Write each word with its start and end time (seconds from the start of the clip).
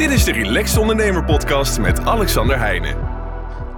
Dit 0.00 0.10
is 0.10 0.24
de 0.24 0.32
Relaxed 0.32 0.78
Ondernemer 0.78 1.24
Podcast 1.24 1.78
met 1.78 2.00
Alexander 2.04 2.58
Heijnen. 2.58 2.96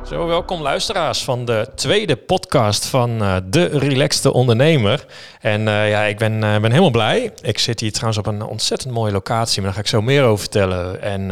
Zo, 0.06 0.26
welkom 0.26 0.60
luisteraars 0.60 1.24
van 1.24 1.44
de 1.44 1.68
tweede 1.74 2.16
podcast 2.16 2.86
van 2.86 3.22
uh, 3.22 3.36
De 3.44 3.64
Relaxte 3.64 4.32
Ondernemer. 4.32 5.04
En 5.40 5.60
uh, 5.60 5.90
ja, 5.90 6.02
ik 6.02 6.18
ben, 6.18 6.32
uh, 6.32 6.40
ben 6.40 6.70
helemaal 6.70 6.90
blij. 6.90 7.32
Ik 7.40 7.58
zit 7.58 7.80
hier 7.80 7.92
trouwens 7.92 8.18
op 8.18 8.26
een 8.26 8.42
ontzettend 8.42 8.94
mooie 8.94 9.12
locatie, 9.12 9.56
maar 9.56 9.64
daar 9.64 9.74
ga 9.74 9.80
ik 9.80 9.86
zo 9.86 10.02
meer 10.02 10.22
over 10.22 10.38
vertellen. 10.38 11.02
En 11.02 11.30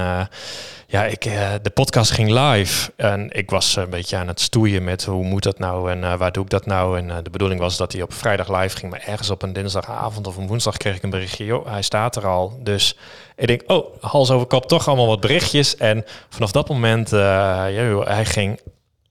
ja, 0.90 1.04
ik, 1.04 1.24
uh, 1.24 1.52
de 1.62 1.70
podcast 1.70 2.10
ging 2.10 2.30
live 2.30 2.92
en 2.96 3.30
ik 3.30 3.50
was 3.50 3.76
een 3.76 3.90
beetje 3.90 4.16
aan 4.16 4.28
het 4.28 4.40
stoeien 4.40 4.84
met 4.84 5.04
hoe 5.04 5.24
moet 5.24 5.42
dat 5.42 5.58
nou 5.58 5.90
en 5.90 5.98
uh, 5.98 6.14
waar 6.14 6.32
doe 6.32 6.44
ik 6.44 6.50
dat 6.50 6.66
nou. 6.66 6.98
En 6.98 7.22
de 7.22 7.30
bedoeling 7.30 7.60
was 7.60 7.76
dat 7.76 7.92
hij 7.92 8.02
op 8.02 8.12
vrijdag 8.12 8.60
live 8.60 8.76
ging, 8.76 8.90
maar 8.90 9.02
ergens 9.06 9.30
op 9.30 9.42
een 9.42 9.52
dinsdagavond 9.52 10.26
of 10.26 10.36
een 10.36 10.46
woensdag 10.46 10.76
kreeg 10.76 10.96
ik 10.96 11.02
een 11.02 11.10
berichtje. 11.10 11.62
Hij 11.64 11.82
staat 11.82 12.16
er 12.16 12.26
al. 12.26 12.58
Dus 12.62 12.96
ik 13.36 13.46
denk, 13.46 13.62
oh, 13.66 13.94
hals 14.00 14.30
over 14.30 14.46
kop, 14.46 14.66
toch 14.66 14.88
allemaal 14.88 15.06
wat 15.06 15.20
berichtjes. 15.20 15.76
En 15.76 16.04
vanaf 16.28 16.52
dat 16.52 16.68
moment, 16.68 17.10
ja, 17.10 18.02
hij 18.04 18.24
ging 18.24 18.60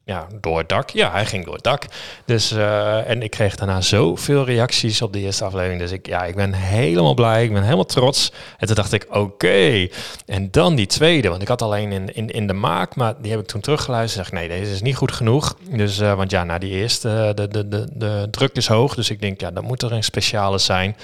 ja, 0.09 0.27
door 0.41 0.57
het 0.57 0.69
dak. 0.69 0.89
Ja, 0.89 1.11
hij 1.11 1.25
ging 1.25 1.45
door 1.45 1.53
het 1.53 1.63
dak. 1.63 1.85
Dus, 2.25 2.51
uh, 2.51 3.09
en 3.09 3.21
ik 3.21 3.31
kreeg 3.31 3.55
daarna 3.55 3.81
zoveel 3.81 4.45
reacties 4.45 5.01
op 5.01 5.13
de 5.13 5.19
eerste 5.19 5.43
aflevering. 5.43 5.79
Dus 5.79 5.91
ik, 5.91 6.07
ja, 6.07 6.25
ik 6.25 6.35
ben 6.35 6.53
helemaal 6.53 7.13
blij. 7.13 7.43
Ik 7.43 7.53
ben 7.53 7.63
helemaal 7.63 7.85
trots. 7.85 8.31
En 8.57 8.67
toen 8.67 8.75
dacht 8.75 8.93
ik, 8.93 9.05
oké. 9.09 9.87
En 10.25 10.51
dan 10.51 10.75
die 10.75 10.85
tweede. 10.85 11.29
Want 11.29 11.41
ik 11.41 11.47
had 11.47 11.61
alleen 11.61 11.91
in, 11.91 12.15
in, 12.15 12.29
in 12.29 12.47
de 12.47 12.53
maak, 12.53 12.95
maar 12.95 13.13
die 13.21 13.31
heb 13.31 13.39
ik 13.39 13.47
toen 13.47 13.61
teruggeluisterd. 13.61 14.25
Zeg, 14.25 14.39
nee, 14.39 14.47
deze 14.47 14.71
is 14.71 14.81
niet 14.81 14.95
goed 14.95 15.11
genoeg. 15.11 15.57
Dus, 15.69 15.99
uh, 15.99 16.13
want 16.13 16.31
ja, 16.31 16.43
na 16.43 16.57
die 16.57 16.71
eerste, 16.71 17.31
de, 17.35 17.47
de, 17.47 17.67
de, 17.67 17.87
de 17.93 18.27
druk 18.31 18.55
is 18.55 18.67
hoog. 18.67 18.95
Dus 18.95 19.09
ik 19.09 19.21
denk, 19.21 19.41
ja, 19.41 19.51
dan 19.51 19.63
moet 19.63 19.81
er 19.81 19.91
een 19.91 20.03
speciale 20.03 20.57
zijn. 20.57 20.95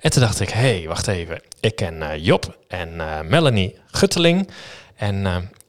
En 0.00 0.10
toen 0.10 0.22
dacht 0.22 0.40
ik, 0.40 0.48
hé, 0.48 0.78
hey, 0.78 0.84
wacht 0.88 1.06
even. 1.06 1.40
Ik 1.60 1.76
ken 1.76 1.94
uh, 1.94 2.24
Job 2.24 2.56
en 2.68 2.96
Melanie 3.28 3.76
Gutteling. 3.86 4.48
En 4.96 5.22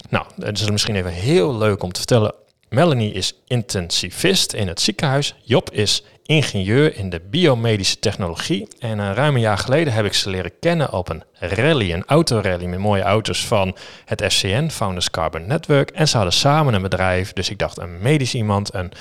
nou, 0.10 0.26
het 0.40 0.60
is 0.60 0.70
misschien 0.70 0.96
even 0.96 1.12
heel 1.12 1.58
leuk 1.58 1.84
om 1.84 1.92
te 1.92 2.00
vertellen 2.00 2.34
Melanie 2.74 3.14
is 3.14 3.34
intensivist 3.48 4.54
in 4.54 4.68
het 4.68 4.82
ziekenhuis. 4.82 5.36
Job 5.44 5.72
is 5.72 6.04
ingenieur 6.24 6.96
in 6.96 7.10
de 7.10 7.22
biomedische 7.30 8.00
technologie. 8.00 8.68
En 8.80 9.00
een 9.00 9.14
ruim 9.14 9.36
een 9.36 9.42
jaar 9.42 9.58
geleden 9.58 9.94
heb 9.94 10.06
ik 10.06 10.14
ze 10.14 10.30
leren 10.30 10.52
kennen 10.60 10.94
op 10.94 11.10
een 11.10 11.24
rally, 11.34 11.94
een 11.94 12.06
autorally 12.06 12.66
met 12.66 12.80
mooie 12.80 13.02
auto's 13.02 13.46
van 13.46 13.76
het 14.06 14.24
FCN, 14.24 14.70
Founders 14.70 15.12
Carbon 15.12 15.48
Network. 15.48 15.90
En 15.90 16.08
ze 16.08 16.16
hadden 16.16 16.34
samen 16.34 16.74
een 16.74 16.82
bedrijf. 16.82 17.34
Dus 17.34 17.50
ik 17.50 17.58
dacht 17.58 17.78
een 17.78 18.02
medisch 18.02 18.34
iemand, 18.34 18.74
een 18.74 18.92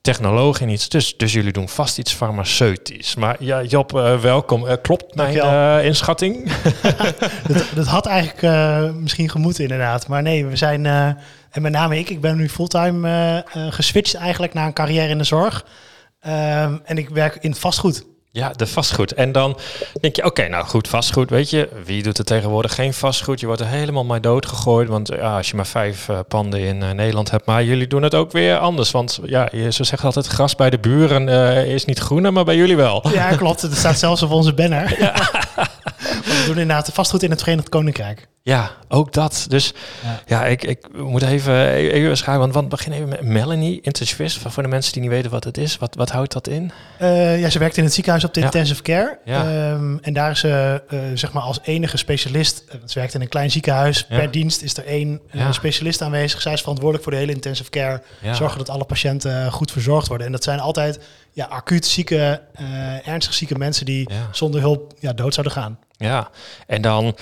technoloog 0.00 0.60
in 0.60 0.68
iets. 0.68 0.88
Dus, 0.88 1.16
dus 1.16 1.32
jullie 1.32 1.52
doen 1.52 1.68
vast 1.68 1.98
iets 1.98 2.12
farmaceutisch. 2.12 3.14
Maar 3.14 3.36
ja, 3.38 3.62
Job, 3.62 3.92
uh, 3.92 4.20
welkom. 4.20 4.64
Uh, 4.64 4.72
klopt 4.82 5.14
mijn 5.14 5.36
uh, 5.36 5.84
inschatting? 5.84 6.52
dat, 7.52 7.66
dat, 7.74 7.86
had 7.86 8.06
eigenlijk 8.06 8.94
misschien 8.94 9.30
gemoeten 9.30 9.62
inderdaad. 9.62 10.08
Maar 10.08 10.22
nee, 10.22 10.46
we 10.46 10.56
zijn 10.56 10.86
en 11.50 11.62
met 11.62 11.72
name 11.72 11.98
ik, 11.98 12.10
ik 12.10 12.20
ben 12.20 12.36
nu 12.36 12.48
fulltime 12.48 13.08
uh, 13.56 13.62
uh, 13.62 13.72
geswitcht 13.72 14.14
eigenlijk 14.14 14.54
naar 14.54 14.66
een 14.66 14.72
carrière 14.72 15.08
in 15.08 15.18
de 15.18 15.24
zorg. 15.24 15.64
Ehm, 16.20 16.76
en 16.84 16.98
ik 16.98 17.08
werk 17.08 17.36
in 17.40 17.54
vastgoed. 17.54 18.06
Ja, 18.30 18.52
de 18.56 18.66
vastgoed. 18.66 19.12
En 19.12 19.32
dan 19.32 19.58
denk 20.00 20.16
je, 20.16 20.24
oké, 20.24 20.48
nou 20.48 20.64
goed, 20.64 20.88
vastgoed, 20.88 21.30
weet 21.30 21.50
je, 21.50 21.68
wie 21.84 22.02
doet 22.02 22.18
er 22.18 22.24
tegenwoordig 22.24 22.74
geen 22.74 22.94
vastgoed? 22.94 23.40
Je 23.40 23.46
wordt 23.46 23.60
er 23.60 23.66
helemaal 23.66 24.04
maar 24.04 24.20
dood 24.20 24.46
gegooid, 24.46 24.88
want 24.88 25.08
ja, 25.08 25.36
als 25.36 25.50
je 25.50 25.56
maar 25.56 25.66
vijf 25.66 26.08
uh, 26.08 26.18
panden 26.28 26.60
in 26.60 26.82
uh, 26.82 26.90
Nederland 26.90 27.30
hebt, 27.30 27.46
maar 27.46 27.64
jullie 27.64 27.86
doen 27.86 28.02
het 28.02 28.14
ook 28.14 28.32
weer 28.32 28.58
anders. 28.58 28.90
Want 28.90 29.20
ja, 29.24 29.48
je, 29.52 29.72
zo 29.72 29.82
zegt 29.82 30.04
altijd, 30.04 30.26
gras 30.26 30.54
bij 30.54 30.70
de 30.70 30.78
buren 30.78 31.28
uh, 31.28 31.74
is 31.74 31.84
niet 31.84 31.98
groener, 31.98 32.32
maar 32.32 32.44
bij 32.44 32.56
jullie 32.56 32.76
wel. 32.76 33.08
Ja, 33.12 33.36
klopt. 33.36 33.62
Het 33.62 33.76
staat 33.76 33.98
zelfs 33.98 34.22
op 34.22 34.30
onze 34.30 34.54
banner. 34.54 34.96
Ja. 34.98 35.14
We 36.36 36.42
doen 36.46 36.58
inderdaad 36.58 36.86
de 36.86 36.92
vastgoed 36.92 37.22
in 37.22 37.30
het 37.30 37.42
Verenigd 37.42 37.68
Koninkrijk. 37.68 38.28
Ja, 38.42 38.70
ook 38.88 39.12
dat. 39.12 39.46
Dus 39.48 39.74
ja, 40.02 40.20
ja 40.26 40.46
ik, 40.46 40.64
ik 40.64 40.88
moet 40.96 41.22
even, 41.22 41.72
even 41.72 42.16
schrijven, 42.16 42.40
want, 42.40 42.54
want 42.54 42.68
begin 42.68 42.92
even 42.92 43.08
met 43.08 43.22
Melanie, 43.22 43.80
intensivist. 43.80 44.38
Voor 44.38 44.62
de 44.62 44.68
mensen 44.68 44.92
die 44.92 45.02
niet 45.02 45.10
weten 45.10 45.30
wat 45.30 45.44
het 45.44 45.58
is, 45.58 45.78
wat, 45.78 45.94
wat 45.94 46.10
houdt 46.10 46.32
dat 46.32 46.48
in? 46.48 46.72
Uh, 47.00 47.40
ja, 47.40 47.50
ze 47.50 47.58
werkt 47.58 47.76
in 47.76 47.84
het 47.84 47.94
ziekenhuis 47.94 48.24
op 48.24 48.34
de 48.34 48.40
intensive 48.40 48.82
care. 48.82 49.18
Ja. 49.24 49.70
Um, 49.70 49.98
en 50.02 50.12
daar 50.12 50.30
is 50.30 50.40
ze 50.40 50.82
uh, 50.90 51.00
zeg 51.14 51.32
maar 51.32 51.42
als 51.42 51.58
enige 51.62 51.96
specialist, 51.96 52.64
uh, 52.68 52.80
ze 52.86 52.98
werkt 52.98 53.14
in 53.14 53.20
een 53.20 53.28
klein 53.28 53.50
ziekenhuis, 53.50 54.06
per 54.06 54.30
dienst 54.30 54.62
is 54.62 54.76
er 54.76 54.86
één 54.86 55.20
specialist 55.50 56.02
aanwezig. 56.02 56.42
Zij 56.42 56.52
is 56.52 56.60
verantwoordelijk 56.60 57.04
voor 57.04 57.12
de 57.12 57.18
hele 57.18 57.32
intensive 57.32 57.70
care, 57.70 58.02
zorgen 58.32 58.58
dat 58.58 58.68
alle 58.68 58.84
patiënten 58.84 59.52
goed 59.52 59.72
verzorgd 59.72 60.08
worden. 60.08 60.26
En 60.26 60.32
dat 60.32 60.44
zijn 60.44 60.60
altijd 60.60 60.98
ja, 61.32 61.46
acuut 61.46 61.86
zieke, 61.86 62.42
ernstig 63.04 63.34
zieke 63.34 63.58
mensen 63.58 63.86
die 63.86 64.08
zonder 64.30 64.60
hulp 64.60 64.92
ja, 64.98 65.12
dood 65.12 65.34
zouden 65.34 65.56
gaan. 65.56 65.78
Ja, 65.98 66.30
en 66.66 66.82
dan 66.82 67.16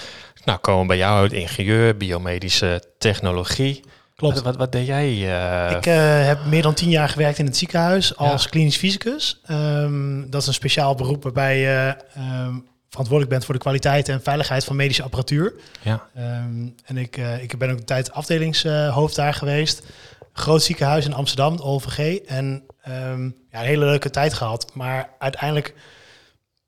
nou, 0.44 0.58
komen 0.58 0.80
we 0.80 0.86
bij 0.86 0.96
jou 0.96 1.20
uit 1.20 1.32
ingenieur, 1.32 1.96
biomedische 1.96 2.82
technologie. 2.98 3.84
Klopt. 4.16 4.42
Wat, 4.42 4.56
wat, 4.56 4.72
deed 4.72 4.86
jij? 4.86 5.10
Uh... 5.12 5.76
Ik 5.76 5.86
uh, 5.86 6.26
heb 6.26 6.44
meer 6.44 6.62
dan 6.62 6.74
tien 6.74 6.90
jaar 6.90 7.08
gewerkt 7.08 7.38
in 7.38 7.44
het 7.44 7.56
ziekenhuis 7.56 8.16
als 8.16 8.42
ja. 8.42 8.48
klinisch 8.48 8.76
fysicus. 8.76 9.40
Um, 9.50 10.30
dat 10.30 10.40
is 10.40 10.46
een 10.46 10.54
speciaal 10.54 10.94
beroep 10.94 11.22
waarbij 11.22 11.58
je 11.58 11.96
um, 12.16 12.66
verantwoordelijk 12.88 13.28
bent 13.28 13.44
voor 13.44 13.54
de 13.54 13.60
kwaliteit 13.60 14.08
en 14.08 14.22
veiligheid 14.22 14.64
van 14.64 14.76
medische 14.76 15.02
apparatuur. 15.02 15.54
Ja. 15.82 16.08
Um, 16.16 16.74
en 16.84 16.96
ik, 16.96 17.16
uh, 17.16 17.42
ik 17.42 17.58
ben 17.58 17.70
ook 17.70 17.78
een 17.78 17.84
tijd 17.84 18.12
afdelingshoofd 18.12 19.16
daar 19.16 19.34
geweest. 19.34 19.86
Groot 20.32 20.62
ziekenhuis 20.62 21.04
in 21.04 21.14
Amsterdam, 21.14 21.58
OVG. 21.58 22.16
En 22.16 22.62
ja, 22.84 23.12
een 23.12 23.34
hele 23.50 23.84
leuke 23.84 24.10
tijd 24.10 24.34
gehad. 24.34 24.70
Maar 24.74 25.10
uiteindelijk 25.18 25.74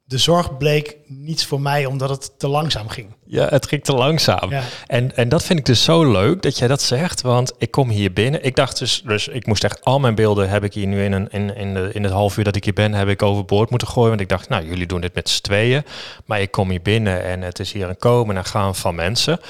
de 0.08 0.18
zorg 0.18 0.56
bleek 0.56 0.96
niets 1.06 1.46
voor 1.46 1.60
mij 1.60 1.86
omdat 1.86 2.08
het 2.08 2.38
te 2.38 2.48
langzaam 2.48 2.88
ging. 2.88 3.14
Ja, 3.24 3.46
het 3.48 3.66
ging 3.66 3.84
te 3.84 3.94
langzaam. 3.94 4.50
Ja. 4.50 4.62
En, 4.86 5.16
en 5.16 5.28
dat 5.28 5.44
vind 5.44 5.58
ik 5.58 5.64
dus 5.64 5.84
zo 5.84 6.12
leuk 6.12 6.42
dat 6.42 6.58
jij 6.58 6.68
dat 6.68 6.82
zegt, 6.82 7.20
want 7.20 7.52
ik 7.58 7.70
kom 7.70 7.88
hier 7.88 8.12
binnen. 8.12 8.44
Ik 8.44 8.56
dacht 8.56 8.78
dus, 8.78 9.02
dus 9.04 9.28
ik 9.28 9.46
moest 9.46 9.64
echt 9.64 9.84
al 9.84 9.98
mijn 10.00 10.14
beelden 10.14 10.48
heb 10.48 10.64
ik 10.64 10.74
hier 10.74 10.86
nu 10.86 11.04
in, 11.04 11.12
een, 11.12 11.30
in, 11.30 11.56
in, 11.56 11.74
de, 11.74 11.90
in 11.92 12.02
het 12.02 12.12
half 12.12 12.36
uur 12.36 12.44
dat 12.44 12.56
ik 12.56 12.64
hier 12.64 12.72
ben, 12.72 12.92
heb 12.92 13.08
ik 13.08 13.22
overboord 13.22 13.70
moeten 13.70 13.88
gooien. 13.88 14.08
Want 14.08 14.20
ik 14.20 14.28
dacht, 14.28 14.48
nou, 14.48 14.66
jullie 14.66 14.86
doen 14.86 15.00
dit 15.00 15.14
met 15.14 15.28
z'n 15.28 15.42
tweeën. 15.42 15.84
Maar 16.24 16.40
ik 16.40 16.50
kom 16.50 16.70
hier 16.70 16.82
binnen 16.82 17.24
en 17.24 17.42
het 17.42 17.58
is 17.58 17.72
hier 17.72 17.88
een 17.88 17.98
komen 17.98 18.36
en 18.36 18.44
gaan 18.44 18.74
van 18.74 18.94
mensen. 18.94 19.40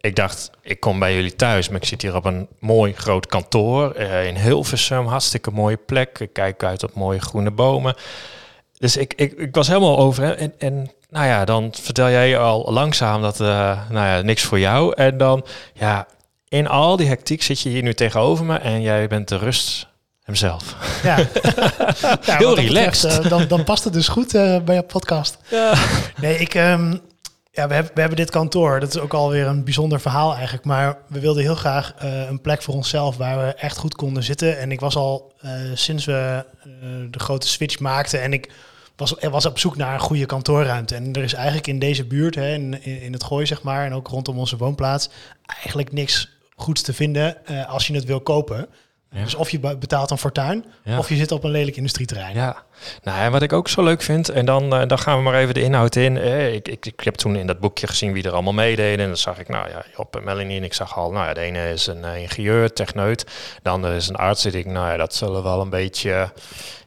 Ik 0.00 0.16
dacht, 0.16 0.50
ik 0.62 0.80
kom 0.80 0.98
bij 0.98 1.14
jullie 1.14 1.36
thuis, 1.36 1.68
maar 1.68 1.80
ik 1.80 1.88
zit 1.88 2.02
hier 2.02 2.16
op 2.16 2.24
een 2.24 2.48
mooi 2.58 2.92
groot 2.92 3.26
kantoor 3.26 3.94
uh, 3.98 4.26
in 4.26 4.36
Hilversum, 4.36 5.06
hartstikke 5.06 5.50
mooie 5.50 5.76
plek. 5.76 6.18
Ik 6.18 6.32
kijk 6.32 6.64
uit 6.64 6.82
op 6.82 6.94
mooie 6.94 7.20
groene 7.20 7.50
bomen. 7.50 7.94
Dus 8.80 8.96
ik, 8.96 9.14
ik, 9.16 9.32
ik 9.32 9.54
was 9.54 9.66
helemaal 9.66 9.98
over. 9.98 10.36
En, 10.36 10.52
en 10.58 10.90
nou 11.10 11.26
ja, 11.26 11.44
dan 11.44 11.72
vertel 11.80 12.10
jij 12.10 12.38
al 12.38 12.72
langzaam 12.72 13.22
dat, 13.22 13.40
uh, 13.40 13.48
nou 13.90 14.06
ja, 14.06 14.20
niks 14.20 14.42
voor 14.42 14.58
jou. 14.58 14.94
En 14.94 15.18
dan, 15.18 15.44
ja, 15.74 16.06
in 16.48 16.68
al 16.68 16.96
die 16.96 17.08
hectiek 17.08 17.42
zit 17.42 17.60
je 17.60 17.68
hier 17.68 17.82
nu 17.82 17.94
tegenover 17.94 18.44
me 18.44 18.56
en 18.58 18.82
jij 18.82 19.06
bent 19.08 19.28
de 19.28 19.36
rust 19.36 19.86
hemzelf. 20.22 20.76
Ja, 21.02 21.16
ja 22.26 22.36
heel 22.36 22.54
relaxed. 22.54 23.02
Betreft, 23.02 23.24
uh, 23.24 23.30
dan, 23.30 23.48
dan 23.48 23.64
past 23.64 23.84
het 23.84 23.92
dus 23.92 24.08
goed 24.08 24.34
uh, 24.34 24.60
bij 24.60 24.74
je 24.74 24.82
podcast. 24.82 25.38
Ja. 25.48 25.74
Nee, 26.16 26.38
ik, 26.38 26.54
um, 26.54 27.00
ja, 27.50 27.68
we 27.68 27.74
hebben, 27.74 27.92
we 27.94 28.00
hebben 28.00 28.18
dit 28.18 28.30
kantoor. 28.30 28.80
Dat 28.80 28.94
is 28.94 29.00
ook 29.00 29.14
alweer 29.14 29.46
een 29.46 29.64
bijzonder 29.64 30.00
verhaal 30.00 30.34
eigenlijk. 30.34 30.64
Maar 30.64 30.98
we 31.08 31.20
wilden 31.20 31.42
heel 31.42 31.54
graag 31.54 31.94
uh, 32.04 32.28
een 32.28 32.40
plek 32.40 32.62
voor 32.62 32.74
onszelf 32.74 33.16
waar 33.16 33.46
we 33.46 33.54
echt 33.54 33.76
goed 33.76 33.94
konden 33.94 34.22
zitten. 34.22 34.58
En 34.58 34.72
ik 34.72 34.80
was 34.80 34.96
al 34.96 35.32
sinds 35.74 36.04
we 36.04 36.44
de 37.10 37.18
grote 37.18 37.48
switch 37.48 37.78
maakten 37.78 38.22
en 38.22 38.32
ik 38.32 38.48
was, 39.00 39.14
was 39.30 39.46
op 39.46 39.58
zoek 39.58 39.76
naar 39.76 39.94
een 39.94 40.00
goede 40.00 40.26
kantoorruimte. 40.26 40.94
En 40.94 41.12
er 41.12 41.22
is 41.22 41.32
eigenlijk 41.32 41.66
in 41.66 41.78
deze 41.78 42.04
buurt, 42.04 42.34
hè, 42.34 42.54
in, 42.54 42.84
in 42.84 43.12
het 43.12 43.24
Gooi 43.24 43.46
zeg 43.46 43.62
maar, 43.62 43.84
en 43.84 43.92
ook 43.92 44.08
rondom 44.08 44.38
onze 44.38 44.56
woonplaats, 44.56 45.08
eigenlijk 45.46 45.92
niks 45.92 46.38
goeds 46.56 46.82
te 46.82 46.92
vinden 46.92 47.46
als 47.66 47.86
je 47.86 47.94
het 47.94 48.04
wil 48.04 48.20
kopen. 48.20 48.68
Ja. 49.12 49.24
Dus 49.24 49.34
of 49.34 49.50
je 49.50 49.60
betaalt 49.60 50.10
een 50.10 50.18
fortuin, 50.18 50.64
ja. 50.84 50.98
of 50.98 51.08
je 51.08 51.16
zit 51.16 51.32
op 51.32 51.44
een 51.44 51.50
lelijk 51.50 51.76
industrieterrein. 51.76 52.34
Ja, 52.34 52.56
nou 53.02 53.18
en 53.18 53.32
wat 53.32 53.42
ik 53.42 53.52
ook 53.52 53.68
zo 53.68 53.82
leuk 53.82 54.02
vind, 54.02 54.28
en 54.28 54.44
dan, 54.44 54.80
uh, 54.80 54.86
dan 54.86 54.98
gaan 54.98 55.16
we 55.16 55.22
maar 55.22 55.34
even 55.34 55.54
de 55.54 55.62
inhoud 55.62 55.96
in. 55.96 56.18
Eh, 56.18 56.54
ik, 56.54 56.68
ik, 56.68 56.86
ik 56.86 57.00
heb 57.00 57.14
toen 57.14 57.36
in 57.36 57.46
dat 57.46 57.60
boekje 57.60 57.86
gezien 57.86 58.12
wie 58.12 58.22
er 58.22 58.32
allemaal 58.32 58.52
meededen. 58.52 59.00
En 59.00 59.06
dan 59.06 59.16
zag 59.16 59.38
ik, 59.38 59.48
nou 59.48 59.68
ja, 59.68 59.84
Job 59.96 60.16
en 60.16 60.24
Melanie. 60.24 60.56
En 60.56 60.64
ik 60.64 60.74
zag 60.74 60.96
al, 60.96 61.10
nou 61.10 61.26
ja, 61.26 61.34
de 61.34 61.40
ene 61.40 61.72
is 61.72 61.86
een 61.86 62.02
uh, 62.04 62.16
ingenieur, 62.16 62.72
techneut. 62.72 63.26
De 63.62 63.70
andere 63.70 63.96
is 63.96 64.08
een 64.08 64.16
arts. 64.16 64.44
En 64.44 64.54
ik, 64.54 64.66
nou 64.66 64.90
ja, 64.90 64.96
dat 64.96 65.14
zullen 65.14 65.42
wel 65.42 65.60
een 65.60 65.70
beetje 65.70 66.10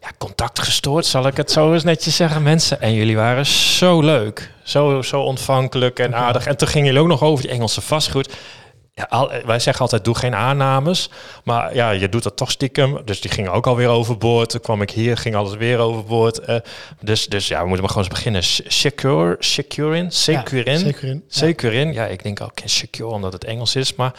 ja, 0.01 0.09
contact 0.17 0.59
gestoord, 0.59 1.05
zal 1.05 1.27
ik 1.27 1.37
het 1.37 1.51
zo 1.51 1.73
eens 1.73 1.83
netjes 1.83 2.15
zeggen, 2.15 2.43
mensen. 2.43 2.81
En 2.81 2.93
jullie 2.93 3.15
waren 3.15 3.45
zo 3.45 4.01
leuk, 4.01 4.51
zo, 4.63 5.01
zo 5.01 5.21
ontvankelijk 5.21 5.99
en 5.99 6.15
aardig. 6.15 6.45
En 6.45 6.57
toen 6.57 6.67
gingen 6.67 6.87
jullie 6.87 7.01
ook 7.01 7.07
nog 7.07 7.21
over 7.21 7.43
die 7.43 7.53
Engelse 7.53 7.81
vastgoed. 7.81 8.33
Ja, 8.95 9.07
al, 9.09 9.31
wij 9.45 9.59
zeggen 9.59 9.81
altijd, 9.81 10.05
doe 10.05 10.15
geen 10.15 10.35
aannames. 10.35 11.09
Maar 11.43 11.75
ja, 11.75 11.89
je 11.89 12.09
doet 12.09 12.23
dat 12.23 12.37
toch 12.37 12.51
stiekem. 12.51 13.01
Dus 13.05 13.21
die 13.21 13.31
ging 13.31 13.49
ook 13.49 13.67
alweer 13.67 13.87
overboord. 13.87 14.49
Toen 14.49 14.61
kwam 14.61 14.81
ik 14.81 14.91
hier, 14.91 15.17
ging 15.17 15.35
alles 15.35 15.55
weer 15.55 15.77
overboord. 15.77 16.49
Uh, 16.49 16.55
dus, 16.99 17.27
dus 17.27 17.47
ja, 17.47 17.61
we 17.61 17.67
moeten 17.67 17.85
maar 17.85 17.89
gewoon 17.89 18.05
eens 18.05 18.15
beginnen. 18.15 18.43
Secure, 18.71 19.35
securin, 19.39 20.11
securin, 20.11 20.79
ja, 20.79 20.85
securin. 20.85 21.23
securin. 21.27 21.93
Ja. 21.93 22.03
ja, 22.03 22.07
ik 22.07 22.23
denk 22.23 22.41
ook 22.41 22.51
secure 22.65 23.09
omdat 23.09 23.33
het 23.33 23.43
Engels 23.43 23.75
is. 23.75 23.95
Maar 23.95 24.13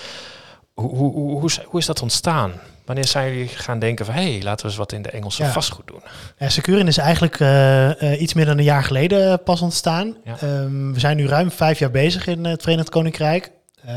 hoe, 0.73 0.97
hoe, 0.97 1.13
hoe, 1.13 1.41
hoe, 1.41 1.51
hoe 1.65 1.81
is 1.81 1.87
dat 1.87 2.03
ontstaan? 2.03 2.53
Wanneer 2.85 3.07
zijn 3.07 3.33
jullie 3.33 3.49
gaan 3.49 3.79
denken 3.79 4.05
van... 4.05 4.15
hé, 4.15 4.33
hey, 4.33 4.43
laten 4.43 4.63
we 4.63 4.69
eens 4.69 4.79
wat 4.79 4.93
in 4.93 5.03
de 5.03 5.11
Engelse 5.11 5.43
ja. 5.43 5.53
vastgoed 5.53 5.87
doen? 5.87 6.03
Ja, 6.39 6.49
Securin 6.49 6.87
is 6.87 6.99
eigenlijk 6.99 7.41
uh, 7.41 8.03
uh, 8.03 8.21
iets 8.21 8.35
meer 8.35 8.47
dan 8.47 8.59
een 8.59 8.65
jaar 8.65 8.85
geleden 8.85 9.43
pas 9.43 9.61
ontstaan. 9.61 10.17
Um, 10.43 10.95
we 10.95 11.01
zijn 11.01 11.17
nu 11.17 11.27
ruim 11.27 11.51
vijf 11.51 11.79
jaar 11.79 11.91
bezig 11.91 12.27
in 12.27 12.45
het 12.45 12.63
Verenigd 12.63 12.89
Koninkrijk. 12.89 13.51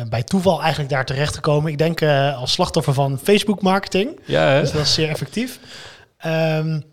Bij 0.09 0.23
toeval 0.23 0.59
eigenlijk 0.61 0.89
daar 0.89 1.05
terecht 1.05 1.35
gekomen. 1.35 1.71
Ik 1.71 1.77
denk 1.77 2.01
als 2.35 2.51
slachtoffer 2.51 2.93
van 2.93 3.19
Facebook 3.23 3.61
marketing. 3.61 4.19
Ja, 4.25 4.59
dus 4.59 4.71
dat 4.71 4.81
is 4.81 4.93
zeer 4.93 5.09
effectief. 5.09 5.59
Um, 6.25 6.83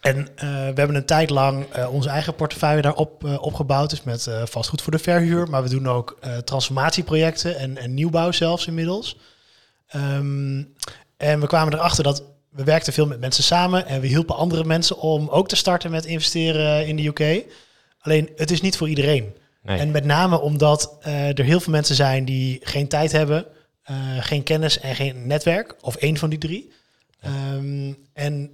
en 0.00 0.28
we 0.36 0.72
hebben 0.74 0.94
een 0.94 1.06
tijd 1.06 1.30
lang 1.30 1.66
onze 1.90 2.08
eigen 2.08 2.34
portefeuille 2.34 2.82
daarop 2.82 3.24
opgebouwd. 3.40 3.90
Dus 3.90 4.02
met 4.02 4.28
vastgoed 4.44 4.82
voor 4.82 4.92
de 4.92 4.98
verhuur. 4.98 5.50
Maar 5.50 5.62
we 5.62 5.68
doen 5.68 5.88
ook 5.88 6.18
transformatieprojecten 6.44 7.58
en, 7.58 7.78
en, 7.78 7.94
nieuwbouw 7.94 8.32
zelfs 8.32 8.66
inmiddels. 8.66 9.16
Um, 9.96 10.74
en 11.16 11.40
we 11.40 11.46
kwamen 11.46 11.74
erachter 11.74 12.04
dat 12.04 12.22
we 12.54 12.64
werkten 12.64 12.92
veel 12.92 13.06
met 13.06 13.20
mensen 13.20 13.44
samen 13.44 13.86
en 13.86 14.00
we 14.00 14.06
hielpen 14.06 14.36
andere 14.36 14.64
mensen 14.64 14.98
om 14.98 15.28
ook 15.28 15.48
te 15.48 15.56
starten 15.56 15.90
met 15.90 16.04
investeren 16.04 16.86
in 16.86 16.96
de 16.96 17.06
UK. 17.06 17.44
Alleen 18.00 18.30
het 18.36 18.50
is 18.50 18.60
niet 18.60 18.76
voor 18.76 18.88
iedereen. 18.88 19.34
En 19.64 19.90
met 19.90 20.04
name 20.04 20.40
omdat 20.40 20.96
uh, 21.06 21.38
er 21.38 21.44
heel 21.44 21.60
veel 21.60 21.72
mensen 21.72 21.94
zijn 21.94 22.24
die 22.24 22.60
geen 22.62 22.88
tijd 22.88 23.12
hebben, 23.12 23.46
uh, 23.90 23.96
geen 24.20 24.42
kennis 24.42 24.78
en 24.78 24.94
geen 24.94 25.26
netwerk, 25.26 25.76
of 25.80 25.96
één 25.96 26.16
van 26.16 26.30
die 26.30 26.38
drie. 26.38 26.72
Um, 27.52 27.96
en 28.12 28.50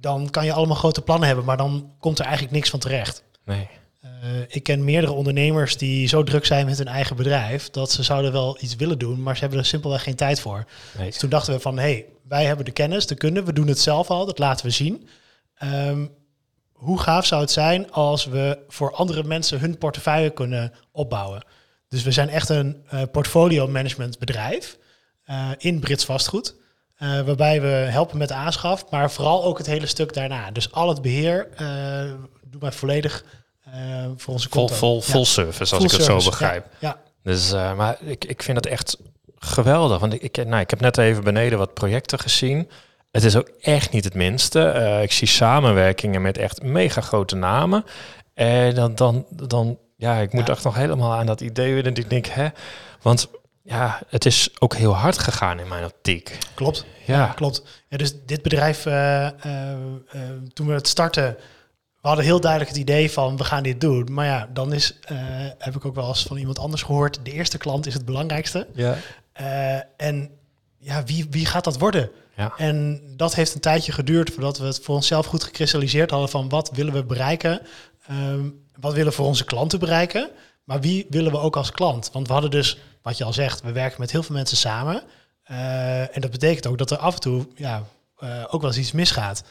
dan 0.00 0.30
kan 0.30 0.44
je 0.44 0.52
allemaal 0.52 0.76
grote 0.76 1.02
plannen 1.02 1.26
hebben, 1.26 1.44
maar 1.44 1.56
dan 1.56 1.92
komt 1.98 2.18
er 2.18 2.24
eigenlijk 2.24 2.54
niks 2.54 2.70
van 2.70 2.78
terecht. 2.78 3.22
Nee. 3.44 3.68
Uh, 4.04 4.10
ik 4.48 4.62
ken 4.62 4.84
meerdere 4.84 5.12
ondernemers 5.12 5.76
die 5.76 6.08
zo 6.08 6.22
druk 6.22 6.46
zijn 6.46 6.66
met 6.66 6.78
hun 6.78 6.88
eigen 6.88 7.16
bedrijf 7.16 7.70
dat 7.70 7.92
ze 7.92 8.02
zouden 8.02 8.32
wel 8.32 8.56
iets 8.60 8.76
willen 8.76 8.98
doen, 8.98 9.22
maar 9.22 9.34
ze 9.34 9.40
hebben 9.40 9.58
er 9.58 9.64
simpelweg 9.64 10.02
geen 10.02 10.14
tijd 10.14 10.40
voor. 10.40 10.64
Nee. 10.98 11.06
Dus 11.06 11.18
toen 11.18 11.30
dachten 11.30 11.54
we 11.54 11.60
van, 11.60 11.76
hé, 11.76 11.82
hey, 11.82 12.06
wij 12.28 12.44
hebben 12.44 12.64
de 12.64 12.70
kennis, 12.70 13.06
de 13.06 13.14
kunnen, 13.14 13.44
we 13.44 13.52
doen 13.52 13.66
het 13.66 13.78
zelf 13.78 14.10
al, 14.10 14.26
dat 14.26 14.38
laten 14.38 14.66
we 14.66 14.72
zien. 14.72 15.08
Um, 15.62 16.10
hoe 16.78 17.00
gaaf 17.00 17.26
zou 17.26 17.40
het 17.40 17.50
zijn 17.50 17.92
als 17.92 18.24
we 18.24 18.58
voor 18.68 18.92
andere 18.92 19.24
mensen 19.24 19.60
hun 19.60 19.78
portefeuille 19.78 20.30
kunnen 20.30 20.72
opbouwen? 20.92 21.42
Dus 21.88 22.02
we 22.02 22.12
zijn 22.12 22.28
echt 22.28 22.48
een 22.48 22.84
uh, 22.94 23.02
portfolio 23.12 23.68
management 23.68 24.18
bedrijf 24.18 24.78
uh, 25.26 25.50
in 25.58 25.80
Brits 25.80 26.04
vastgoed. 26.04 26.54
Uh, 26.98 27.20
waarbij 27.20 27.60
we 27.60 27.66
helpen 27.66 28.18
met 28.18 28.28
de 28.28 28.34
aanschaf, 28.34 28.90
maar 28.90 29.10
vooral 29.10 29.44
ook 29.44 29.58
het 29.58 29.66
hele 29.66 29.86
stuk 29.86 30.14
daarna. 30.14 30.50
Dus 30.50 30.72
al 30.72 30.88
het 30.88 31.02
beheer 31.02 31.48
doen 32.44 32.60
wij 32.60 32.72
volledig 32.72 33.24
voor 34.16 34.32
onze 34.32 34.48
konto. 34.48 34.74
Vol, 34.74 35.00
vol, 35.00 35.24
service, 35.24 35.74
als 35.74 35.84
ik 35.84 35.90
het 35.90 36.02
zo 36.02 36.16
begrijp. 36.16 36.66
Ja, 36.78 36.88
ja. 36.88 37.00
Dus, 37.22 37.52
maar 37.52 37.96
ik, 38.00 38.24
ik 38.24 38.42
vind 38.42 38.56
het 38.56 38.66
echt 38.66 38.96
geweldig. 39.38 39.98
Want 39.98 40.12
ik, 40.12 40.22
ik, 40.22 40.36
nou, 40.46 40.60
ik 40.60 40.70
heb 40.70 40.80
net 40.80 40.98
even 40.98 41.24
beneden 41.24 41.58
wat 41.58 41.74
projecten 41.74 42.18
gezien. 42.18 42.70
Het 43.10 43.24
is 43.24 43.36
ook 43.36 43.50
echt 43.60 43.92
niet 43.92 44.04
het 44.04 44.14
minste. 44.14 44.72
Uh, 44.76 45.02
ik 45.02 45.12
zie 45.12 45.28
samenwerkingen 45.28 46.22
met 46.22 46.38
echt 46.38 46.62
mega 46.62 47.00
grote 47.00 47.36
namen. 47.36 47.84
En 48.34 48.74
dan, 48.74 48.94
dan, 48.94 49.26
dan 49.30 49.78
ja, 49.96 50.16
ik 50.16 50.32
moet 50.32 50.46
ja. 50.46 50.52
echt 50.52 50.64
nog 50.64 50.74
helemaal 50.74 51.14
aan 51.14 51.26
dat 51.26 51.40
idee 51.40 51.74
weer. 51.74 51.86
En 51.86 51.94
ik 51.94 52.10
denk, 52.10 52.26
hè, 52.26 52.48
want 53.02 53.28
ja, 53.62 54.00
het 54.08 54.26
is 54.26 54.50
ook 54.58 54.74
heel 54.74 54.96
hard 54.96 55.18
gegaan 55.18 55.60
in 55.60 55.68
mijn 55.68 55.84
optiek. 55.84 56.38
Klopt. 56.54 56.86
Ja, 57.06 57.26
klopt. 57.26 57.62
Ja, 57.88 57.96
dus 57.96 58.14
dit 58.26 58.42
bedrijf, 58.42 58.86
uh, 58.86 59.28
uh, 59.46 59.72
toen 60.52 60.66
we 60.66 60.72
het 60.72 60.88
starten, 60.88 61.36
we 62.00 62.08
hadden 62.08 62.24
heel 62.24 62.40
duidelijk 62.40 62.70
het 62.70 62.80
idee 62.80 63.10
van 63.10 63.36
we 63.36 63.44
gaan 63.44 63.62
dit 63.62 63.80
doen. 63.80 64.08
Maar 64.10 64.26
ja, 64.26 64.48
dan 64.52 64.72
is, 64.72 64.98
heb 65.58 65.74
ik 65.74 65.84
ook 65.84 65.94
wel 65.94 66.08
eens 66.08 66.22
van 66.22 66.36
iemand 66.36 66.58
anders 66.58 66.82
gehoord, 66.82 67.18
de 67.22 67.32
eerste 67.32 67.58
klant 67.58 67.86
is 67.86 67.94
het 67.94 68.04
belangrijkste. 68.04 68.66
Ja. 68.74 68.96
en 69.96 70.37
ja, 70.88 71.04
wie, 71.04 71.26
wie 71.30 71.46
gaat 71.46 71.64
dat 71.64 71.78
worden? 71.78 72.10
Ja. 72.36 72.52
En 72.56 73.02
dat 73.16 73.34
heeft 73.34 73.54
een 73.54 73.60
tijdje 73.60 73.92
geduurd 73.92 74.30
voordat 74.30 74.58
we 74.58 74.66
het 74.66 74.80
voor 74.80 74.94
onszelf 74.94 75.26
goed 75.26 75.44
gekristalliseerd 75.44 76.10
hadden 76.10 76.28
van 76.28 76.48
wat 76.48 76.70
willen 76.74 76.92
we 76.92 77.04
bereiken, 77.04 77.60
um, 78.10 78.64
wat 78.80 78.92
willen 78.92 79.08
we 79.08 79.16
voor 79.16 79.26
onze 79.26 79.44
klanten 79.44 79.78
bereiken, 79.78 80.30
maar 80.64 80.80
wie 80.80 81.06
willen 81.10 81.32
we 81.32 81.38
ook 81.38 81.56
als 81.56 81.70
klant? 81.70 82.10
Want 82.12 82.26
we 82.26 82.32
hadden 82.32 82.50
dus, 82.50 82.78
wat 83.02 83.18
je 83.18 83.24
al 83.24 83.32
zegt, 83.32 83.62
we 83.62 83.72
werken 83.72 84.00
met 84.00 84.10
heel 84.10 84.22
veel 84.22 84.34
mensen 84.34 84.56
samen. 84.56 85.02
Uh, 85.50 86.16
en 86.16 86.20
dat 86.20 86.30
betekent 86.30 86.66
ook 86.66 86.78
dat 86.78 86.90
er 86.90 86.96
af 86.96 87.14
en 87.14 87.20
toe 87.20 87.46
ja, 87.54 87.82
uh, 88.20 88.44
ook 88.48 88.60
wel 88.60 88.70
eens 88.70 88.78
iets 88.78 88.92
misgaat. 88.92 89.42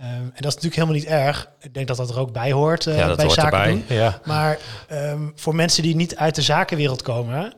Um, 0.00 0.06
en 0.06 0.30
dat 0.34 0.54
is 0.56 0.60
natuurlijk 0.62 0.74
helemaal 0.74 0.96
niet 0.96 1.04
erg. 1.04 1.48
Ik 1.60 1.74
denk 1.74 1.86
dat 1.86 1.96
dat 1.96 2.10
er 2.10 2.18
ook 2.18 2.32
bij 2.32 2.52
hoort 2.52 2.86
uh, 2.86 2.98
ja, 2.98 3.06
dat 3.06 3.16
bij 3.16 3.24
hoort 3.24 3.38
zaken 3.38 3.58
erbij. 3.58 3.72
doen. 3.72 3.96
Ja. 3.96 4.20
Maar 4.24 4.58
um, 4.92 5.32
voor 5.34 5.54
mensen 5.54 5.82
die 5.82 5.96
niet 5.96 6.16
uit 6.16 6.34
de 6.34 6.42
zakenwereld 6.42 7.02
komen, 7.02 7.52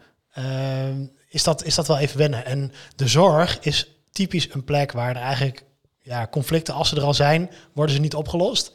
is, 1.37 1.43
dat, 1.43 1.65
is 1.65 1.75
dat 1.75 1.87
wel 1.87 1.99
even 1.99 2.19
wennen. 2.19 2.45
En 2.45 2.73
de 2.97 3.09
zorg 3.09 3.59
is 3.61 3.91
typisch 4.13 4.49
een 4.53 4.65
plek 4.65 4.93
waar 4.93 5.17
er 5.17 5.23
eigenlijk 5.23 5.65
ja, 6.03 6.27
conflicten, 6.31 6.75
als 6.75 6.89
ze 6.89 6.97
er 6.97 7.03
al 7.03 7.15
zijn, 7.15 7.51
worden 7.73 7.95
ze 7.95 8.01
niet 8.01 8.15
opgelost. 8.15 8.73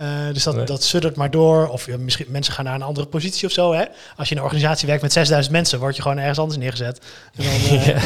Uh, 0.00 0.08
dus 0.32 0.42
dat, 0.42 0.54
nee. 0.54 0.64
dat 0.64 0.82
suddert 0.82 1.16
maar 1.16 1.30
door. 1.30 1.68
Of 1.68 1.86
ja, 1.86 1.96
misschien 1.96 2.26
mensen 2.28 2.52
gaan 2.52 2.64
naar 2.64 2.74
een 2.74 2.82
andere 2.82 3.06
positie 3.06 3.46
of 3.46 3.52
zo. 3.52 3.72
Hè? 3.72 3.84
Als 4.16 4.28
je 4.28 4.34
in 4.34 4.40
een 4.40 4.46
organisatie 4.46 4.86
werkt 4.86 5.02
met 5.02 5.12
6000 5.12 5.54
mensen, 5.54 5.78
word 5.78 5.96
je 5.96 6.02
gewoon 6.02 6.18
ergens 6.18 6.38
anders 6.38 6.58
neergezet. 6.58 7.00
En 7.34 7.44
dan, 7.44 7.78
uh, 7.78 7.86
ja. 7.86 8.00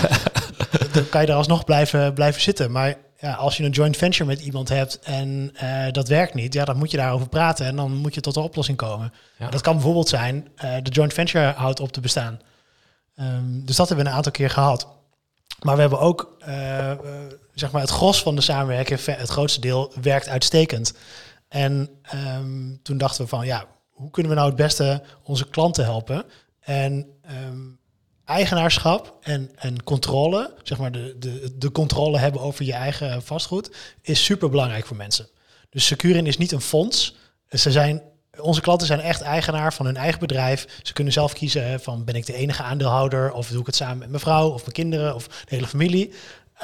dan 0.93 1.09
kan 1.09 1.21
je 1.21 1.27
er 1.27 1.35
alsnog 1.35 1.65
blijven, 1.65 2.15
blijven 2.15 2.43
zitten. 2.43 2.71
Maar 2.71 2.95
ja, 3.19 3.33
als 3.33 3.57
je 3.57 3.65
een 3.65 3.71
joint 3.71 3.97
venture 3.97 4.25
met 4.25 4.41
iemand 4.41 4.69
hebt 4.69 4.99
en 4.99 5.53
uh, 5.63 5.91
dat 5.91 6.09
werkt 6.09 6.35
niet, 6.35 6.55
ja, 6.55 6.65
dan 6.65 6.77
moet 6.77 6.91
je 6.91 6.97
daarover 6.97 7.29
praten 7.29 7.67
en 7.67 7.77
dan 7.77 7.97
moet 7.97 8.15
je 8.15 8.21
tot 8.21 8.37
een 8.37 8.43
oplossing 8.43 8.77
komen. 8.77 9.13
Ja. 9.39 9.49
Dat 9.49 9.61
kan 9.61 9.75
bijvoorbeeld 9.75 10.09
zijn, 10.09 10.49
de 10.83 10.91
joint 10.91 11.13
venture 11.13 11.53
houdt 11.57 11.81
op 11.81 11.93
te 11.93 12.01
bestaan. 12.01 12.41
Um, 13.21 13.65
dus 13.65 13.77
dat 13.77 13.89
hebben 13.89 14.05
we 14.05 14.11
een 14.11 14.17
aantal 14.17 14.33
keer 14.33 14.51
gehad. 14.51 14.89
Maar 15.61 15.75
we 15.75 15.81
hebben 15.81 16.01
ook, 16.01 16.37
uh, 16.49 16.91
uh, 16.91 16.97
zeg 17.55 17.71
maar, 17.71 17.81
het 17.81 17.91
gros 17.91 18.23
van 18.23 18.35
de 18.35 18.41
samenwerking, 18.41 19.05
het 19.05 19.29
grootste 19.29 19.61
deel, 19.61 19.93
werkt 20.01 20.29
uitstekend. 20.29 20.95
En 21.49 21.91
um, 22.15 22.81
toen 22.83 22.99
dachten 22.99 23.23
we 23.23 23.29
van, 23.29 23.47
ja, 23.47 23.67
hoe 23.91 24.11
kunnen 24.11 24.33
we 24.33 24.39
nou 24.39 24.49
het 24.49 24.59
beste 24.59 25.03
onze 25.23 25.49
klanten 25.49 25.85
helpen? 25.85 26.25
En 26.61 27.07
um, 27.47 27.79
eigenaarschap 28.25 29.17
en, 29.21 29.51
en 29.55 29.83
controle, 29.83 30.55
zeg 30.63 30.79
maar, 30.79 30.93
de, 30.93 31.17
de, 31.19 31.59
de 31.59 31.73
controle 31.73 32.19
hebben 32.19 32.41
over 32.41 32.65
je 32.65 32.73
eigen 32.73 33.23
vastgoed, 33.23 33.77
is 34.01 34.25
super 34.25 34.51
belangrijk 34.51 34.87
voor 34.87 34.97
mensen. 34.97 35.29
Dus 35.71 35.87
Securin 35.87 36.27
is 36.27 36.39
niet 36.39 36.53
een 36.53 36.61
fonds. 36.61 37.17
Ze 37.49 37.73
zijn 37.73 38.03
onze 38.41 38.61
klanten 38.61 38.87
zijn 38.87 39.01
echt 39.01 39.21
eigenaar 39.21 39.75
van 39.75 39.87
hun 39.87 39.97
eigen 39.97 40.21
bedrijf. 40.21 40.67
Ze 40.83 40.93
kunnen 40.93 41.13
zelf 41.13 41.33
kiezen 41.33 41.81
van 41.81 42.05
ben 42.05 42.15
ik 42.15 42.27
de 42.27 42.35
enige 42.35 42.63
aandeelhouder 42.63 43.33
of 43.33 43.49
doe 43.49 43.61
ik 43.61 43.67
het 43.67 43.77
samen 43.77 43.99
met 43.99 44.09
mijn 44.09 44.21
vrouw 44.21 44.49
of 44.49 44.61
mijn 44.61 44.73
kinderen 44.73 45.15
of 45.15 45.27
de 45.27 45.55
hele 45.55 45.67
familie. 45.67 46.13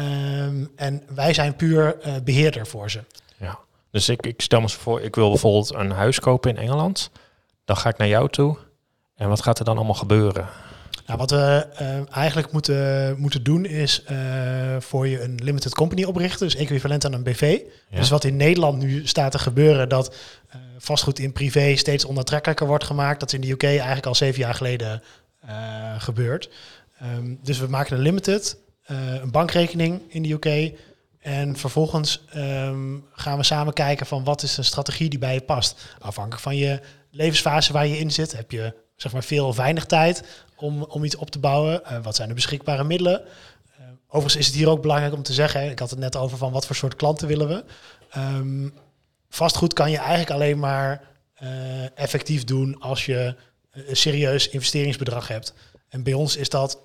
Um, 0.00 0.70
en 0.76 1.02
wij 1.14 1.34
zijn 1.34 1.56
puur 1.56 1.96
uh, 2.06 2.14
beheerder 2.25 2.67
voor 2.67 2.90
ze. 2.90 3.00
Ja, 3.37 3.58
dus 3.90 4.08
ik, 4.08 4.26
ik 4.26 4.40
stel 4.40 4.61
me 4.61 4.69
voor, 4.69 5.00
ik 5.00 5.14
wil 5.14 5.28
bijvoorbeeld 5.28 5.75
een 5.75 5.90
huis 5.90 6.20
kopen 6.20 6.50
in 6.50 6.56
Engeland. 6.56 7.11
Dan 7.64 7.76
ga 7.76 7.88
ik 7.88 7.99
naar 7.99 8.08
jou 8.08 8.28
toe. 8.28 8.56
En 9.16 9.28
wat 9.28 9.43
gaat 9.43 9.58
er 9.58 9.64
dan 9.64 9.76
allemaal 9.76 9.94
gebeuren? 9.94 10.49
Nou, 11.06 11.18
wat 11.18 11.30
we 11.30 11.66
uh, 11.80 12.16
eigenlijk 12.16 12.52
moeten, 12.52 13.14
moeten 13.18 13.42
doen 13.42 13.64
is 13.64 14.02
uh, 14.11 14.18
voor 14.78 15.09
je 15.09 15.23
een 15.23 15.40
limited 15.42 15.75
company 15.75 16.04
oprichten, 16.04 16.47
dus 16.47 16.56
equivalent 16.56 17.04
aan 17.04 17.12
een 17.12 17.23
BV. 17.23 17.61
Ja. 17.88 17.99
Dus 17.99 18.11
wat 18.11 18.25
in 18.25 18.37
Nederland 18.37 18.83
nu 18.83 19.06
staat 19.06 19.33
te 19.33 19.38
gebeuren, 19.38 19.88
dat 19.88 20.14
vastgoed 20.78 21.19
in 21.19 21.33
privé 21.33 21.76
steeds 21.76 22.07
onaantrekkelijker 22.07 22.66
wordt 22.66 22.85
gemaakt. 22.85 23.21
Dat 23.21 23.33
is 23.33 23.38
in 23.38 23.40
de 23.40 23.50
UK 23.50 23.62
eigenlijk 23.62 24.07
al 24.07 24.14
zeven 24.14 24.40
jaar 24.40 24.54
geleden 24.54 25.02
gebeurd. 25.99 26.50
Um, 27.02 27.38
dus 27.42 27.59
we 27.59 27.66
maken 27.66 27.97
een 27.97 28.02
limited, 28.02 28.57
een 29.21 29.30
bankrekening 29.30 30.02
in 30.09 30.23
de 30.23 30.33
UK. 30.33 30.78
En 31.21 31.57
vervolgens 31.57 32.25
um, 32.37 33.07
gaan 33.12 33.38
we 33.38 33.45
samen 33.45 33.73
kijken 33.73 34.07
van 34.07 34.25
wat 34.25 34.42
is 34.42 34.57
een 34.57 34.64
strategie 34.64 35.09
die 35.09 35.19
bij 35.19 35.35
je 35.35 35.40
past. 35.40 35.97
Afhankelijk 35.99 36.42
van 36.42 36.57
je 36.57 36.80
levensfase 37.11 37.73
waar 37.73 37.87
je 37.87 37.99
in 37.99 38.11
zit, 38.11 38.37
heb 38.37 38.50
je 38.50 38.75
zeg 38.97 39.12
maar 39.12 39.25
veel 39.25 39.47
of 39.47 39.57
weinig 39.57 39.87
tijd 39.87 40.25
om, 40.57 40.83
om 40.83 41.04
iets 41.04 41.16
op 41.16 41.30
te 41.30 41.38
bouwen? 41.38 41.83
Wat 42.02 42.16
zijn 42.16 42.28
de 42.28 42.35
beschikbare 42.35 42.85
middelen? 42.85 43.21
Uh, 43.21 43.87
overigens 44.07 44.37
is 44.37 44.47
het 44.47 44.54
hier 44.54 44.69
ook 44.69 44.83
belangrijk 44.83 45.14
om 45.14 45.23
te 45.23 45.33
zeggen, 45.33 45.71
ik 45.71 45.78
had 45.78 45.90
het 45.90 45.99
net 45.99 46.16
over 46.16 46.38
van 46.38 46.52
wat 46.52 46.66
voor 46.66 46.76
soort 46.76 46.97
klanten 46.97 47.28
willen 47.28 47.49
we. 47.49 47.64
Vastgoed 49.30 49.72
kan 49.72 49.90
je 49.90 49.99
eigenlijk 49.99 50.30
alleen 50.30 50.58
maar 50.58 51.08
uh, 51.42 51.99
effectief 51.99 52.44
doen 52.44 52.80
als 52.80 53.06
je 53.06 53.34
een 53.70 53.96
serieus 53.96 54.49
investeringsbedrag 54.49 55.28
hebt. 55.28 55.54
En 55.88 56.02
bij 56.02 56.12
ons 56.12 56.37
is 56.37 56.49
dat 56.49 56.78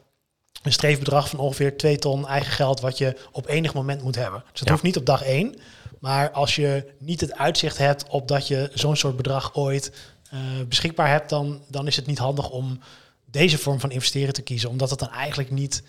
een 0.63 0.71
streefbedrag 0.71 1.29
van 1.29 1.39
ongeveer 1.39 1.77
2 1.77 1.97
ton 1.97 2.27
eigen 2.27 2.51
geld 2.51 2.79
wat 2.79 2.97
je 2.97 3.17
op 3.31 3.47
enig 3.47 3.73
moment 3.73 4.03
moet 4.03 4.15
hebben. 4.15 4.43
Dus 4.51 4.59
dat 4.59 4.67
ja. 4.67 4.71
hoeft 4.71 4.83
niet 4.83 4.97
op 4.97 5.05
dag 5.05 5.23
1. 5.23 5.55
Maar 5.99 6.31
als 6.31 6.55
je 6.55 6.93
niet 6.99 7.21
het 7.21 7.33
uitzicht 7.33 7.77
hebt 7.77 8.07
op 8.09 8.27
dat 8.27 8.47
je 8.47 8.71
zo'n 8.73 8.95
soort 8.95 9.15
bedrag 9.15 9.55
ooit 9.55 9.91
uh, 10.33 10.39
beschikbaar 10.67 11.09
hebt, 11.09 11.29
dan, 11.29 11.61
dan 11.67 11.87
is 11.87 11.95
het 11.95 12.05
niet 12.05 12.17
handig 12.17 12.49
om 12.49 12.79
deze 13.25 13.57
vorm 13.57 13.79
van 13.79 13.91
investeren 13.91 14.33
te 14.33 14.41
kiezen, 14.41 14.69
omdat 14.69 14.89
het 14.89 14.99
dan 14.99 15.09
eigenlijk 15.09 15.51
niet, 15.51 15.83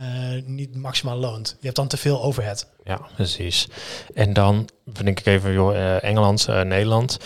uh, 0.00 0.06
niet 0.44 0.76
maximaal 0.76 1.16
loont. 1.16 1.48
Je 1.48 1.64
hebt 1.64 1.76
dan 1.76 1.88
te 1.88 1.96
veel 1.96 2.22
overhead. 2.22 2.66
Ja, 2.84 3.00
precies. 3.14 3.68
En 4.14 4.32
dan 4.32 4.68
denk 5.02 5.20
ik 5.20 5.26
even, 5.26 5.52
joh, 5.52 5.74
uh, 5.74 6.04
Engeland, 6.04 6.46
uh, 6.50 6.60
Nederland. 6.60 7.18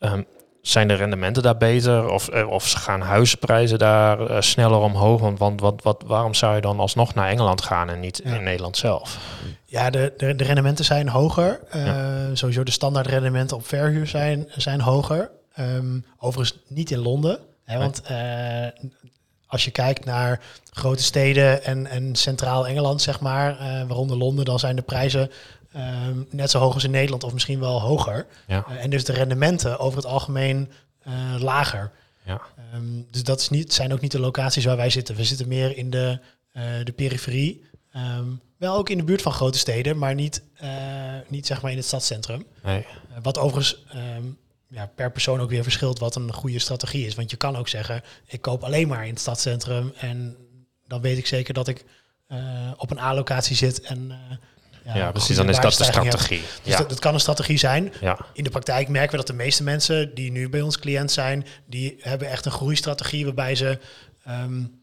Um, 0.00 0.26
zijn 0.62 0.88
de 0.88 0.94
rendementen 0.94 1.42
daar 1.42 1.56
beter? 1.56 2.08
Of, 2.08 2.28
of 2.28 2.72
gaan 2.72 3.00
huisprijzen 3.00 3.78
daar 3.78 4.42
sneller 4.42 4.78
omhoog? 4.78 5.20
Want, 5.20 5.38
want 5.38 5.60
wat, 5.60 5.82
wat, 5.82 6.04
waarom 6.06 6.34
zou 6.34 6.54
je 6.54 6.60
dan 6.60 6.80
alsnog 6.80 7.14
naar 7.14 7.28
Engeland 7.28 7.62
gaan 7.62 7.90
en 7.90 8.00
niet 8.00 8.20
ja. 8.24 8.34
in 8.34 8.42
Nederland 8.42 8.76
zelf? 8.76 9.18
Ja, 9.64 9.90
de, 9.90 10.14
de, 10.16 10.34
de 10.34 10.44
rendementen 10.44 10.84
zijn 10.84 11.08
hoger. 11.08 11.60
Ja. 11.72 12.34
Sowieso 12.34 12.62
de 12.62 12.70
standaard 12.70 13.06
rendementen 13.06 13.56
op 13.56 13.66
verhuur 13.66 14.06
zijn, 14.06 14.46
zijn 14.56 14.80
hoger. 14.80 15.30
Um, 15.58 16.04
overigens 16.18 16.58
niet 16.68 16.90
in 16.90 16.98
Londen. 16.98 17.38
Hè, 17.64 17.78
want 17.78 18.02
uh, 18.10 18.66
als 19.46 19.64
je 19.64 19.70
kijkt 19.70 20.04
naar 20.04 20.40
grote 20.70 21.02
steden 21.02 21.64
en, 21.64 21.86
en 21.86 22.16
centraal 22.16 22.66
Engeland, 22.66 23.02
zeg 23.02 23.20
maar, 23.20 23.56
waaronder 23.86 24.16
Londen, 24.16 24.44
dan 24.44 24.58
zijn 24.58 24.76
de 24.76 24.82
prijzen 24.82 25.30
ehm, 25.72 26.18
net 26.30 26.50
zo 26.50 26.58
hoog 26.58 26.74
als 26.74 26.84
in 26.84 26.90
Nederland 26.90 27.24
of 27.24 27.32
misschien 27.32 27.60
wel 27.60 27.80
hoger. 27.80 28.26
Ja. 28.46 28.66
en 28.66 28.90
dus 28.90 29.04
de 29.04 29.12
rendementen 29.12 29.78
over 29.78 29.98
het 29.98 30.06
algemeen 30.06 30.70
lager. 31.38 31.90
Ja. 32.24 32.40
Ehm, 32.72 32.82
dus 33.10 33.22
dat 33.22 33.40
is 33.40 33.48
niet, 33.48 33.72
zijn 33.72 33.92
ook 33.92 34.00
niet 34.00 34.12
de 34.12 34.20
locaties 34.20 34.64
waar 34.64 34.76
wij 34.76 34.90
zitten. 34.90 35.14
We 35.14 35.24
zitten 35.24 35.48
meer 35.48 35.76
in 35.76 35.90
de, 35.90 36.18
de 36.84 36.92
periferie. 36.96 37.64
Ehm, 37.92 38.28
wel 38.56 38.76
ook 38.76 38.88
in 38.88 38.98
de 38.98 39.04
buurt 39.04 39.22
van 39.22 39.32
grote 39.32 39.58
steden, 39.58 39.98
maar 39.98 40.14
niet, 40.14 40.42
uh, 40.62 40.68
niet 41.28 41.46
zeg 41.46 41.62
maar 41.62 41.70
in 41.70 41.76
het 41.76 41.86
stadscentrum. 41.86 42.46
Nee. 42.62 42.78
Uh, 42.78 43.16
wat 43.22 43.38
overigens 43.38 43.84
um, 44.16 44.38
ja, 44.68 44.86
per 44.94 45.12
persoon 45.12 45.40
ook 45.40 45.50
weer 45.50 45.62
verschilt 45.62 45.98
wat 45.98 46.14
een 46.14 46.32
goede 46.32 46.58
strategie 46.58 47.06
is. 47.06 47.14
Want 47.14 47.30
je 47.30 47.36
kan 47.36 47.56
ook 47.56 47.68
zeggen, 47.68 48.02
ik 48.26 48.40
koop 48.40 48.64
alleen 48.64 48.88
maar 48.88 49.04
in 49.04 49.10
het 49.10 49.20
stadscentrum 49.20 49.92
en 49.96 50.36
dan 50.86 51.00
weet 51.00 51.18
ik 51.18 51.26
zeker 51.26 51.54
dat 51.54 51.68
ik 51.68 51.84
uh, 52.28 52.38
op 52.76 52.90
een 52.90 52.98
A-locatie 52.98 53.56
zit 53.56 53.80
en 53.80 54.12
ja, 54.84 54.96
ja 54.96 55.10
precies, 55.10 55.36
dan 55.36 55.48
is 55.48 55.60
dat 55.60 55.74
de 55.74 55.84
strategie. 55.84 56.40
Dus 56.40 56.72
ja. 56.72 56.78
dat, 56.78 56.88
dat, 56.88 56.98
kan 56.98 57.14
een 57.14 57.20
strategie 57.20 57.58
zijn. 57.58 57.92
Ja. 58.00 58.18
In 58.32 58.44
de 58.44 58.50
praktijk 58.50 58.88
merken 58.88 59.10
we 59.10 59.16
dat 59.16 59.26
de 59.26 59.32
meeste 59.32 59.62
mensen 59.62 60.14
die 60.14 60.30
nu 60.30 60.48
bij 60.48 60.60
ons 60.60 60.78
cliënt 60.78 61.12
zijn, 61.12 61.46
die 61.66 61.96
hebben 62.00 62.28
echt 62.28 62.44
een 62.44 62.52
groeistrategie 62.52 63.24
waarbij 63.24 63.54
ze 63.54 63.78
um, 64.28 64.80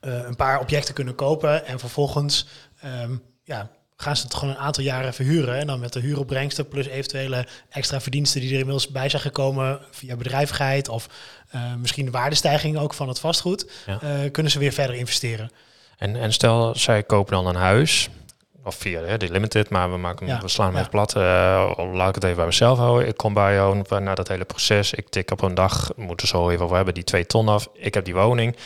een 0.00 0.36
paar 0.36 0.60
objecten 0.60 0.94
kunnen 0.94 1.14
kopen 1.14 1.66
en 1.66 1.78
vervolgens 1.78 2.46
um, 2.84 3.22
ja, 3.44 3.70
gaan 4.00 4.16
ze 4.16 4.22
het 4.22 4.34
gewoon 4.34 4.54
een 4.54 4.60
aantal 4.60 4.84
jaren 4.84 5.14
verhuren. 5.14 5.58
En 5.58 5.66
dan 5.66 5.80
met 5.80 5.92
de 5.92 6.00
huuropbrengsten 6.00 6.68
plus 6.68 6.86
eventuele 6.86 7.46
extra 7.70 8.00
verdiensten 8.00 8.40
die 8.40 8.50
er 8.50 8.58
inmiddels 8.58 8.88
bij 8.88 9.08
zijn 9.08 9.22
gekomen 9.22 9.80
via 9.90 10.16
bedrijvigheid 10.16 10.88
of 10.88 11.08
uh, 11.54 11.74
misschien 11.74 12.04
de 12.04 12.10
waardestijging 12.10 12.78
ook 12.78 12.94
van 12.94 13.08
het 13.08 13.20
vastgoed, 13.20 13.70
ja. 13.86 14.00
uh, 14.04 14.30
kunnen 14.30 14.52
ze 14.52 14.58
weer 14.58 14.72
verder 14.72 14.96
investeren. 14.96 15.50
En, 15.98 16.16
en 16.16 16.32
stel, 16.32 16.74
zij 16.76 17.02
kopen 17.02 17.32
dan 17.32 17.46
een 17.46 17.54
huis, 17.54 18.08
of 18.64 18.74
via 18.74 19.00
hè, 19.00 19.16
de 19.16 19.30
limited, 19.30 19.68
maar 19.68 19.90
we, 19.90 19.96
maken, 19.96 20.26
ja. 20.26 20.40
we 20.40 20.48
slaan 20.48 20.74
hem 20.74 20.82
ja. 20.82 20.88
plat. 20.88 21.16
Uh, 21.16 21.22
laat 21.92 22.08
ik 22.08 22.14
het 22.14 22.24
even 22.24 22.36
bij 22.36 22.46
mezelf 22.46 22.78
houden. 22.78 23.08
Ik 23.08 23.16
kom 23.16 23.34
bij 23.34 23.54
jou 23.54 23.82
naar 24.00 24.16
dat 24.16 24.28
hele 24.28 24.44
proces. 24.44 24.92
Ik 24.92 25.08
tik 25.08 25.30
op 25.30 25.42
een 25.42 25.54
dag, 25.54 25.90
moeten 25.96 26.28
zo 26.28 26.50
even 26.50 26.64
over 26.64 26.76
hebben, 26.76 26.94
die 26.94 27.04
twee 27.04 27.26
ton 27.26 27.48
af. 27.48 27.68
Ik 27.72 27.94
heb 27.94 28.04
die 28.04 28.14
woning 28.14 28.56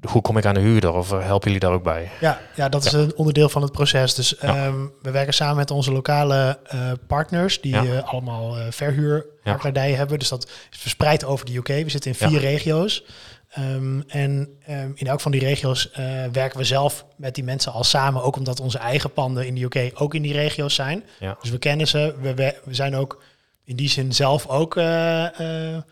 hoe 0.00 0.22
kom 0.22 0.36
ik 0.36 0.44
aan 0.44 0.54
de 0.54 0.60
huurder? 0.60 0.92
Of 0.92 1.12
eh, 1.12 1.24
helpen 1.24 1.46
jullie 1.46 1.66
daar 1.66 1.72
ook 1.72 1.82
bij? 1.82 2.10
Ja, 2.20 2.40
ja 2.54 2.68
dat 2.68 2.84
is 2.84 2.92
een 2.92 3.16
onderdeel 3.16 3.48
van 3.48 3.62
het 3.62 3.72
proces. 3.72 4.14
Dus 4.14 4.34
ja. 4.40 4.66
um, 4.66 4.92
we 5.02 5.10
werken 5.10 5.34
samen 5.34 5.56
met 5.56 5.70
onze 5.70 5.92
lokale 5.92 6.58
uh, 6.74 6.92
partners, 7.06 7.60
die 7.60 7.72
ja. 7.72 7.82
uh, 7.82 8.02
allemaal 8.02 8.58
uh, 8.58 8.64
verhuurpartijen 8.70 9.96
hebben. 9.96 10.18
Dus 10.18 10.28
dat 10.28 10.50
is 10.70 10.78
verspreid 10.78 11.24
over 11.24 11.46
de 11.46 11.56
UK. 11.56 11.66
We 11.66 11.88
zitten 11.88 12.10
in 12.10 12.28
vier 12.28 12.40
regio's. 12.40 13.04
Um, 13.58 14.04
en 14.06 14.48
um, 14.68 14.92
in 14.94 15.06
elk 15.06 15.20
van 15.20 15.32
die 15.32 15.40
regio's 15.40 15.90
werken 16.32 16.58
we 16.58 16.64
zelf 16.64 17.06
met 17.16 17.34
die 17.34 17.44
mensen 17.44 17.72
al 17.72 17.84
samen. 17.84 18.22
Ook 18.22 18.36
omdat 18.36 18.60
onze 18.60 18.78
eigen 18.78 19.12
panden 19.12 19.46
in 19.46 19.54
de 19.54 19.62
UK 19.62 19.90
ook 19.94 20.14
in 20.14 20.22
die 20.22 20.32
regio's 20.32 20.74
zijn. 20.74 21.04
Dus 21.40 21.50
we 21.50 21.58
kennen 21.58 21.88
ze. 21.88 22.14
We, 22.20 22.34
we, 22.34 22.74
zijn 22.74 22.96
ook 22.96 23.22
in 23.64 23.76
die 23.76 23.88
zin 23.88 24.12
zelf 24.12 24.46
ook 24.46 24.76
een 24.76 25.84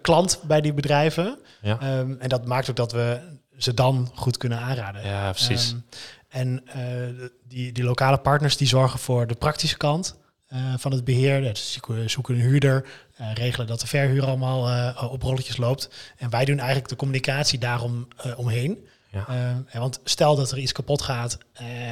klant 0.00 0.40
bij 0.46 0.60
die 0.60 0.74
bedrijven. 0.74 1.38
en 1.60 2.28
dat 2.28 2.46
maakt 2.46 2.70
ook 2.70 2.76
dat 2.76 2.92
we 2.92 3.20
ze 3.56 3.74
dan 3.74 4.10
goed 4.14 4.36
kunnen 4.36 4.58
aanraden. 4.58 5.06
Ja, 5.06 5.30
precies. 5.30 5.70
Um, 5.70 5.84
en 6.28 6.64
uh, 6.76 7.28
die, 7.48 7.72
die 7.72 7.84
lokale 7.84 8.18
partners 8.18 8.56
die 8.56 8.66
zorgen 8.66 8.98
voor 8.98 9.26
de 9.26 9.34
praktische 9.34 9.76
kant 9.76 10.16
uh, 10.52 10.58
van 10.76 10.92
het 10.92 11.04
beheer. 11.04 11.40
Dus 11.40 11.78
zoeken 12.06 12.34
een 12.34 12.40
huurder, 12.40 12.86
uh, 13.20 13.32
regelen 13.34 13.66
dat 13.66 13.80
de 13.80 13.86
verhuur 13.86 14.24
allemaal 14.24 14.94
op 15.10 15.22
rolletjes 15.22 15.56
loopt. 15.56 15.90
En 16.16 16.30
wij 16.30 16.44
doen 16.44 16.58
eigenlijk 16.58 16.88
de 16.88 16.96
communicatie 16.96 17.58
daarom 17.58 18.08
omheen. 18.36 18.86
Ja. 19.10 19.62
want 19.72 20.00
stel 20.04 20.36
dat 20.36 20.50
er 20.50 20.58
iets 20.58 20.72
kapot 20.72 21.02
gaat 21.02 21.38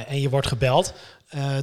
en 0.07 0.21
je 0.21 0.29
wordt 0.29 0.47
gebeld, 0.47 0.93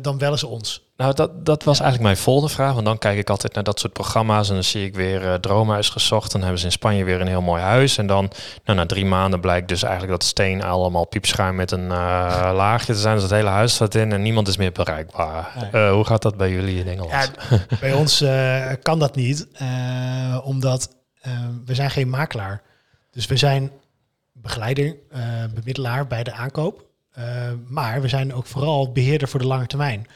dan 0.02 0.18
bellen 0.18 0.38
ze 0.38 0.46
ons. 0.46 0.90
Nou, 1.00 1.14
dat, 1.14 1.46
dat 1.46 1.64
was 1.64 1.80
eigenlijk 1.80 2.12
mijn 2.12 2.24
volgende 2.24 2.54
vraag. 2.54 2.72
Want 2.72 2.84
dan 2.84 2.98
kijk 2.98 3.18
ik 3.18 3.30
altijd 3.30 3.54
naar 3.54 3.64
dat 3.64 3.80
soort 3.80 3.92
programma's 3.92 4.48
en 4.48 4.54
dan 4.54 4.64
zie 4.64 4.84
ik 4.84 4.94
weer 4.94 5.22
uh, 5.22 5.34
Droomhuis 5.34 5.88
gezocht. 5.88 6.32
Dan 6.32 6.40
hebben 6.40 6.58
ze 6.58 6.64
in 6.64 6.72
Spanje 6.72 7.04
weer 7.04 7.20
een 7.20 7.26
heel 7.26 7.40
mooi 7.40 7.62
huis. 7.62 7.98
En 7.98 8.06
dan 8.06 8.30
nou, 8.64 8.78
na 8.78 8.86
drie 8.86 9.04
maanden 9.04 9.40
blijkt 9.40 9.68
dus 9.68 9.82
eigenlijk 9.82 10.12
dat 10.12 10.28
steen 10.28 10.62
allemaal 10.62 11.06
piepschuim 11.06 11.54
met 11.54 11.70
een 11.70 11.84
uh, 11.84 12.50
laagje 12.54 12.92
te 12.92 12.98
zijn. 12.98 13.14
Dus 13.14 13.22
het 13.22 13.32
hele 13.32 13.48
huis 13.48 13.74
staat 13.74 13.94
in 13.94 14.12
en 14.12 14.22
niemand 14.22 14.48
is 14.48 14.56
meer 14.56 14.72
bereikbaar. 14.72 15.68
Nee. 15.72 15.90
Hoe 15.90 16.04
gaat 16.04 16.22
dat 16.22 16.36
bij 16.36 16.50
jullie 16.50 16.78
in 16.78 16.88
Engeland? 16.88 17.30
Ja, 17.50 17.58
bij 17.80 17.92
ons 17.92 18.24
kan 18.82 18.98
dat 18.98 19.14
niet, 19.14 19.46
omdat 20.42 20.88
we 21.64 21.74
zijn 21.74 21.90
geen 21.90 22.08
makelaar. 22.08 22.62
Dus 23.10 23.26
we 23.26 23.36
zijn 23.36 23.70
begeleider, 24.32 24.96
bemiddelaar 25.54 26.06
bij 26.06 26.22
de 26.22 26.32
aankoop. 26.32 26.89
Maar 27.66 28.00
we 28.00 28.08
zijn 28.08 28.34
ook 28.34 28.46
vooral 28.46 28.92
beheerder 28.92 29.28
voor 29.28 29.40
de 29.40 29.46
lange 29.46 29.66
termijn. 29.66 30.06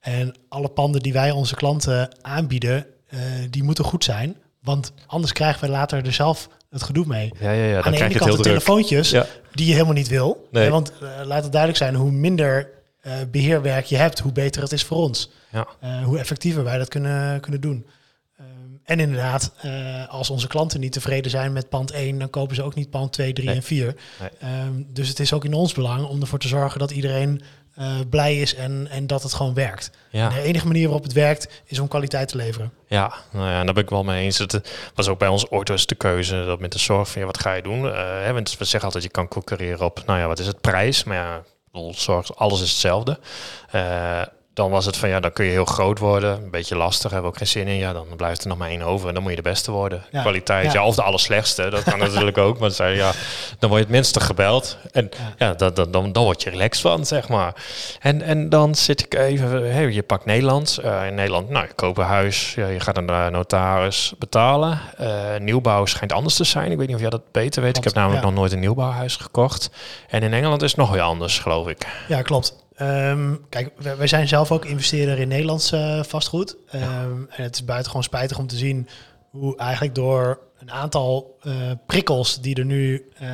En 0.00 0.34
alle 0.48 0.68
panden 0.68 1.02
die 1.02 1.12
wij 1.12 1.30
onze 1.30 1.54
klanten 1.54 2.08
aanbieden, 2.22 2.86
uh, 3.10 3.20
die 3.50 3.62
moeten 3.62 3.84
goed 3.84 4.04
zijn. 4.04 4.36
Want 4.60 4.92
anders 5.06 5.32
krijgen 5.32 5.60
we 5.60 5.68
later 5.68 6.06
er 6.06 6.12
zelf 6.12 6.48
het 6.70 6.82
gedoe 6.82 7.06
mee. 7.06 7.32
Ja, 7.40 7.50
ja, 7.50 7.64
ja. 7.64 7.74
Dan 7.74 7.84
Aan 7.84 7.92
de 7.92 8.04
ene 8.04 8.18
kant 8.18 8.36
de 8.36 8.42
telefoontjes 8.42 9.10
Ja. 9.10 9.26
die 9.52 9.66
je 9.66 9.72
helemaal 9.72 9.94
niet 9.94 10.08
wil. 10.08 10.48
Nee. 10.50 10.64
Ja, 10.64 10.70
want 10.70 10.92
uh, 11.02 11.08
laat 11.24 11.42
het 11.42 11.52
duidelijk 11.52 11.82
zijn, 11.82 11.94
hoe 11.94 12.10
minder 12.10 12.68
uh, 13.06 13.12
beheerwerk 13.30 13.84
je 13.84 13.96
hebt, 13.96 14.18
hoe 14.18 14.32
beter 14.32 14.62
het 14.62 14.72
is 14.72 14.84
voor 14.84 14.96
ons. 14.96 15.30
Ja. 15.50 15.66
Uh, 15.84 16.04
hoe 16.04 16.18
effectiever 16.18 16.64
wij 16.64 16.78
dat 16.78 16.88
kunnen, 16.88 17.40
kunnen 17.40 17.60
doen. 17.60 17.86
En 18.92 19.00
inderdaad, 19.00 19.52
uh, 19.64 20.08
als 20.08 20.30
onze 20.30 20.46
klanten 20.46 20.80
niet 20.80 20.92
tevreden 20.92 21.30
zijn 21.30 21.52
met 21.52 21.68
pand 21.68 21.90
1, 21.90 22.18
dan 22.18 22.30
kopen 22.30 22.54
ze 22.54 22.62
ook 22.62 22.74
niet 22.74 22.90
pand 22.90 23.12
2, 23.12 23.32
3 23.32 23.46
Nee. 23.46 23.56
en 23.56 23.62
4. 23.62 23.94
Nee. 24.20 24.64
Um, 24.66 24.86
dus 24.88 25.08
het 25.08 25.20
is 25.20 25.32
ook 25.32 25.44
in 25.44 25.52
ons 25.52 25.72
belang 25.72 26.06
om 26.06 26.20
ervoor 26.20 26.38
te 26.38 26.48
zorgen 26.48 26.78
dat 26.78 26.90
iedereen 26.90 27.42
uh, 27.78 27.86
blij 28.10 28.40
is 28.40 28.54
en, 28.54 28.88
en 28.90 29.06
dat 29.06 29.22
het 29.22 29.32
gewoon 29.34 29.54
werkt. 29.54 29.90
Ja. 30.10 30.28
De 30.28 30.40
enige 30.40 30.66
manier 30.66 30.84
waarop 30.84 31.02
het 31.02 31.12
werkt 31.12 31.62
is 31.64 31.78
om 31.78 31.88
kwaliteit 31.88 32.28
te 32.28 32.36
leveren. 32.36 32.72
Ja, 32.86 33.12
nou 33.30 33.48
ja, 33.48 33.64
daar 33.64 33.74
ben 33.74 33.82
ik 33.82 33.90
wel 33.90 34.04
mee 34.04 34.24
eens. 34.24 34.38
Het 34.38 34.60
was 34.94 35.08
ook 35.08 35.18
bij 35.18 35.28
ons 35.28 35.50
ooit 35.50 35.70
eens 35.70 35.86
de 35.86 35.94
keuze 35.94 36.44
dat 36.44 36.60
met 36.60 36.72
de 36.72 36.78
zorg 36.78 37.10
van 37.10 37.20
ja, 37.20 37.26
wat 37.26 37.40
ga 37.40 37.52
je 37.52 37.62
doen? 37.62 37.84
Uh, 37.84 37.92
hè, 37.94 38.32
want 38.32 38.58
we 38.58 38.64
zeggen 38.64 38.84
altijd 38.84 39.04
je 39.04 39.10
kan 39.10 39.28
concurreren 39.28 39.84
op, 39.84 40.02
nou 40.06 40.18
ja, 40.18 40.26
wat 40.26 40.38
is 40.38 40.46
het 40.46 40.60
prijs? 40.60 41.04
Maar 41.04 41.16
ja, 41.16 41.42
zorg, 41.90 42.36
alles 42.36 42.62
is 42.62 42.70
hetzelfde. 42.70 43.18
Dan 44.54 44.70
was 44.70 44.86
het 44.86 44.96
van 44.96 45.08
ja, 45.08 45.20
dan 45.20 45.32
kun 45.32 45.44
je 45.44 45.50
heel 45.50 45.64
groot 45.64 45.98
worden, 45.98 46.42
een 46.42 46.50
beetje 46.50 46.76
lastig, 46.76 47.10
hebben 47.10 47.22
we 47.30 47.34
ook 47.34 47.36
geen 47.36 47.46
zin 47.46 47.66
in. 47.66 47.76
Ja, 47.76 47.92
dan 47.92 48.06
blijft 48.16 48.42
er 48.42 48.48
nog 48.48 48.58
maar 48.58 48.68
één 48.68 48.82
over 48.82 49.08
en 49.08 49.14
dan 49.14 49.22
moet 49.22 49.32
je 49.32 49.42
de 49.42 49.48
beste 49.48 49.70
worden. 49.70 50.04
Ja. 50.10 50.20
Kwaliteit, 50.20 50.72
ja. 50.72 50.80
Ja. 50.80 50.86
of 50.86 50.94
de 50.94 51.02
allerslechtste, 51.02 51.70
dat 51.70 51.82
kan 51.82 51.98
natuurlijk 52.08 52.38
ook. 52.38 52.58
Maar 52.58 52.70
zei, 52.70 52.96
ja, 52.96 53.12
dan 53.58 53.68
word 53.68 53.80
je 53.80 53.86
het 53.86 53.94
minste 53.94 54.20
gebeld 54.20 54.76
en 54.92 55.10
ja, 55.12 55.46
ja 55.46 55.54
dat, 55.54 55.76
dat, 55.76 55.92
dan, 55.92 56.12
dan 56.12 56.24
word 56.24 56.42
je 56.42 56.50
relaxed 56.50 56.80
van, 56.80 57.06
zeg 57.06 57.28
maar. 57.28 57.54
En, 58.00 58.22
en 58.22 58.48
dan 58.48 58.74
zit 58.74 59.00
ik 59.00 59.14
even, 59.14 59.72
hey, 59.72 59.92
je 59.92 60.02
pakt 60.02 60.24
Nederlands. 60.24 60.78
Uh, 60.78 61.06
in 61.06 61.14
Nederland, 61.14 61.48
nou, 61.48 61.66
je 61.66 61.72
koopt 61.74 61.98
een 61.98 62.04
huis, 62.04 62.54
ja, 62.54 62.66
je 62.66 62.80
gaat 62.80 62.96
een 62.96 63.10
uh, 63.10 63.26
notaris 63.26 64.12
betalen. 64.18 64.80
Uh, 65.00 65.08
nieuwbouw 65.38 65.86
schijnt 65.86 66.12
anders 66.12 66.34
te 66.34 66.44
zijn. 66.44 66.70
Ik 66.70 66.78
weet 66.78 66.86
niet 66.86 66.96
of 66.96 67.02
jij 67.02 67.10
dat 67.10 67.32
beter 67.32 67.62
weet. 67.62 67.76
Ik 67.76 67.84
heb 67.84 67.94
namelijk 67.94 68.24
nog 68.24 68.34
nooit 68.34 68.52
een 68.52 68.60
nieuwbouwhuis 68.60 69.16
gekocht. 69.16 69.70
En 70.08 70.22
in 70.22 70.32
Engeland 70.32 70.62
is 70.62 70.70
het 70.70 70.80
nog 70.80 70.90
weer 70.90 71.00
anders, 71.00 71.38
geloof 71.38 71.68
ik. 71.68 71.86
Ja, 72.08 72.22
klopt. 72.22 72.61
Um, 72.80 73.46
kijk, 73.48 73.72
wij, 73.76 73.96
wij, 73.96 74.06
zijn 74.06 74.28
zelf 74.28 74.52
ook 74.52 74.64
investeerder 74.64 75.18
in 75.18 75.28
Nederlands 75.28 75.72
uh, 75.72 76.02
vastgoed. 76.02 76.56
Um, 76.74 76.80
ja. 76.80 77.06
En 77.28 77.42
het 77.42 77.54
is 77.54 77.64
buitengewoon 77.64 78.02
spijtig 78.02 78.38
om 78.38 78.46
te 78.46 78.56
zien 78.56 78.88
hoe 79.30 79.56
eigenlijk 79.56 79.94
door 79.94 80.38
een 80.58 80.70
aantal 80.70 81.38
uh, 81.42 81.54
prikkels 81.86 82.40
die 82.40 82.54
er 82.54 82.64
nu 82.64 83.10
uh, 83.22 83.28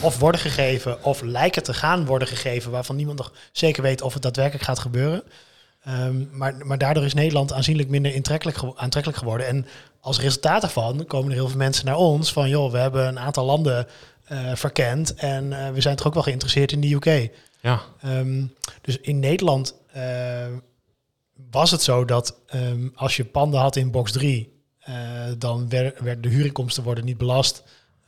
of 0.00 0.18
worden 0.18 0.40
gegeven 0.40 1.04
of 1.04 1.22
lijken 1.22 1.62
te 1.62 1.74
gaan 1.74 2.06
worden 2.06 2.28
gegeven, 2.28 2.70
waarvan 2.70 2.96
niemand 2.96 3.18
nog 3.18 3.32
zeker 3.52 3.82
weet 3.82 4.02
of 4.02 4.12
het 4.12 4.22
daadwerkelijk 4.22 4.64
gaat 4.64 4.78
gebeuren. 4.78 5.22
Um, 5.88 6.28
maar, 6.32 6.66
maar 6.66 6.78
daardoor 6.78 7.04
is 7.04 7.14
Nederland 7.14 7.52
aanzienlijk 7.52 7.88
minder 7.88 8.14
aantrekkelijk 8.74 9.16
geworden. 9.16 9.46
En 9.46 9.66
als 10.00 10.20
resultaat 10.20 10.60
daarvan 10.60 11.04
komen 11.06 11.30
er 11.30 11.36
heel 11.36 11.48
veel 11.48 11.58
mensen 11.58 11.86
naar 11.86 11.96
ons 11.96 12.32
van, 12.32 12.48
joh, 12.48 12.72
we 12.72 12.78
hebben 12.78 13.06
een 13.06 13.18
aantal 13.18 13.44
landen 13.44 13.86
uh, 14.32 14.54
verkend 14.54 15.14
en 15.14 15.72
we 15.72 15.80
zijn 15.80 15.96
toch 15.96 16.06
ook 16.06 16.14
wel 16.14 16.22
geïnteresseerd 16.22 16.72
in 16.72 16.80
de 16.80 16.94
UK. 16.94 17.30
Ja. 17.64 17.82
Um, 18.04 18.54
dus 18.80 18.98
in 18.98 19.18
Nederland 19.18 19.74
uh, 19.96 20.46
was 21.50 21.70
het 21.70 21.82
zo 21.82 22.04
dat 22.04 22.38
um, 22.54 22.92
als 22.94 23.16
je 23.16 23.24
panden 23.24 23.60
had 23.60 23.76
in 23.76 23.90
box 23.90 24.12
3, 24.12 24.62
uh, 24.88 24.94
dan 25.38 25.68
werden 25.68 26.04
werd 26.04 26.22
de 26.22 26.28
huurinkomsten 26.28 26.82
worden 26.82 27.04
niet 27.04 27.18
belast. 27.18 27.62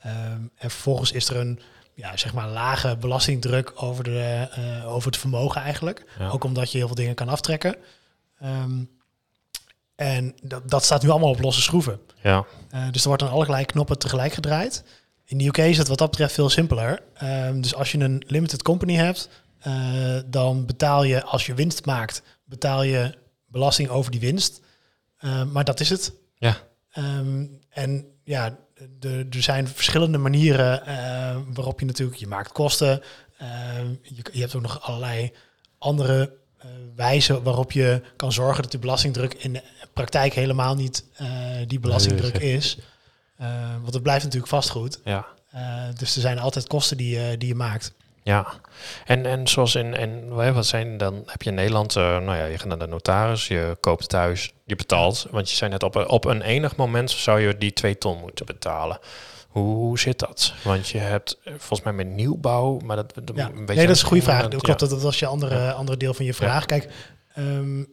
Um, 0.07 0.51
en 0.55 0.71
vervolgens 0.71 1.13
is 1.13 1.29
er 1.29 1.37
een 1.37 1.61
ja, 1.95 2.17
zeg 2.17 2.35
maar 2.35 2.49
lage 2.49 2.97
belastingdruk 2.97 3.73
over, 3.83 4.05
de, 4.05 4.49
uh, 4.59 4.95
over 4.95 5.11
het 5.11 5.21
vermogen 5.21 5.61
eigenlijk. 5.61 6.05
Ja. 6.19 6.29
Ook 6.29 6.45
omdat 6.45 6.73
je 6.73 6.79
heel 6.79 6.87
veel 6.87 6.97
dingen 6.97 7.15
kan 7.15 7.29
aftrekken. 7.29 7.77
en 9.97 10.35
dat, 10.43 10.71
dat 10.71 10.85
staat 10.85 11.03
nu 11.03 11.09
allemaal 11.09 11.31
op 11.31 11.41
losse 11.41 11.63
schroeven. 11.63 12.01
Ja. 12.23 12.45
Dus 12.91 13.03
er 13.03 13.09
wordt 13.09 13.23
aan 13.23 13.31
allerlei 13.31 13.65
knoppen 13.65 13.99
tegelijk 13.99 14.33
gedraaid. 14.33 14.85
In 15.25 15.39
de 15.39 15.47
UK 15.47 15.59
is 15.59 15.79
het 15.79 15.89
wat 15.89 15.99
dat 15.99 16.11
betreft 16.11 16.35
veel 16.35 16.49
simpeler. 16.49 17.03
dus 17.55 17.75
als 17.75 17.93
je 17.93 17.99
een 17.99 18.23
limited 18.27 18.63
company 18.63 18.95
hebt, 18.95 19.29
uh, 19.67 20.19
dan 20.27 20.67
betaal 20.67 21.03
je, 21.03 21.23
als 21.23 21.47
je 21.47 21.55
winst 21.55 21.85
maakt, 21.85 22.23
betaal 22.45 22.83
je 22.83 23.15
belasting 23.47 23.89
over 23.89 24.11
die 24.11 24.21
winst. 24.21 24.61
Uh, 25.21 25.43
maar 25.45 25.65
dat 25.65 25.81
is 25.81 25.91
het. 25.91 26.13
Ja. 26.39 26.57
Um, 26.99 27.61
en 27.69 28.07
ja, 28.25 28.59
er 29.01 29.27
zijn 29.31 29.69
verschillende 29.69 30.19
manieren 30.19 30.83
waarop 31.55 31.81
je 31.81 31.87
natuurlijk, 31.87 32.19
je 32.19 32.27
maakt 32.27 32.53
kosten. 32.53 33.03
je, 34.03 34.25
je 34.33 34.41
hebt 34.41 34.55
ook 34.55 34.63
nog 34.63 34.83
allerlei 34.83 35.33
andere 35.79 36.37
wijzen 36.95 37.43
waarop 37.43 37.73
je 37.73 38.03
kan 38.17 38.33
zorgen 38.33 38.63
dat 38.63 38.73
de 38.73 38.79
belastingdruk 38.79 39.35
in 39.35 39.53
de 39.53 39.63
praktijk 39.93 40.33
helemaal 40.33 40.75
niet 40.75 41.05
die 41.67 41.81
belastingdruk 41.81 42.39
is. 42.39 42.79
want 43.83 43.95
het 43.95 44.03
blijft 44.03 44.25
natuurlijk 44.25 44.53
vastgoed. 44.53 45.01
Ja. 45.05 45.27
dus 45.97 46.15
er 46.15 46.21
zijn 46.21 46.39
altijd 46.39 46.67
kosten 46.67 46.97
die, 46.97 47.37
die 47.37 47.49
je 47.49 47.55
maakt. 47.55 47.95
Ja, 48.27 48.47
en, 49.05 49.27
en 49.27 49.49
zoals 49.49 49.75
in, 49.75 49.95
en 49.95 50.35
wat 50.55 50.67
zijn 50.67 50.97
dan, 50.97 51.23
heb 51.27 51.43
je 51.43 51.51
in 51.51 51.57
Nederland, 51.57 51.97
uh, 51.97 52.03
nou 52.03 52.37
ja, 52.37 52.45
je 52.45 52.59
gaat 52.59 52.69
naar 52.69 52.79
de 52.79 52.87
notaris, 52.87 53.49
je 53.49 53.77
koopt 53.81 54.09
thuis, 54.09 54.53
je 54.65 54.77
betaalt. 54.77 55.27
Want 55.31 55.51
je 55.51 55.57
zei 55.57 55.71
net, 55.71 55.83
op, 55.83 56.05
op 56.07 56.25
een 56.25 56.43
enig 56.43 56.77
moment 56.77 57.11
zou 57.11 57.41
je 57.41 57.59
die 57.59 57.73
twee 57.73 57.99
ton 57.99 58.19
moeten 58.19 58.47
betalen. 58.47 58.99
Hoe, 59.49 59.75
hoe 59.75 59.99
zit 59.99 60.19
dat? 60.19 60.55
Want 60.65 60.89
je 60.89 60.99
hebt 60.99 61.39
eh, 61.45 61.53
volgens 61.59 61.83
mij 61.83 61.93
met 61.93 62.07
nieuwbouw, 62.07 62.79
maar 62.79 62.97
dat... 62.97 63.13
Ja. 63.35 63.47
Een 63.47 63.55
beetje 63.55 63.75
nee, 63.75 63.87
dat 63.87 63.97
is 63.97 64.03
een 64.03 64.09
goede 64.09 64.23
vraag. 64.23 64.49
Klopt, 64.49 64.67
ja. 64.67 64.75
dat, 64.75 64.91
dat 64.91 65.03
was 65.03 65.19
je 65.19 65.27
andere, 65.27 65.73
andere 65.73 65.99
deel 65.99 66.15
van 66.15 66.25
je 66.25 66.35
vraag. 66.35 66.67
Kijk, 66.67 66.89
um, 67.39 67.87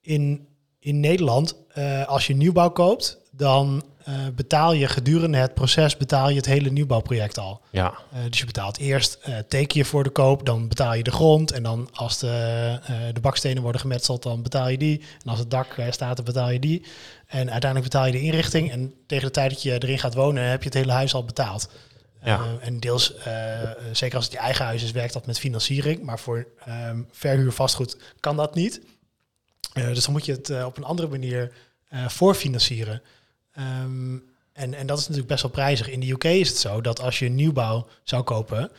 in, 0.00 0.48
in 0.78 1.00
Nederland, 1.00 1.56
uh, 1.78 2.06
als 2.06 2.26
je 2.26 2.36
nieuwbouw 2.36 2.70
koopt, 2.70 3.18
dan 3.30 3.82
uh, 4.10 4.16
betaal 4.34 4.72
je 4.72 4.88
gedurende 4.88 5.38
het 5.38 5.54
proces 5.54 5.96
betaal 5.96 6.28
je 6.28 6.36
het 6.36 6.46
hele 6.46 6.70
nieuwbouwproject 6.70 7.38
al. 7.38 7.60
Ja. 7.70 7.94
Uh, 8.14 8.18
dus 8.28 8.38
je 8.38 8.46
betaalt 8.46 8.78
eerst 8.78 9.18
uh, 9.28 9.38
teken 9.48 9.78
je 9.78 9.84
voor 9.84 10.04
de 10.04 10.10
koop, 10.10 10.46
dan 10.46 10.68
betaal 10.68 10.94
je 10.94 11.02
de 11.02 11.10
grond. 11.10 11.52
En 11.52 11.62
dan 11.62 11.88
als 11.92 12.18
de, 12.18 12.78
de 13.12 13.20
bakstenen 13.20 13.62
worden 13.62 13.80
gemetseld, 13.80 14.22
dan 14.22 14.42
betaal 14.42 14.68
je 14.68 14.78
die. 14.78 15.00
En 15.24 15.30
als 15.30 15.38
het 15.38 15.50
dak 15.50 15.76
staat, 15.90 16.16
dan 16.16 16.24
betaal 16.24 16.50
je 16.50 16.58
die. 16.58 16.86
En 17.26 17.50
uiteindelijk 17.50 17.92
betaal 17.92 18.06
je 18.06 18.12
de 18.12 18.20
inrichting. 18.20 18.70
En 18.70 18.94
tegen 19.06 19.26
de 19.26 19.30
tijd 19.30 19.50
dat 19.50 19.62
je 19.62 19.72
erin 19.72 19.98
gaat 19.98 20.14
wonen, 20.14 20.44
heb 20.44 20.62
je 20.62 20.68
het 20.68 20.78
hele 20.78 20.92
huis 20.92 21.14
al 21.14 21.24
betaald. 21.24 21.70
Ja. 22.22 22.40
en 22.60 22.80
deels, 22.80 23.14
zeker 23.92 24.16
als 24.16 24.24
het 24.24 24.34
je 24.34 24.38
eigen 24.40 24.64
huis 24.64 24.82
is, 24.82 24.90
werkt 24.90 25.12
dat 25.12 25.26
met 25.26 25.38
financiering. 25.38 26.02
Maar 26.02 26.18
voor 26.18 26.46
um, 26.68 27.08
verhuur 27.12 27.52
vastgoed 27.52 27.96
kan 28.20 28.36
dat 28.36 28.54
niet. 28.54 28.80
dus 29.72 30.04
dan 30.04 30.12
moet 30.12 30.26
je 30.26 30.32
het 30.32 30.64
op 30.64 30.76
een 30.76 30.84
andere 30.84 31.08
manier 31.08 31.52
voorfinancieren. 32.08 33.02
Ehm, 33.60 34.18
en, 34.52 34.74
en 34.74 34.86
dat 34.86 34.98
is 34.98 35.02
natuurlijk 35.02 35.28
best 35.28 35.42
wel 35.42 35.50
prijzig. 35.50 35.88
In 35.88 36.00
de 36.00 36.10
UK 36.10 36.24
is 36.24 36.48
het 36.48 36.58
zo 36.58 36.80
dat 36.80 37.00
als 37.00 37.18
je 37.18 37.28
nieuwbouw 37.28 37.86
zou 38.04 38.22
kopen, 38.22 38.70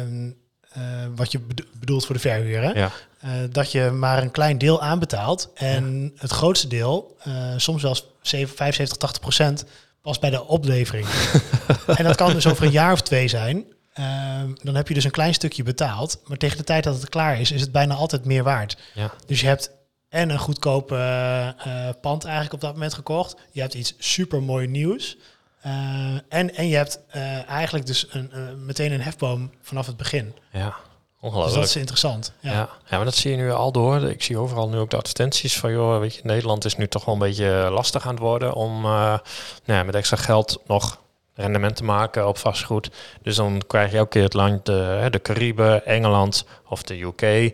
um, 0.00 0.36
uh, 0.76 0.82
wat 1.16 1.32
je 1.32 1.40
bedoelt 1.78 2.06
voor 2.06 2.14
de 2.14 2.20
verhuur, 2.20 2.76
ja. 2.76 2.90
uh, 3.24 3.30
dat 3.50 3.72
je 3.72 3.90
maar 3.90 4.22
een 4.22 4.30
klein 4.30 4.58
deel 4.58 4.82
aanbetaalt. 4.82 5.50
En 5.54 6.12
het 6.16 6.30
grootste 6.30 6.68
deel, 6.68 7.16
uh, 7.28 7.52
soms 7.56 7.80
zelfs 7.80 8.04
75, 8.22 8.96
80 8.96 9.20
procent, 9.20 9.64
pas 10.02 10.18
bij 10.18 10.30
de 10.30 10.44
oplevering. 10.44 11.06
en 11.96 12.04
dat 12.04 12.16
kan 12.16 12.32
dus 12.32 12.46
over 12.46 12.64
een 12.64 12.70
jaar 12.70 12.92
of 12.92 13.02
twee 13.02 13.28
zijn. 13.28 13.56
Um, 13.56 14.56
dan 14.62 14.74
heb 14.74 14.88
je 14.88 14.94
dus 14.94 15.04
een 15.04 15.10
klein 15.10 15.34
stukje 15.34 15.62
betaald. 15.62 16.20
Maar 16.26 16.36
tegen 16.36 16.56
de 16.56 16.64
tijd 16.64 16.84
dat 16.84 16.94
het 16.94 17.08
klaar 17.08 17.40
is, 17.40 17.52
is 17.52 17.60
het 17.60 17.72
bijna 17.72 17.94
altijd 17.94 18.24
meer 18.24 18.42
waard. 18.42 18.76
Ja. 18.94 19.10
Dus 19.26 19.40
je 19.40 19.46
hebt 19.46 19.70
en 20.08 20.30
een 20.30 20.38
goedkope 20.38 20.94
uh, 21.66 21.88
pand 22.00 22.24
eigenlijk 22.24 22.54
op 22.54 22.60
dat 22.60 22.72
moment 22.72 22.94
gekocht. 22.94 23.36
Je 23.50 23.60
hebt 23.60 23.74
iets 23.74 23.94
super 23.98 24.42
mooi 24.42 24.66
nieuws. 24.66 25.16
Uh, 25.66 25.72
en, 26.28 26.54
en 26.54 26.68
je 26.68 26.76
hebt 26.76 27.00
eigenlijk 27.46 27.86
dus 27.86 28.06
een, 28.10 28.30
meteen 28.64 28.92
een 28.92 29.00
hefboom 29.00 29.50
vanaf 29.62 29.86
het 29.86 29.96
begin. 29.96 30.34
Ja, 30.52 30.74
ongelooflijk. 31.20 31.44
Dus 31.44 31.54
dat 31.54 31.64
is 31.64 31.76
interessant. 31.76 32.32
Ja. 32.40 32.52
ja. 32.52 32.68
Ja, 32.88 32.96
maar 32.96 33.04
dat 33.04 33.14
zie 33.14 33.30
je 33.30 33.36
nu 33.36 33.52
al 33.52 33.72
door. 33.72 34.02
Ik 34.02 34.22
zie 34.22 34.38
overal 34.38 34.68
nu 34.68 34.78
ook 34.78 34.90
de 34.90 34.96
advertenties 34.96 35.58
van, 35.58 35.72
joh, 35.72 35.98
weet 35.98 36.14
je, 36.14 36.20
Nederland 36.24 36.64
is 36.64 36.76
nu 36.76 36.88
toch 36.88 37.04
wel 37.04 37.14
een 37.14 37.20
beetje 37.20 37.68
lastig 37.70 38.06
aan 38.06 38.14
het 38.14 38.22
worden 38.22 38.54
om 38.54 38.80
nou 38.82 39.20
ja, 39.64 39.82
met 39.82 39.94
extra 39.94 40.16
geld 40.16 40.62
nog 40.66 41.00
rendement 41.38 41.76
te 41.76 41.84
maken 41.84 42.28
op 42.28 42.38
vastgoed. 42.38 42.90
Dus 43.22 43.36
dan 43.36 43.62
krijg 43.66 43.90
je 43.90 43.96
elke 43.96 44.10
keer 44.10 44.22
het 44.22 44.34
land, 44.34 44.66
de, 44.66 45.06
de 45.10 45.22
Cariben, 45.22 45.86
Engeland 45.86 46.44
of 46.68 46.82
de 46.82 47.00
UK, 47.00 47.22
uh, 47.22 47.50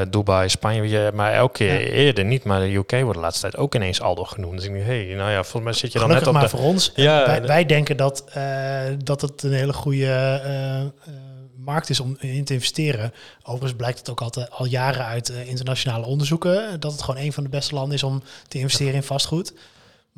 eh, 0.00 0.06
Dubai, 0.10 0.48
Spanje. 0.48 1.12
Maar 1.14 1.32
elke 1.32 1.52
keer 1.52 1.92
eerder 1.92 2.24
niet. 2.24 2.44
Maar 2.44 2.60
de 2.60 2.74
UK 2.74 2.90
wordt 2.90 3.14
de 3.14 3.20
laatste 3.20 3.40
tijd 3.40 3.56
ook 3.56 3.74
ineens 3.74 4.00
Aldo 4.00 4.24
genoemd. 4.24 4.56
Dus 4.56 4.64
ik 4.64 4.72
denk, 4.72 4.84
hey, 4.84 5.14
nou 5.16 5.30
ja, 5.30 5.42
volgens 5.42 5.62
mij 5.62 5.72
zit 5.72 5.92
je 5.92 5.98
dan 5.98 6.08
net 6.08 6.26
op 6.26 6.32
maar 6.32 6.42
de... 6.42 6.48
voor 6.48 6.60
ons. 6.60 6.92
Ja, 6.94 7.26
wij, 7.26 7.42
wij 7.42 7.64
denken 7.64 7.96
dat, 7.96 8.24
uh, 8.36 8.80
dat 9.04 9.20
het 9.20 9.42
een 9.42 9.52
hele 9.52 9.72
goede 9.72 10.42
uh, 10.46 11.12
markt 11.56 11.90
is 11.90 12.00
om 12.00 12.16
in 12.20 12.44
te 12.44 12.52
investeren. 12.52 13.12
Overigens 13.42 13.76
blijkt 13.76 13.98
het 13.98 14.10
ook 14.10 14.20
altijd 14.20 14.50
al 14.50 14.66
jaren 14.66 15.04
uit 15.04 15.28
internationale 15.28 16.06
onderzoeken 16.06 16.80
dat 16.80 16.92
het 16.92 17.02
gewoon 17.02 17.20
een 17.24 17.32
van 17.32 17.42
de 17.42 17.48
beste 17.48 17.74
landen 17.74 17.94
is 17.94 18.02
om 18.02 18.22
te 18.48 18.58
investeren 18.58 18.94
in 18.94 19.02
vastgoed. 19.02 19.52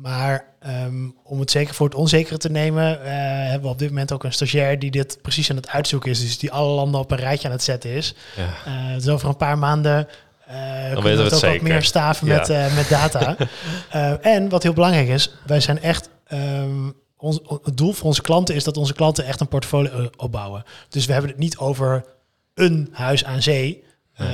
Maar 0.01 0.45
ehm, 0.59 1.09
om 1.23 1.39
het 1.39 1.51
zeker 1.51 1.73
voor 1.73 1.85
het 1.85 1.95
onzekere 1.95 2.37
te 2.37 2.49
nemen, 2.49 2.99
uh, 2.99 3.07
hebben 3.49 3.61
we 3.61 3.67
op 3.67 3.79
dit 3.79 3.89
moment 3.89 4.11
ook 4.11 4.23
een 4.23 4.33
stagiair 4.33 4.79
die 4.79 4.91
dit 4.91 5.19
precies 5.21 5.49
aan 5.49 5.55
het 5.55 5.69
uitzoeken 5.69 6.11
is. 6.11 6.19
Dus 6.19 6.37
die 6.37 6.51
alle 6.51 6.71
landen 6.71 6.99
op 6.99 7.11
een 7.11 7.17
rijtje 7.17 7.47
aan 7.47 7.53
het 7.53 7.63
zetten 7.63 7.89
is. 7.89 8.15
Ja. 8.35 8.89
Uh, 8.89 8.93
dus 8.95 9.07
over 9.07 9.29
een 9.29 9.37
paar 9.37 9.57
maanden 9.57 10.07
uh, 10.49 10.55
Dan 10.91 11.01
kunnen 11.01 11.17
we 11.17 11.23
het 11.23 11.33
ook 11.33 11.51
wat 11.51 11.61
meer 11.61 11.83
staven 11.83 12.27
met, 12.27 12.47
met 12.47 12.89
data. 12.89 13.35
en 14.21 14.49
wat 14.49 14.63
heel 14.63 14.73
belangrijk 14.73 15.07
is, 15.07 15.33
wij 15.45 15.59
zijn 15.59 15.81
echt. 15.81 16.09
Um, 16.33 16.93
ons, 17.17 17.39
het 17.63 17.77
doel 17.77 17.93
voor 17.93 18.05
onze 18.05 18.21
klanten 18.21 18.55
is 18.55 18.63
dat 18.63 18.77
onze 18.77 18.93
klanten 18.93 19.25
echt 19.25 19.39
een 19.39 19.47
portfolio 19.47 20.09
opbouwen. 20.17 20.63
Dus 20.89 21.05
we 21.05 21.11
hebben 21.11 21.31
het 21.31 21.39
niet 21.39 21.57
over 21.57 22.05
een 22.53 22.89
huis 22.91 23.25
aan 23.25 23.41
zee. 23.41 23.83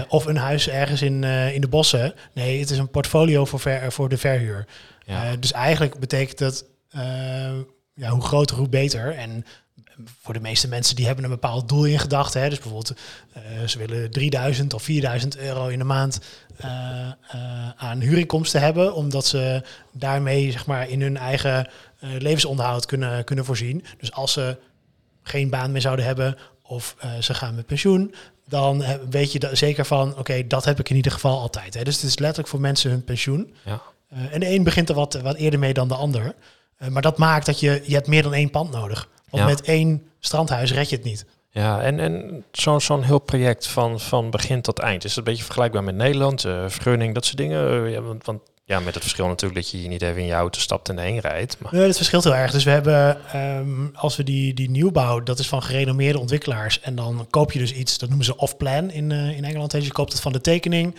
of 0.08 0.25
een 0.25 0.38
huis 0.38 0.69
ergens 0.69 1.01
in, 1.01 1.23
in 1.23 1.62
de 1.62 1.67
bossen. 1.67 2.13
Nee, 2.34 2.60
het 2.60 2.69
is 2.69 2.77
een 2.77 2.89
portfolio 2.89 3.45
voor, 3.45 3.60
ver, 3.60 3.91
voor 3.91 4.10
de 4.10 4.17
verhuur. 4.17 4.65
Ja. 5.08 5.32
Uh, 5.32 5.38
dus 5.39 5.52
eigenlijk 5.52 6.00
betekent 6.00 6.38
dat 6.38 6.65
uh, 6.96 7.02
ja, 7.93 8.10
hoe 8.10 8.22
groter, 8.22 8.58
hoe 8.58 8.70
beter. 8.70 9.15
En 9.15 9.46
voor 10.22 10.34
de 10.34 10.39
meeste 10.39 10.67
mensen 10.67 10.96
die 10.96 11.06
hebben 11.06 11.24
een 11.24 11.30
bepaald 11.30 11.70
doel 11.70 11.86
in 11.86 12.00
gedachten. 12.00 12.41
Hè. 12.41 12.50
Dus 12.50 12.60
bijvoorbeeld 12.60 12.93
uh, 13.38 13.67
ze 13.67 13.78
willen 13.78 14.12
3000 14.12 14.74
of 14.74 14.84
4000 14.84 15.38
euro 15.38 15.67
in 15.67 15.80
de 15.80 15.86
maand 15.86 16.20
aan 17.78 18.00
huurinkomsten 18.00 18.62
hebben. 18.62 18.93
Omdat 18.93 19.26
ze 19.26 19.63
daarmee 19.91 20.52
zeg 20.52 20.65
maar, 20.65 20.89
in 20.89 21.02
hun 21.02 21.17
eigen 21.17 21.70
levensonderhoud 22.00 22.86
kunnen, 22.86 23.24
kunnen 23.24 23.46
voorzien. 23.46 23.86
Dus 23.98 24.12
als 24.12 24.34
ze 24.34 24.58
geen 25.24 25.50
baan 25.50 25.72
meer 25.72 25.82
zouden 25.82 26.06
hebben 26.06 26.38
of 26.62 26.96
ze 27.20 27.34
gaan 27.34 27.56
met 27.56 27.65
pensioen, 27.65 28.13
dan 28.46 28.84
weet 29.10 29.32
je 29.32 29.50
zeker 29.54 29.86
van, 29.86 30.17
oké, 30.17 30.48
dat 30.48 30.65
heb 30.65 30.80
ik 30.80 30.89
in 30.89 30.96
ieder 30.96 31.12
geval 31.12 31.39
altijd. 31.39 31.74
Hè. 31.74 31.84
Dus 31.84 31.96
het 31.96 32.04
is 32.04 32.20
letterlijk 32.20 32.50
voor 32.50 32.62
mensen 32.62 32.91
hun 32.91 33.04
pensioen. 33.04 33.54
Ja. 33.65 33.82
Uh, 34.13 34.34
en 34.34 34.39
de 34.39 34.50
een 34.50 34.63
begint 34.63 34.89
er 34.89 34.96
wat, 34.96 35.13
wat 35.13 35.36
eerder 35.36 35.60
mee 35.60 35.74
dan 35.74 35.88
de 35.88 35.96
ander. 35.96 36.36
Uh, 36.80 36.88
maar 36.88 37.02
dat 37.02 37.17
maakt 37.17 37.46
dat 37.46 37.60
je, 37.60 37.84
je 37.86 37.93
hebt 37.93 38.08
meer 38.08 38.24
dan 38.24 38.34
één 38.34 38.50
pand 38.50 38.72
nodig. 38.72 39.10
Want 39.30 39.46
met 39.46 39.62
één 39.62 40.08
strandhuis 40.20 40.74
red 40.74 40.89
je 40.89 40.96
het 40.96 41.06
niet. 41.06 41.26
Ja, 41.58 41.82
en, 41.82 42.00
en 42.00 42.43
zo'n 42.52 42.82
zo'n 42.82 43.04
heel 43.04 43.20
project 43.20 43.67
van, 43.67 44.00
van 44.00 44.30
begin 44.30 44.62
tot 44.62 44.80
eind. 44.80 45.04
Is 45.04 45.10
het 45.10 45.17
een 45.17 45.32
beetje 45.32 45.43
vergelijkbaar 45.43 45.84
met 45.84 45.96
Nederland? 45.96 46.46
Uh, 46.46 46.63
vergunning, 46.67 47.13
dat 47.13 47.26
soort 47.26 47.38
dingen? 47.38 47.89
ja, 47.89 48.02
want, 48.02 48.26
want 48.26 48.41
ja, 48.65 48.80
met 48.80 48.93
het 48.93 49.04
verschil 49.04 49.28
natuurlijk 49.28 49.62
dat 49.62 49.72
je 49.72 49.78
hier 49.78 49.88
niet 49.88 50.02
even 50.02 50.22
in 50.22 50.26
je 50.26 50.34
auto 50.34 50.60
stapt 50.60 50.89
en 50.89 50.98
heen 50.98 51.20
rijdt. 51.20 51.58
Maar... 51.60 51.74
Nee, 51.74 51.88
het 51.88 51.96
verschilt 51.96 52.24
heel 52.24 52.36
erg. 52.36 52.52
Dus 52.52 52.63
we 52.63 52.70
hebben, 52.70 53.17
um, 53.36 53.91
als 53.93 54.15
we 54.15 54.24
die, 54.24 54.54
die 54.54 54.70
nieuwbouw, 54.70 55.24
dat 55.24 55.39
is 55.39 55.48
van 55.48 55.63
gerenommeerde 55.63 56.20
ontwikkelaars. 56.20 56.80
En 56.80 56.96
dan 56.96 57.28
koop 57.30 57.52
je 57.52 57.60
dus 57.60 57.74
iets, 57.74 57.98
dat 57.98 58.10
noemen 58.10 58.26
ze 58.26 58.38
off-plan 58.38 58.91
in, 58.91 59.10
uh, 59.10 59.38
in 59.38 59.46
Engeland. 59.46 59.72
Dus 59.72 59.86
je 59.86 59.91
koopt 59.91 60.12
het 60.12 60.22
van 60.22 60.32
de 60.32 60.41
tekening. 60.41 60.96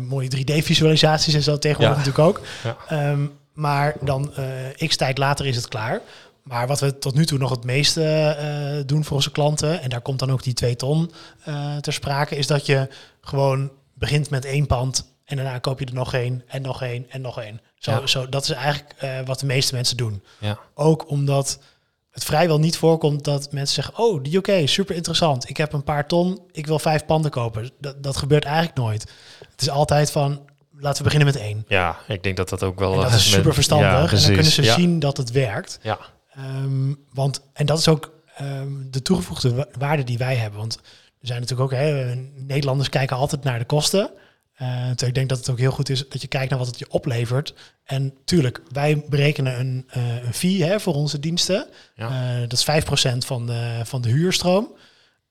Mooie 0.00 0.30
3D-visualisaties 0.36 1.34
en 1.34 1.42
zo 1.42 1.58
tegenwoordig 1.58 1.96
natuurlijk 2.04 2.28
ook. 2.28 2.40
Ja. 2.88 3.10
Um, 3.10 3.32
maar 3.52 3.94
dan 4.00 4.32
x 4.86 4.96
tijd 4.96 5.18
later 5.18 5.46
is 5.46 5.56
het 5.56 5.68
klaar. 5.68 6.00
Maar 6.46 6.66
wat 6.66 6.80
we 6.80 6.98
tot 6.98 7.14
nu 7.14 7.26
toe 7.26 7.38
nog 7.38 7.50
het 7.50 7.64
meeste 7.64 8.36
uh, 8.40 8.82
doen 8.86 9.04
voor 9.04 9.16
onze 9.16 9.30
klanten, 9.30 9.82
en 9.82 9.88
daar 9.88 10.00
komt 10.00 10.18
dan 10.18 10.30
ook 10.32 10.42
die 10.42 10.52
twee 10.52 10.76
ton 10.76 11.10
uh, 11.48 11.76
ter 11.76 11.92
sprake, 11.92 12.36
is 12.36 12.46
dat 12.46 12.66
je 12.66 12.88
gewoon 13.20 13.70
begint 13.94 14.30
met 14.30 14.44
één 14.44 14.66
pand 14.66 15.14
en 15.24 15.36
daarna 15.36 15.58
koop 15.58 15.78
je 15.78 15.86
er 15.86 15.94
nog 15.94 16.14
één 16.14 16.42
en 16.46 16.62
nog 16.62 16.82
één 16.82 17.06
en 17.10 17.20
nog 17.20 17.40
één. 17.40 17.60
Zo, 17.78 18.06
zo, 18.06 18.28
dat 18.28 18.42
is 18.42 18.50
eigenlijk 18.50 18.94
uh, 19.04 19.10
wat 19.24 19.40
de 19.40 19.46
meeste 19.46 19.74
mensen 19.74 19.96
doen. 19.96 20.22
Ja. 20.38 20.58
Ook 20.74 21.10
omdat 21.10 21.58
het 22.10 22.24
vrijwel 22.24 22.58
niet 22.58 22.76
voorkomt 22.76 23.24
dat 23.24 23.52
mensen 23.52 23.74
zeggen... 23.74 24.04
oh, 24.04 24.22
die 24.22 24.36
UK, 24.36 24.68
super 24.68 24.94
interessant. 24.94 25.48
Ik 25.48 25.56
heb 25.56 25.72
een 25.72 25.84
paar 25.84 26.06
ton, 26.06 26.40
ik 26.52 26.66
wil 26.66 26.78
vijf 26.78 27.06
panden 27.06 27.30
kopen. 27.30 27.70
Dat, 27.80 28.02
dat 28.02 28.16
gebeurt 28.16 28.44
eigenlijk 28.44 28.76
nooit. 28.76 29.10
Het 29.50 29.60
is 29.60 29.70
altijd 29.70 30.10
van, 30.10 30.40
laten 30.78 30.98
we 30.98 31.10
beginnen 31.10 31.34
met 31.34 31.42
één. 31.42 31.64
Ja, 31.68 31.96
ik 32.08 32.22
denk 32.22 32.36
dat 32.36 32.48
dat 32.48 32.62
ook 32.62 32.78
wel... 32.78 32.92
En 32.92 33.00
dat 33.00 33.12
is 33.20 33.30
super 33.30 33.54
verstandig. 33.54 34.10
Ja, 34.10 34.16
en 34.16 34.22
dan 34.22 34.32
kunnen 34.32 34.52
ze 34.52 34.62
zien 34.62 34.98
dat 34.98 35.16
het 35.16 35.30
werkt. 35.30 35.78
Ja. 35.82 35.98
Um, 36.38 37.04
want, 37.12 37.40
en 37.52 37.66
dat 37.66 37.78
is 37.78 37.88
ook 37.88 38.12
um, 38.40 38.90
de 38.90 39.02
toegevoegde 39.02 39.68
waarde 39.78 40.04
die 40.04 40.18
wij 40.18 40.36
hebben. 40.36 40.58
Want 40.58 40.76
er 41.20 41.26
zijn 41.26 41.40
natuurlijk 41.40 41.72
ook... 41.72 41.78
Hè, 41.78 42.14
Nederlanders 42.34 42.88
kijken 42.88 43.16
altijd 43.16 43.42
naar 43.44 43.58
de 43.58 43.64
kosten... 43.64 44.10
Uh, 44.62 44.90
ik 44.90 45.14
denk 45.14 45.28
dat 45.28 45.38
het 45.38 45.50
ook 45.50 45.58
heel 45.58 45.70
goed 45.70 45.88
is 45.88 46.08
dat 46.08 46.20
je 46.20 46.28
kijkt 46.28 46.50
naar 46.50 46.58
wat 46.58 46.68
het 46.68 46.78
je 46.78 46.90
oplevert. 46.90 47.54
En 47.84 48.14
tuurlijk, 48.24 48.62
wij 48.72 49.04
berekenen 49.08 49.60
een, 49.60 49.88
uh, 49.96 50.24
een 50.24 50.34
fee 50.34 50.64
hè, 50.64 50.80
voor 50.80 50.94
onze 50.94 51.18
diensten. 51.18 51.66
Ja. 51.94 52.40
Uh, 52.40 52.48
dat 52.48 52.52
is 52.52 52.84
5% 53.14 53.16
van 53.18 53.46
de, 53.46 53.80
van 53.84 54.02
de 54.02 54.08
huurstroom. 54.08 54.76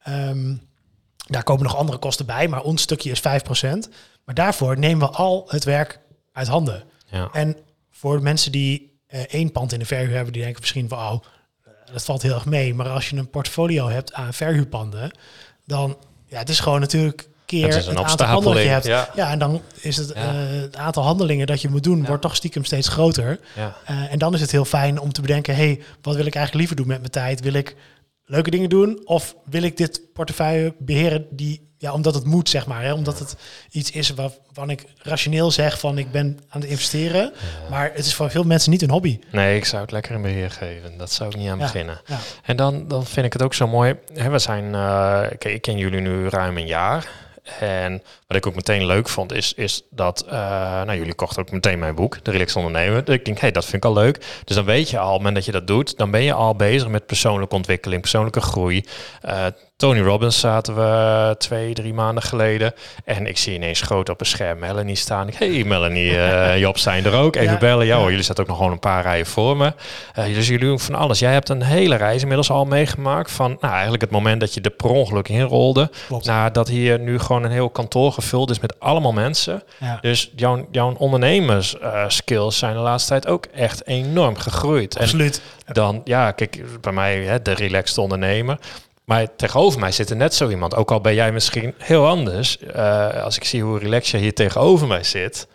Um, 0.07 0.61
daar 1.27 1.43
komen 1.43 1.63
nog 1.63 1.75
andere 1.75 1.97
kosten 1.97 2.25
bij, 2.25 2.47
maar 2.47 2.61
ons 2.61 2.81
stukje 2.81 3.11
is 3.11 3.19
5%. 3.19 3.21
Maar 4.25 4.35
daarvoor 4.35 4.79
nemen 4.79 5.07
we 5.07 5.15
al 5.15 5.45
het 5.47 5.63
werk 5.63 5.99
uit 6.31 6.47
handen. 6.47 6.83
Ja. 7.05 7.29
En 7.31 7.57
voor 7.91 8.21
mensen 8.21 8.51
die 8.51 8.94
één 9.23 9.51
pand 9.51 9.73
in 9.73 9.79
de 9.79 9.85
verhuur 9.85 10.15
hebben, 10.15 10.33
die 10.33 10.41
denken 10.41 10.61
misschien 10.61 10.89
van, 10.89 10.97
oh, 10.97 11.19
dat 11.93 12.05
valt 12.05 12.21
heel 12.21 12.33
erg 12.33 12.45
mee. 12.45 12.73
Maar 12.73 12.89
als 12.89 13.09
je 13.09 13.17
een 13.17 13.29
portfolio 13.29 13.89
hebt 13.89 14.13
aan 14.13 14.33
verhuurpanden, 14.33 15.11
dan, 15.65 15.97
ja, 16.25 16.37
het 16.37 16.49
is 16.49 16.59
gewoon 16.59 16.79
natuurlijk 16.79 17.27
keer 17.45 17.75
het, 17.75 17.85
het 17.85 17.97
aantal 17.97 18.27
handelen 18.27 18.63
je 18.63 18.69
hebt. 18.69 18.85
Ja. 18.85 19.09
ja. 19.15 19.31
en 19.31 19.39
dan 19.39 19.61
is 19.81 19.97
het, 19.97 20.13
het 20.15 20.75
aantal 20.75 21.03
handelingen 21.03 21.47
dat 21.47 21.61
je 21.61 21.69
moet 21.69 21.83
doen, 21.83 22.05
wordt 22.05 22.21
toch 22.21 22.35
stiekem 22.35 22.63
steeds 22.63 22.87
groter. 22.87 23.39
Ja. 23.55 23.75
en 24.09 24.19
dan 24.19 24.33
is 24.33 24.41
het 24.41 24.51
heel 24.51 24.65
fijn 24.65 24.99
om 24.99 25.13
te 25.13 25.21
bedenken, 25.21 25.55
hey, 25.55 25.81
wat 26.01 26.15
wil 26.15 26.25
ik 26.25 26.35
eigenlijk 26.35 26.55
liever 26.55 26.75
doen 26.75 26.87
met 26.87 26.99
mijn 26.99 27.11
tijd? 27.11 27.41
Wil 27.41 27.53
ik 27.53 27.75
leuke 28.25 28.51
dingen 28.51 28.69
doen? 28.69 29.01
Of 29.05 29.35
wil 29.45 29.63
ik 29.63 29.77
dit 29.77 30.01
portefeuille 30.13 30.75
beheren 30.77 31.27
die, 31.29 31.69
ja, 31.77 31.93
omdat 31.93 32.15
het 32.15 32.25
moet, 32.25 32.49
zeg 32.49 32.67
maar. 32.67 32.83
Hè? 32.83 32.93
Omdat 32.93 33.19
het 33.19 33.35
iets 33.71 33.91
is 33.91 34.09
waarvan 34.09 34.69
ik 34.69 34.85
rationeel 34.97 35.51
zeg 35.51 35.79
van 35.79 35.97
ik 35.97 36.11
ben 36.11 36.39
aan 36.49 36.61
het 36.61 36.69
investeren. 36.69 37.33
Maar 37.69 37.91
het 37.93 38.05
is 38.05 38.13
voor 38.13 38.29
veel 38.29 38.43
mensen 38.43 38.71
niet 38.71 38.81
een 38.81 38.89
hobby. 38.89 39.19
Nee, 39.31 39.57
ik 39.57 39.65
zou 39.65 39.81
het 39.81 39.91
lekker 39.91 40.15
in 40.15 40.21
beheer 40.21 40.51
geven. 40.51 40.97
Dat 40.97 41.11
zou 41.11 41.29
ik 41.29 41.35
niet 41.35 41.49
aan 41.49 41.57
beginnen. 41.57 42.01
En 42.43 42.55
dan, 42.55 42.87
dan 42.87 43.05
vind 43.05 43.25
ik 43.25 43.33
het 43.33 43.41
ook 43.41 43.53
zo 43.53 43.67
mooi. 43.67 43.95
Hè, 44.13 44.29
we 44.29 44.39
zijn, 44.39 44.73
uh, 44.73 45.23
ik 45.39 45.61
ken 45.61 45.77
jullie 45.77 46.01
nu 46.01 46.29
ruim 46.29 46.57
een 46.57 46.67
jaar. 46.67 47.24
En 47.59 48.03
wat 48.27 48.37
ik 48.37 48.47
ook 48.47 48.55
meteen 48.55 48.85
leuk 48.85 49.09
vond, 49.09 49.33
is, 49.33 49.53
is 49.53 49.81
dat, 49.89 50.23
uh, 50.25 50.31
nou 50.81 50.97
jullie 50.97 51.13
kochten 51.13 51.41
ook 51.41 51.51
meteen 51.51 51.79
mijn 51.79 51.95
boek, 51.95 52.23
De 52.23 52.31
Relaxed 52.31 52.55
Ondernemer. 52.55 53.09
Ik 53.09 53.25
denk, 53.25 53.39
hey, 53.39 53.51
dat 53.51 53.63
vind 53.65 53.83
ik 53.83 53.89
al 53.89 53.93
leuk. 53.93 54.25
Dus 54.43 54.55
dan 54.55 54.65
weet 54.65 54.89
je 54.89 54.97
al, 54.99 55.05
op 55.05 55.11
het 55.11 55.17
moment 55.17 55.35
dat 55.35 55.45
je 55.45 55.51
dat 55.51 55.67
doet, 55.67 55.97
dan 55.97 56.11
ben 56.11 56.23
je 56.23 56.33
al 56.33 56.55
bezig 56.55 56.87
met 56.87 57.05
persoonlijke 57.05 57.55
ontwikkeling, 57.55 58.01
persoonlijke 58.01 58.41
groei. 58.41 58.85
Uh, 59.25 59.45
Tony 59.77 59.99
Robbins 59.99 60.39
zaten 60.39 60.75
we 60.75 61.35
twee, 61.37 61.73
drie 61.73 61.93
maanden 61.93 62.23
geleden. 62.23 62.73
En 63.05 63.27
ik 63.27 63.37
zie 63.37 63.53
ineens 63.53 63.81
groot 63.81 64.09
op 64.09 64.19
een 64.19 64.25
scherm 64.25 64.59
Melanie 64.59 64.95
staan. 64.95 65.29
hey 65.35 65.63
Melanie, 65.63 66.11
uh, 66.11 66.57
Job 66.65 66.77
zijn 66.77 67.05
er 67.05 67.13
ook. 67.13 67.35
Even 67.35 67.59
bellen. 67.59 67.85
Ja, 67.85 67.99
jullie 68.03 68.21
zaten 68.21 68.43
ook 68.43 68.49
nog 68.49 68.57
gewoon 68.57 68.71
een 68.71 68.79
paar 68.79 69.03
rijen 69.03 69.25
voor 69.25 69.57
me. 69.57 69.73
Uh, 70.19 70.25
dus 70.25 70.47
jullie 70.47 70.67
doen 70.67 70.79
van 70.79 70.95
alles. 70.95 71.19
Jij 71.19 71.33
hebt 71.33 71.49
een 71.49 71.61
hele 71.61 71.95
reis 71.95 72.21
inmiddels 72.21 72.49
al 72.49 72.65
meegemaakt. 72.65 73.31
Van 73.31 73.57
nou, 73.59 73.73
eigenlijk 73.73 74.01
het 74.01 74.11
moment 74.11 74.39
dat 74.39 74.53
je 74.53 74.61
er 74.61 74.69
per 74.69 74.89
ongeluk 74.89 75.29
inrolde. 75.29 75.89
Naar 76.21 76.51
dat 76.51 76.67
hier 76.67 76.99
nu 76.99 77.19
gewoon 77.19 77.43
een 77.43 77.51
heel 77.51 77.69
kantoor 77.69 78.11
gevuld 78.11 78.49
is 78.49 78.59
met 78.59 78.79
allemaal 78.79 79.13
mensen. 79.13 79.63
Dus 80.01 80.31
jouw, 80.35 80.67
jouw 80.71 80.93
ondernemersskills 80.97 82.53
uh, 82.53 82.59
zijn 82.59 82.73
de 82.73 82.81
laatste 82.81 83.09
tijd 83.09 83.27
ook 83.27 83.45
echt 83.45 83.87
enorm 83.87 84.37
gegroeid. 84.37 84.99
Absoluut. 84.99 85.41
En 85.65 85.73
dan, 85.73 86.01
ja, 86.03 86.31
kijk, 86.31 86.63
bij 86.81 86.91
mij 86.91 87.17
hè, 87.17 87.41
de 87.41 87.53
relaxed 87.53 87.97
ondernemer. 87.97 88.57
Maar 89.05 89.35
tegenover 89.35 89.79
mij 89.79 89.91
zit 89.91 90.09
er 90.09 90.15
net 90.15 90.33
zo 90.33 90.49
iemand. 90.49 90.75
Ook 90.75 90.91
al 90.91 91.01
ben 91.01 91.13
jij 91.13 91.31
misschien 91.31 91.73
heel 91.77 92.07
anders. 92.07 92.57
Uh, 92.75 93.23
als 93.23 93.35
ik 93.35 93.43
zie 93.43 93.63
hoe 93.63 93.79
relaxed 93.79 94.11
je 94.11 94.17
hier 94.17 94.33
tegenover 94.33 94.87
mij 94.87 95.03
zit. 95.03 95.47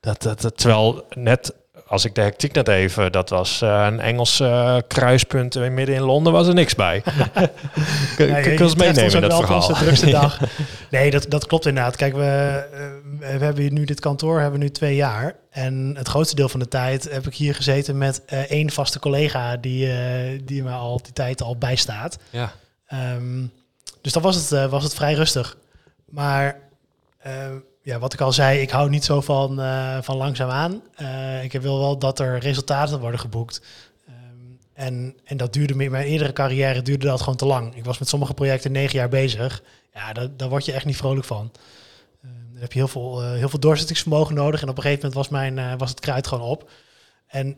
Dat, 0.00 0.22
dat, 0.22 0.40
dat, 0.40 0.58
terwijl 0.58 1.04
net 1.14 1.52
als 1.86 2.04
ik 2.04 2.14
de 2.14 2.20
hectiek 2.20 2.52
net 2.52 2.68
even, 2.68 3.12
dat 3.12 3.28
was 3.30 3.60
uh, 3.62 3.86
een 3.90 4.00
Engelse 4.00 4.44
uh, 4.44 4.76
kruispunt 4.86 5.70
midden 5.70 5.94
in 5.94 6.02
Londen, 6.02 6.32
was 6.32 6.48
er 6.48 6.54
niks 6.54 6.74
bij. 6.74 7.02
Kun 8.16 8.26
je 8.26 8.58
ons 8.62 8.74
meenemen 8.74 9.14
in 9.14 9.20
dat 9.20 9.36
verhaal? 9.36 10.10
Dag. 10.20 10.40
Nee, 10.90 11.10
dat, 11.10 11.26
dat 11.28 11.46
klopt 11.46 11.66
inderdaad. 11.66 11.96
Kijk, 11.96 12.14
we, 12.14 12.64
we 13.18 13.26
hebben 13.26 13.74
nu 13.74 13.84
dit 13.84 14.00
kantoor 14.00 14.40
hebben 14.40 14.60
nu 14.60 14.70
twee 14.70 14.94
jaar. 14.94 15.34
En 15.50 15.94
het 15.96 16.08
grootste 16.08 16.36
deel 16.36 16.48
van 16.48 16.60
de 16.60 16.68
tijd 16.68 17.10
heb 17.10 17.26
ik 17.26 17.34
hier 17.34 17.54
gezeten 17.54 17.98
met 17.98 18.22
één 18.48 18.70
vaste 18.70 18.98
collega 18.98 19.56
die, 19.56 19.90
die 20.44 20.62
me 20.62 20.70
al 20.70 21.00
die 21.02 21.12
tijd 21.12 21.42
al 21.42 21.56
bijstaat. 21.56 22.18
Ja. 22.30 22.52
Um, 22.92 23.52
dus 24.00 24.12
dan 24.12 24.22
was 24.22 24.36
het, 24.36 24.50
uh, 24.50 24.70
was 24.70 24.82
het 24.82 24.94
vrij 24.94 25.14
rustig. 25.14 25.56
Maar 26.04 26.60
uh, 27.26 27.46
ja, 27.82 27.98
wat 27.98 28.12
ik 28.12 28.20
al 28.20 28.32
zei, 28.32 28.60
ik 28.60 28.70
hou 28.70 28.88
niet 28.88 29.04
zo 29.04 29.20
van, 29.20 29.60
uh, 29.60 29.98
van 30.02 30.16
langzaam 30.16 30.50
aan. 30.50 30.82
ik 31.42 31.52
wil 31.52 31.78
wel 31.78 31.98
dat 31.98 32.18
er 32.18 32.38
resultaten 32.38 33.00
worden 33.00 33.20
geboekt. 33.20 33.62
Um, 34.08 34.58
en, 34.72 35.16
en 35.24 35.36
dat 35.36 35.52
duurde 35.52 35.84
in 35.84 35.90
mijn 35.90 36.06
eerdere 36.06 36.32
carrière 36.32 36.82
duurde 36.82 37.06
dat 37.06 37.20
gewoon 37.20 37.36
te 37.36 37.46
lang. 37.46 37.76
Ik 37.76 37.84
was 37.84 37.98
met 37.98 38.08
sommige 38.08 38.34
projecten 38.34 38.72
negen 38.72 38.98
jaar 38.98 39.08
bezig. 39.08 39.62
Ja, 39.94 40.12
daar, 40.12 40.28
daar 40.36 40.48
word 40.48 40.64
je 40.64 40.72
echt 40.72 40.84
niet 40.84 40.96
vrolijk 40.96 41.26
van. 41.26 41.52
Uh, 42.24 42.30
dan 42.52 42.60
heb 42.60 42.72
je 42.72 42.78
heel 42.78 42.88
veel, 42.88 43.22
heel 43.22 43.48
veel 43.48 43.58
doorzettingsvermogen 43.58 44.34
nodig. 44.34 44.62
En 44.62 44.68
op 44.68 44.76
een 44.76 44.82
gegeven 44.82 45.08
moment 45.08 45.30
was, 45.30 45.40
mijn, 45.40 45.78
was 45.78 45.90
het 45.90 46.00
kruid 46.00 46.26
gewoon 46.26 46.48
op. 46.48 46.70
En 47.26 47.56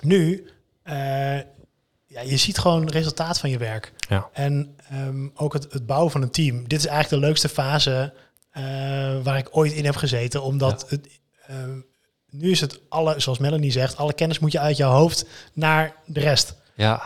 nu 0.00 0.48
ja, 2.14 2.20
je 2.20 2.36
ziet 2.36 2.58
gewoon 2.58 2.88
resultaat 2.88 3.40
van 3.40 3.50
je 3.50 3.58
werk. 3.58 3.92
Ja. 4.08 4.28
En 4.32 4.76
um, 4.92 5.32
ook 5.34 5.52
het, 5.52 5.72
het, 5.72 5.86
bouwen 5.86 6.10
van 6.10 6.22
een 6.22 6.30
team. 6.30 6.68
Dit 6.68 6.78
is 6.78 6.86
eigenlijk 6.86 7.22
de 7.22 7.26
leukste 7.28 7.48
fase 7.48 8.12
uh, 8.52 8.62
waar 9.22 9.38
ik 9.38 9.56
ooit 9.56 9.72
in 9.72 9.84
heb 9.84 9.96
gezeten. 9.96 10.42
Omdat 10.42 10.86
het, 10.88 11.20
uh, 11.50 11.56
nu 12.30 12.50
is 12.50 12.60
het 12.60 12.80
alle, 12.88 13.20
zoals 13.20 13.38
Melanie 13.38 13.70
zegt, 13.70 13.96
alle 13.96 14.12
kennis 14.12 14.38
moet 14.38 14.52
je 14.52 14.58
uit 14.58 14.76
jouw 14.76 14.90
hoofd 14.90 15.26
naar 15.52 15.96
de 16.06 16.20
rest. 16.20 16.54
Ja. 16.74 17.02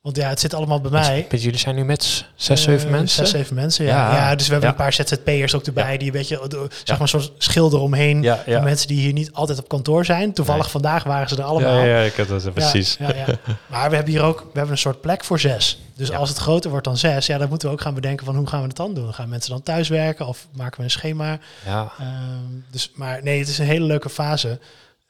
Want 0.00 0.16
ja, 0.16 0.28
het 0.28 0.40
zit 0.40 0.54
allemaal 0.54 0.80
bij 0.80 0.90
mij. 0.90 1.26
Met, 1.30 1.42
jullie 1.42 1.58
zijn 1.58 1.74
nu 1.74 1.84
met 1.84 2.24
zes, 2.34 2.62
zeven 2.62 2.86
uh, 2.86 2.92
mensen? 2.92 3.26
Zes, 3.26 3.30
zeven 3.30 3.54
mensen, 3.54 3.84
ja. 3.84 4.14
ja. 4.14 4.34
dus 4.34 4.46
we 4.46 4.52
hebben 4.52 4.70
een 4.70 4.76
paar 4.76 4.92
ZZP'ers 4.92 5.54
ook 5.54 5.66
erbij... 5.66 5.98
die 5.98 6.06
een 6.06 6.12
beetje, 6.12 6.68
zeg 6.84 6.98
maar, 6.98 7.08
zo'n 7.08 7.28
schilder 7.38 7.80
omheen. 7.80 8.22
Ja, 8.22 8.44
mensen 8.46 8.88
die 8.88 9.00
hier 9.00 9.12
niet 9.12 9.32
altijd 9.32 9.58
op 9.58 9.68
kantoor 9.68 10.04
zijn. 10.04 10.32
Toevallig 10.32 10.70
vandaag 10.70 11.04
waren 11.04 11.28
ze 11.28 11.36
er 11.36 11.42
allemaal. 11.42 11.78
Ja, 11.78 11.84
ja 11.84 12.00
ik 12.00 12.14
had 12.14 12.28
dat 12.28 12.54
precies. 12.54 12.98
Maar 13.66 13.88
we 13.90 13.94
hebben 13.94 14.12
hier 14.12 14.22
ook 14.22 14.38
we 14.38 14.50
hebben 14.52 14.70
een 14.70 14.78
soort 14.78 15.00
plek 15.00 15.24
voor 15.24 15.40
zes. 15.40 15.80
Dus 15.94 16.12
als 16.12 16.28
het 16.28 16.38
groter 16.38 16.70
wordt 16.70 16.84
dan 16.84 16.96
zes... 16.96 17.26
ja, 17.26 17.38
dan 17.38 17.48
moeten 17.48 17.68
we 17.68 17.74
ook 17.74 17.80
gaan 17.80 17.94
bedenken 17.94 18.26
van 18.26 18.36
hoe 18.36 18.46
gaan 18.46 18.60
we 18.60 18.66
het 18.66 18.76
dan 18.76 18.94
doen? 18.94 19.14
Gaan 19.14 19.28
mensen 19.28 19.50
dan 19.50 19.62
thuis 19.62 19.88
werken 19.88 20.26
of 20.26 20.46
maken 20.52 20.76
we 20.76 20.84
een 20.84 20.90
schema? 20.90 21.38
Ja. 21.66 21.92
Um, 22.00 22.64
dus, 22.70 22.90
maar 22.94 23.22
nee, 23.22 23.38
het 23.38 23.48
is 23.48 23.58
een 23.58 23.66
hele 23.66 23.84
leuke 23.84 24.10
fase. 24.10 24.58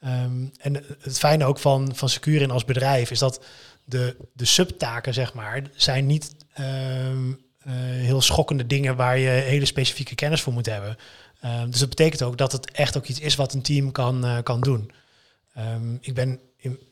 Um, 0.05 0.51
en 0.59 0.83
het 1.01 1.19
fijne 1.19 1.45
ook 1.45 1.59
van, 1.59 1.91
van 1.95 2.09
Securin 2.09 2.51
als 2.51 2.65
bedrijf... 2.65 3.11
is 3.11 3.19
dat 3.19 3.39
de, 3.83 4.15
de 4.33 4.45
subtaken, 4.45 5.13
zeg 5.13 5.33
maar, 5.33 5.61
zijn 5.75 6.05
niet 6.05 6.35
ehm, 6.53 7.31
eh, 7.59 7.73
heel 7.75 8.21
schokkende 8.21 8.67
dingen 8.67 8.95
waar 8.95 9.17
je 9.17 9.29
hele 9.29 9.65
specifieke 9.65 10.15
kennis 10.15 10.41
voor 10.41 10.53
moet 10.53 10.65
hebben. 10.65 10.97
Ehm, 11.41 11.69
dus 11.69 11.79
dat 11.79 11.89
betekent 11.89 12.21
ook 12.21 12.37
dat 12.37 12.51
het 12.51 12.71
echt 12.71 12.97
ook 12.97 13.05
iets 13.05 13.19
is 13.19 13.35
wat 13.35 13.53
een 13.53 13.61
team 13.61 13.91
kan, 13.91 14.25
uh, 14.25 14.37
kan 14.43 14.61
doen. 14.61 14.91
Um, 15.57 15.97
ik 16.01 16.13
ben 16.13 16.39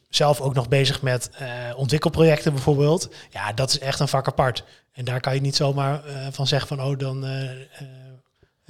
zelf 0.10 0.42
ook 0.42 0.54
nog 0.54 0.68
bezig 0.68 1.02
met 1.02 1.30
uh, 1.42 1.48
ontwikkelprojecten 1.76 2.54
bijvoorbeeld. 2.54 3.10
Ja, 3.30 3.54
dat 3.54 3.70
is 3.70 3.80
echt 3.80 4.00
een 4.00 4.08
vak 4.08 4.28
apart. 4.28 4.64
En 4.92 5.06
daar 5.06 5.20
kan 5.20 5.36
je 5.36 5.42
niet 5.42 5.56
zomaar 5.56 6.02
van 6.32 6.48
zeggen 6.48 6.68
van, 6.68 6.82
oh, 6.82 6.98
dan 6.98 7.26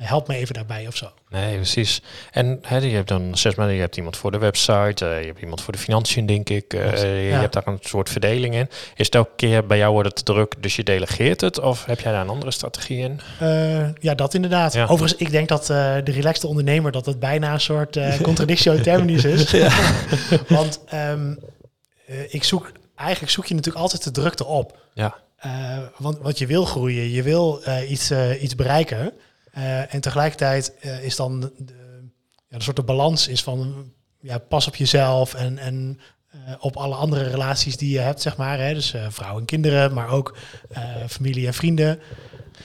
help 0.06 0.28
me 0.28 0.36
even 0.36 0.54
daarbij 0.54 0.88
of 0.88 0.96
zo. 0.96 1.12
Nee, 1.30 1.56
precies. 1.56 2.02
En 2.32 2.60
je 2.70 2.76
hebt 2.76 3.08
dan 3.08 3.38
zes 3.38 3.56
maanden, 3.56 3.76
je 3.76 3.82
hebt 3.82 3.98
iemand 3.98 4.18
voor 4.18 4.32
de 4.32 4.38
website, 4.38 5.06
uh, 5.06 5.20
je 5.20 5.26
hebt 5.26 5.42
iemand 5.42 5.62
voor 5.62 5.74
de 5.74 5.80
financiën, 5.80 6.26
denk 6.26 6.50
ik. 6.50 6.74
Uh, 6.74 7.30
je 7.30 7.34
hebt 7.34 7.54
daar 7.54 7.68
een 7.68 7.78
soort 7.82 8.10
verdeling 8.10 8.56
in. 8.56 8.70
Is 8.96 9.06
het 9.06 9.16
elke 9.16 9.36
keer 9.36 9.66
bij 9.66 9.78
jou 9.78 9.92
wordt 9.92 10.08
het 10.08 10.18
te 10.18 10.24
druk, 10.34 10.56
dus 10.60 10.76
je 10.76 10.84
delegeert 10.84 11.42
het? 11.42 11.60
Of 11.60 11.86
heb 11.86 12.00
jij 12.00 12.12
daar 12.12 12.22
een 12.22 12.30
andere 12.30 12.52
strategie 12.52 12.98
in? 12.98 13.20
Uh, 13.42 13.88
ja, 14.00 14.16
dat 14.16 14.34
inderdaad. 14.34 14.74
Ja. 14.74 14.84
Overigens, 14.84 15.16
ik 15.16 15.32
denk 15.32 15.48
dat 15.48 15.66
de 15.66 16.12
relaxte 16.12 16.48
ondernemer, 16.48 16.92
dat 16.92 17.06
het 17.06 17.20
bijna 17.20 17.54
een 17.54 17.62
soort 17.62 18.00
contradictio 18.22 18.82
terminis 18.82 19.24
is. 19.24 19.56
Want 20.48 20.80
um, 20.94 21.40
ik 22.28 22.44
zoek, 22.44 22.72
eigenlijk 22.96 23.32
zoek 23.32 23.46
je 23.46 23.56
natuurlijk 23.56 23.84
altijd 23.84 24.04
de 24.04 24.12
drukte 24.12 24.46
op. 24.46 24.78
Ja. 24.94 25.16
want, 25.98 26.18
want 26.18 26.38
je 26.38 26.48
wil 26.48 26.66
groeien, 26.66 27.10
je 27.12 27.24
wil 27.24 27.62
iets, 27.88 28.12
iets 28.42 28.56
bereiken. 28.56 29.14
Uh, 29.58 29.94
en 29.94 30.02
tegelijkertijd 30.02 30.74
uh, 30.82 31.04
is 31.04 31.16
dan 31.16 31.40
de, 31.40 31.52
ja, 32.48 32.58
de 32.58 32.64
soort 32.64 32.76
de 32.76 32.84
balans 32.84 33.28
is 33.28 33.44
van 33.44 33.92
ja, 34.20 34.38
pas 34.38 34.68
op 34.68 34.76
jezelf 34.76 35.34
en, 35.34 35.58
en 35.58 36.00
uh, 36.36 36.54
op 36.60 36.78
alle 36.78 36.96
andere 36.96 37.30
relaties 37.30 37.78
die 37.78 37.92
je 37.92 38.00
hebt, 38.00 38.22
zeg 38.22 38.38
maar. 38.38 38.60
Hè? 38.60 38.74
Dus 38.74 38.96
vrouwen 39.10 39.40
en 39.40 39.46
kinderen, 39.46 39.94
maar 39.94 40.10
ook 40.10 40.38
familie 41.08 41.48
en 41.48 41.54
vrienden. 41.54 42.00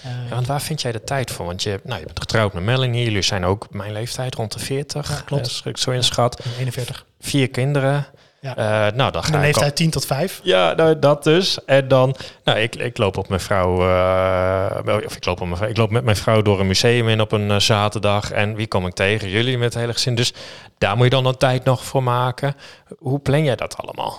Ja, 0.02 0.34
want 0.34 0.46
waar 0.46 0.62
vind 0.62 0.82
jij 0.82 0.92
de 0.92 1.04
tijd 1.04 1.30
voor? 1.30 1.46
Want 1.46 1.62
je, 1.62 1.80
nou, 1.84 2.00
je 2.00 2.06
bent 2.06 2.20
getrouwd 2.20 2.52
met 2.52 2.62
Melanie, 2.62 3.04
jullie 3.04 3.22
zijn 3.22 3.44
ook 3.44 3.66
mijn 3.70 3.92
leeftijd 3.92 4.34
rond 4.34 4.52
de 4.52 4.58
40. 4.58 5.08
Ja, 5.08 5.20
klopt. 5.20 5.62
ik 5.64 5.76
zo 5.76 5.90
inschat. 5.90 6.40
Ja, 6.44 6.50
41. 6.58 7.06
Vier 7.20 7.48
kinderen. 7.48 8.06
Ja. 8.44 8.88
Uh, 8.88 8.96
nou, 8.96 9.12
dan 9.12 9.24
ga 9.24 9.32
de 9.32 9.38
leeftijd 9.38 9.70
ik 9.70 9.74
10 9.74 9.90
tot 9.90 10.06
5. 10.06 10.40
Ja, 10.42 10.74
nou, 10.74 10.98
dat 10.98 11.24
dus. 11.24 11.64
En 11.64 11.88
dan, 11.88 12.14
nou, 12.44 12.58
ik, 12.58 12.76
ik 12.76 12.98
loop 12.98 13.16
op 13.16 13.28
mijn 13.28 13.40
vrouw, 13.40 13.88
uh, 13.88 14.96
of 15.04 15.16
ik 15.16 15.24
loop, 15.24 15.40
op 15.40 15.48
mijn, 15.48 15.70
ik 15.70 15.76
loop 15.76 15.90
met 15.90 16.04
mijn 16.04 16.16
vrouw 16.16 16.42
door 16.42 16.60
een 16.60 16.66
museum 16.66 17.08
in 17.08 17.20
op 17.20 17.32
een 17.32 17.50
uh, 17.50 17.58
zaterdag. 17.58 18.30
En 18.30 18.54
wie 18.54 18.66
kom 18.66 18.86
ik 18.86 18.94
tegen? 18.94 19.28
Jullie 19.28 19.58
met 19.58 19.72
het 19.72 19.82
hele 19.82 19.92
gezin. 19.92 20.14
Dus 20.14 20.32
daar 20.78 20.96
moet 20.96 21.04
je 21.04 21.10
dan 21.10 21.26
een 21.26 21.36
tijd 21.36 21.64
nog 21.64 21.84
voor 21.84 22.02
maken. 22.02 22.54
Hoe 22.98 23.18
plan 23.18 23.44
jij 23.44 23.56
dat 23.56 23.76
allemaal? 23.76 24.18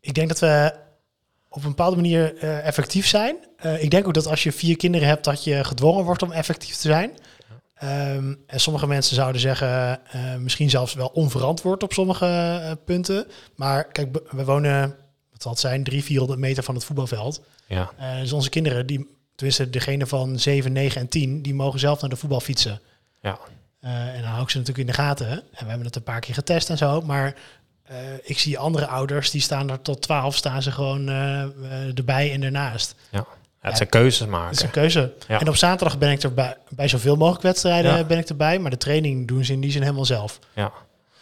Ik 0.00 0.14
denk 0.14 0.28
dat 0.28 0.38
we 0.38 0.72
op 1.48 1.62
een 1.62 1.68
bepaalde 1.68 1.96
manier 1.96 2.38
effectief 2.38 3.06
zijn. 3.06 3.36
ik 3.78 3.90
denk 3.90 4.06
ook 4.06 4.14
dat 4.14 4.26
als 4.26 4.42
je 4.42 4.52
vier 4.52 4.76
kinderen 4.76 5.08
hebt, 5.08 5.24
dat 5.24 5.44
je 5.44 5.64
gedwongen 5.64 6.04
wordt 6.04 6.22
om 6.22 6.32
effectief 6.32 6.76
te 6.76 6.88
zijn. 6.88 7.10
Um, 7.84 8.42
en 8.46 8.60
sommige 8.60 8.86
mensen 8.86 9.14
zouden 9.14 9.40
zeggen, 9.40 10.00
uh, 10.14 10.36
misschien 10.36 10.70
zelfs 10.70 10.94
wel 10.94 11.06
onverantwoord 11.06 11.82
op 11.82 11.92
sommige 11.92 12.26
uh, 12.26 12.72
punten. 12.84 13.26
Maar 13.54 13.84
kijk, 13.84 14.18
we 14.30 14.44
wonen, 14.44 14.96
wat 15.32 15.42
zal 15.42 15.50
het 15.50 15.60
zijn, 15.60 15.82
300, 15.82 16.04
400 16.04 16.40
meter 16.40 16.62
van 16.62 16.74
het 16.74 16.84
voetbalveld. 16.84 17.42
Ja. 17.66 17.90
Uh, 18.00 18.20
dus 18.20 18.32
onze 18.32 18.50
kinderen, 18.50 18.86
die, 18.86 19.08
tenminste 19.34 19.70
degene 19.70 20.06
van 20.06 20.38
7, 20.38 20.72
9 20.72 21.00
en 21.00 21.08
10, 21.08 21.42
die 21.42 21.54
mogen 21.54 21.80
zelf 21.80 22.00
naar 22.00 22.10
de 22.10 22.16
voetbal 22.16 22.40
fietsen. 22.40 22.80
Ja. 23.22 23.38
en 23.80 24.22
dan 24.22 24.30
hou 24.30 24.42
ik 24.42 24.50
ze 24.50 24.58
natuurlijk 24.58 24.88
in 24.88 24.94
de 24.94 25.02
gaten. 25.02 25.28
En 25.30 25.42
we 25.58 25.66
hebben 25.66 25.86
het 25.86 25.96
een 25.96 26.02
paar 26.02 26.20
keer 26.20 26.34
getest 26.34 26.70
en 26.70 26.78
zo. 26.78 27.00
Maar 27.00 27.34
ik 28.22 28.38
zie 28.38 28.58
andere 28.58 28.86
ouders, 28.86 29.30
die 29.30 29.40
staan 29.40 29.70
er 29.70 29.82
tot 29.82 30.02
twaalf, 30.02 30.36
staan 30.36 30.62
ze 30.62 30.72
gewoon 30.72 31.08
erbij 31.96 32.32
en 32.32 32.42
ernaast. 32.42 32.94
Ja. 33.10 33.26
Ja, 33.62 33.68
het 33.68 33.76
zijn 33.76 33.88
keuzes 33.88 34.26
maken. 34.26 34.48
Het 34.48 34.56
is 34.56 34.62
een 34.62 34.70
keuze. 34.70 35.12
En 35.26 35.48
op 35.48 35.56
zaterdag 35.56 35.98
ben 35.98 36.10
ik 36.10 36.22
er 36.22 36.34
bij, 36.34 36.56
bij 36.68 36.88
zoveel 36.88 37.16
mogelijk 37.16 37.42
wedstrijden 37.42 38.06
ben 38.06 38.18
ik 38.18 38.28
erbij. 38.28 38.58
Maar 38.58 38.70
de 38.70 38.76
training 38.76 39.28
doen 39.28 39.44
ze 39.44 39.52
in 39.52 39.60
die 39.60 39.70
zin 39.70 39.82
helemaal 39.82 40.04
zelf. 40.04 40.38
Ja. 40.54 40.72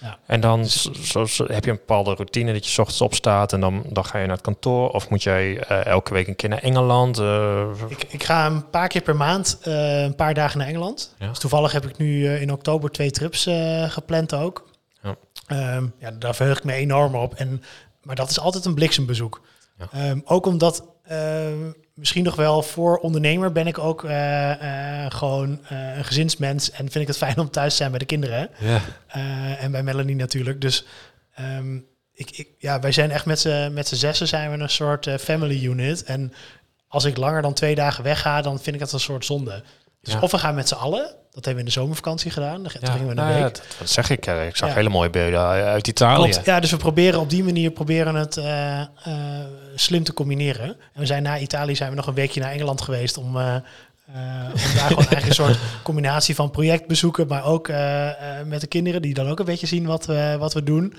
Ja. 0.01 0.18
En 0.27 0.40
dan 0.40 0.66
zo, 0.66 1.24
zo, 1.24 1.46
heb 1.46 1.64
je 1.64 1.70
een 1.70 1.77
bepaalde 1.77 2.14
routine 2.14 2.53
dat 2.53 2.66
je 2.66 2.81
ochtends 2.81 3.01
opstaat 3.01 3.53
en 3.53 3.61
dan, 3.61 3.85
dan 3.88 4.05
ga 4.05 4.18
je 4.18 4.27
naar 4.27 4.35
het 4.35 4.44
kantoor. 4.44 4.90
Of 4.90 5.09
moet 5.09 5.22
jij 5.22 5.70
uh, 5.70 5.87
elke 5.87 6.12
week 6.12 6.29
een 6.29 6.37
keer 6.37 6.48
naar 6.48 6.62
Engeland? 6.62 7.18
Uh, 7.18 7.70
ik, 7.88 8.05
ik, 8.09 8.22
ga 8.22 8.46
een 8.46 8.70
paar 8.70 8.88
keer 8.88 9.03
per 9.03 9.16
maand 9.16 9.59
uh, 9.64 10.03
een 10.03 10.14
paar 10.14 10.35
dagen 10.35 10.59
naar 10.59 10.66
Engeland. 10.66 11.14
Ja. 11.18 11.29
Dus 11.29 11.38
toevallig 11.38 11.72
heb 11.72 11.87
ik 11.87 11.96
nu 11.96 12.35
in 12.35 12.53
oktober 12.53 12.90
twee 12.90 13.11
trips 13.11 13.48
gepland 13.88 14.35
ook. 14.35 14.68
Ja. 15.03 15.16
Um, 15.77 15.94
ja, 15.98 16.11
daar 16.11 16.35
verheug 16.35 16.59
ik 16.59 16.64
me 16.64 16.72
enorm 16.72 17.14
op. 17.14 17.35
En, 17.35 17.62
maar 18.03 18.16
dat 18.16 18.31
is 18.31 18.40
altijd 18.40 18.64
een 18.64 18.74
bliksembezoek. 18.74 19.40
Um, 19.96 20.22
ook 20.24 20.46
omdat 20.46 20.85
ehm, 21.05 21.72
misschien 21.98 22.24
nog 22.24 22.37
wel 22.37 22.62
voor 22.62 22.98
ondernemer 22.98 23.52
ben 23.52 23.66
ik 23.66 23.78
ook 23.78 24.04
uh, 24.04 24.11
uh, 24.11 25.06
gewoon 25.08 25.61
uh, 25.72 25.96
een 25.96 26.04
gezinsmens 26.04 26.70
en 26.70 26.76
vind 26.76 26.94
ik 26.94 27.06
het 27.06 27.16
fijn 27.16 27.38
om 27.38 27.50
thuis 27.50 27.70
te 27.70 27.76
zijn 27.76 27.90
bij 27.90 27.98
de 27.98 28.04
kinderen. 28.04 28.50
Ja. 28.58 28.80
en 29.58 29.70
bij 29.70 29.82
Melanie 29.82 30.16
natuurlijk. 30.16 30.61
Dus 30.61 30.84
um, 31.40 31.87
ik, 32.12 32.30
ik, 32.30 32.48
ja, 32.58 32.80
wij 32.80 32.92
zijn 32.92 33.11
echt 33.11 33.26
met 33.26 33.40
z'n 33.40 33.72
met 33.72 33.88
zessen 33.88 34.28
zijn 34.28 34.50
we 34.50 34.58
een 34.58 34.70
soort 34.70 35.11
family 35.20 35.64
unit. 35.64 36.04
En 36.04 36.32
als 36.88 37.04
ik 37.04 37.16
langer 37.16 37.42
dan 37.42 37.54
twee 37.54 37.74
dagen 37.74 38.04
wegga, 38.04 38.42
dan 38.42 38.61
vind 38.61 38.74
ik 38.76 38.82
dat 38.82 38.92
een 38.92 39.00
soort 39.00 39.24
zonde. 39.24 39.62
Dus 40.02 40.20
of 40.20 40.30
we 40.30 40.38
gaan 40.38 40.54
met 40.54 40.68
z'n 40.68 40.74
allen, 40.74 41.14
dat 41.30 41.44
hebben 41.44 41.54
we 41.54 41.58
in 41.58 41.74
de 41.74 41.80
zomervakantie 41.80 42.30
gedaan. 42.30 42.62
Dan 42.62 42.70
gingen 42.70 43.04
we 43.04 43.10
een 43.10 43.16
nou 43.16 43.42
week. 43.42 43.60
dat, 43.78 43.90
zeg 43.90 44.10
ik. 44.10 44.26
Ik 44.26 44.56
zag 44.56 44.74
hele 44.74 44.88
mooie 44.88 45.10
beelden 45.10 45.40
uit 45.46 45.88
Italië. 45.88 46.34
Ja, 46.44 46.60
dus 46.60 46.70
we 46.70 46.76
proberen 46.76 47.20
op 47.20 47.30
die 47.30 47.44
manier 47.44 47.70
proberen 47.70 48.14
het 48.14 48.36
uh, 48.36 48.80
uh, 49.08 49.14
slim 49.74 50.04
te 50.04 50.12
combineren. 50.12 50.66
En 50.66 51.00
we 51.00 51.06
zijn 51.06 51.22
na 51.22 51.38
Italië 51.38 51.76
zijn 51.76 51.90
we 51.90 51.96
nog 51.96 52.06
een 52.06 52.14
weekje 52.14 52.40
naar 52.40 52.52
Engeland 52.52 52.80
geweest 52.80 53.16
om, 53.16 53.36
uh, 53.36 53.54
om 54.14 54.74
daar 54.74 54.86
gewoon 54.86 55.06
eigenlijk 55.06 55.26
een 55.26 55.34
soort 55.34 55.58
combinatie 55.82 56.34
van 56.34 56.50
projectbezoeken, 56.50 57.26
maar 57.26 57.44
ook 57.44 57.68
met 58.44 58.60
de 58.60 58.66
kinderen 58.66 59.02
die 59.02 59.14
dan 59.14 59.28
ook 59.28 59.38
een 59.38 59.44
beetje 59.44 59.66
zien 59.66 59.86
wat 59.86 60.06
wat 60.38 60.54
we 60.54 60.62
doen. 60.62 60.94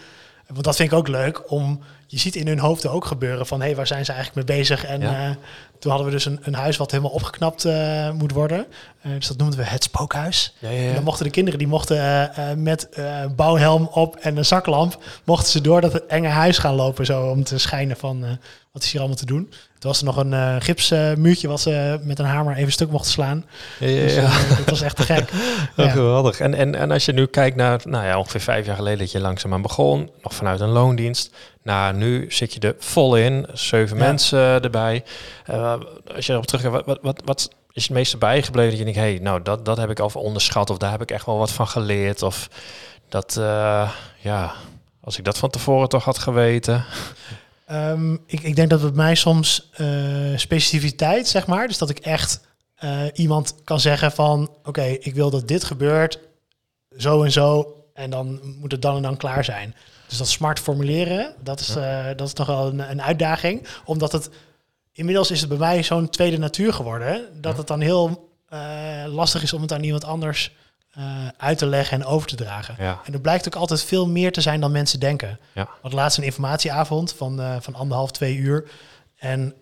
Want 0.48 0.64
dat 0.64 0.76
vind 0.76 0.92
ik 0.92 0.98
ook 0.98 1.08
leuk 1.08 1.52
om, 1.52 1.82
je 2.12 2.20
ziet 2.20 2.36
in 2.36 2.48
hun 2.48 2.60
hoofden 2.60 2.92
ook 2.92 3.06
gebeuren 3.06 3.46
van 3.46 3.60
hé, 3.60 3.66
hey, 3.66 3.76
waar 3.76 3.88
zijn 3.88 4.06
ze 4.06 4.12
eigenlijk 4.12 4.48
mee 4.48 4.58
bezig? 4.58 4.86
En 4.86 5.02
ja. 5.02 5.38
Toen 5.80 5.92
hadden 5.92 6.10
we 6.10 6.16
dus 6.16 6.26
een, 6.26 6.40
een 6.42 6.54
huis 6.54 6.78
wat 6.78 6.92
helemaal 6.92 7.12
opgeknapt 7.12 7.66
uh, 7.66 8.12
moet 8.12 8.32
worden. 8.32 8.66
Uh, 9.06 9.14
dus 9.14 9.28
dat 9.28 9.38
noemden 9.38 9.60
we 9.60 9.66
het 9.66 9.84
spookhuis. 9.84 10.54
Ja, 10.60 10.70
ja, 10.70 10.88
en 10.88 10.94
dan 10.94 11.04
mochten 11.04 11.26
de 11.26 11.32
kinderen, 11.32 11.60
die 11.60 11.68
mochten 11.68 12.32
met 12.58 12.90
bouwhelm 13.36 13.90
op 13.92 14.16
en 14.16 14.38
een 14.38 14.46
zaklamp, 14.46 15.04
mochten 15.24 15.52
ze 15.52 15.62
door 15.62 15.82
dat 15.82 16.06
enge 16.06 16.28
huis 16.28 16.58
gaan 16.58 16.76
lopen 16.76 17.06
zo 17.06 17.30
om 17.30 17.44
te 17.44 17.58
schijnen 17.58 17.98
van 17.98 18.26
wat 18.72 18.84
is 18.84 18.92
hier 18.92 19.00
allemaal 19.00 19.18
te 19.18 19.26
doen. 19.26 19.50
Toen 19.50 19.90
was 19.92 20.00
er 20.00 20.06
nog 20.06 20.18
een 20.18 20.62
gipsmuurtje 20.62 21.48
wat 21.48 21.62
ze 21.62 22.00
met 22.04 22.20
een 22.20 22.26
hamer 22.26 22.56
even 22.56 22.72
stuk 22.72 22.92
mochten 22.92 23.12
slaan. 23.12 23.46
Ja, 23.80 23.88
dus, 23.88 24.16
dat 24.16 24.70
was 24.70 24.82
echt 24.82 24.96
te 24.96 25.04
gek. 25.04 25.30
Geweldig. 25.76 26.40
En, 26.40 26.54
en, 26.54 26.76
en 26.76 26.92
als 26.92 27.06
je 27.06 27.14
nu 27.14 27.26
kijkt 27.26 27.56
naar, 27.56 27.82
nou 27.84 28.06
ja, 28.06 28.18
ongeveer 28.18 28.42
vijf 28.42 28.66
jaar 28.66 28.76
geleden 28.76 29.00
dat 29.00 29.12
je 29.12 29.20
langzaamaan 29.20 29.62
begon, 29.62 30.10
nog 30.22 30.34
vanuit 30.34 30.60
een 30.60 30.70
loondienst. 30.70 31.32
Nou, 31.64 31.96
nu 31.96 32.32
zit 32.32 32.54
je 32.54 32.60
er 32.60 32.76
vol 32.80 33.16
in, 33.16 33.48
zeven 33.54 33.98
mensen 33.98 34.40
erbij. 34.40 35.04
Uh, 35.50 35.76
als 36.16 36.26
je 36.26 36.34
erop 36.34 36.46
teruggaat, 36.46 36.86
wat, 36.86 37.00
wat, 37.02 37.22
wat 37.26 37.50
is 37.72 37.84
het 37.84 37.92
meeste 37.92 38.18
bijgebleven 38.18 38.70
dat 38.70 38.80
je 38.80 38.84
denkt, 38.84 39.00
hey, 39.00 39.20
nou, 39.22 39.42
dat, 39.42 39.66
dat 39.66 39.78
heb 39.78 39.90
ik 39.90 40.00
al 40.00 40.12
onderschat 40.14 40.70
of 40.70 40.78
daar 40.78 40.92
heb 40.92 41.02
ik 41.02 41.12
echt 41.12 41.26
wel 41.26 41.38
wat 41.38 41.52
van 41.52 41.68
geleerd 41.68 42.22
of 42.22 42.50
dat, 43.10 43.36
uh, 43.40 43.92
ja, 44.20 44.54
als 45.02 45.18
ik 45.18 45.24
dat 45.24 45.38
van 45.38 45.50
tevoren 45.50 45.90
toch 45.90 46.04
had 46.04 46.18
geweten. 46.18 46.86
Um, 47.72 48.24
ik, 48.26 48.42
ik 48.42 48.56
denk 48.56 48.70
dat 48.70 48.82
het 48.82 48.96
mij 48.96 49.16
soms 49.16 49.70
uh, 49.78 50.38
specificiteit, 50.38 51.28
zeg 51.28 51.48
maar, 51.48 51.68
dus 51.68 51.78
dat 51.78 51.90
ik 51.90 52.00
echt 52.00 52.48
iemand 53.14 53.56
kan 53.64 53.80
zeggen 53.80 54.12
van, 54.12 54.52
oké, 54.64 54.84
ik 54.84 55.16
wil 55.16 55.30
dat 55.30 55.48
dit 55.48 55.64
gebeurt, 55.64 56.20
zo 56.98 57.24
en 57.24 57.32
zo, 57.32 57.76
en 57.94 58.10
dan 58.10 58.40
moet 58.60 58.72
het 58.72 58.82
dan 58.82 58.96
en 58.96 59.02
dan 59.02 59.18
klaar 59.18 59.44
zijn. 59.44 59.76
Dus 60.10 60.18
dat 60.18 60.28
smart 60.28 60.60
formuleren, 60.60 61.34
dat 61.44 61.60
is, 61.60 61.76
uh, 61.76 62.06
dat 62.06 62.28
is 62.28 62.34
toch 62.34 62.48
wel 62.48 62.68
een, 62.68 62.92
een, 62.92 63.02
uitdaging. 63.02 63.68
Omdat 63.86 64.12
het 64.12 64.30
inmiddels 64.92 65.32
is 65.32 65.40
het 65.40 65.50
bij 65.50 65.58
mij 65.58 65.84
zo'n 65.84 66.10
tweede 66.10 66.38
natuur 66.38 66.74
geworden. 66.74 67.42
Dat 67.42 67.58
het 67.58 67.68
dan 67.68 67.80
heel 67.80 68.30
uh, 68.54 68.60
lastig 69.08 69.44
is 69.44 69.54
om 69.54 69.62
het 69.62 69.74
aan 69.74 69.84
iemand 69.84 70.04
anders 70.04 70.56
uh, 70.98 71.28
uit 71.38 71.58
te 71.58 71.66
leggen 71.66 72.02
en 72.02 72.06
over 72.06 72.28
te 72.28 72.36
dragen. 72.36 72.76
Ja. 72.80 73.02
En 73.06 73.14
er 73.14 73.22
blijkt 73.22 73.48
ook 73.48 73.56
altijd 73.56 73.84
veel 73.84 74.08
meer 74.08 74.32
te 74.32 74.42
zijn 74.42 74.60
dan 74.60 74.72
mensen 74.72 75.00
denken. 75.00 75.40
Ja. 75.54 75.70
Want 75.82 75.94
laatst 75.94 76.18
een 76.18 76.24
informatieavond 76.24 77.14
van, 77.14 77.62
van 77.62 77.76
anderhalf, 77.76 78.12
twee 78.12 78.36
uur. 78.36 78.70
En 79.18 79.54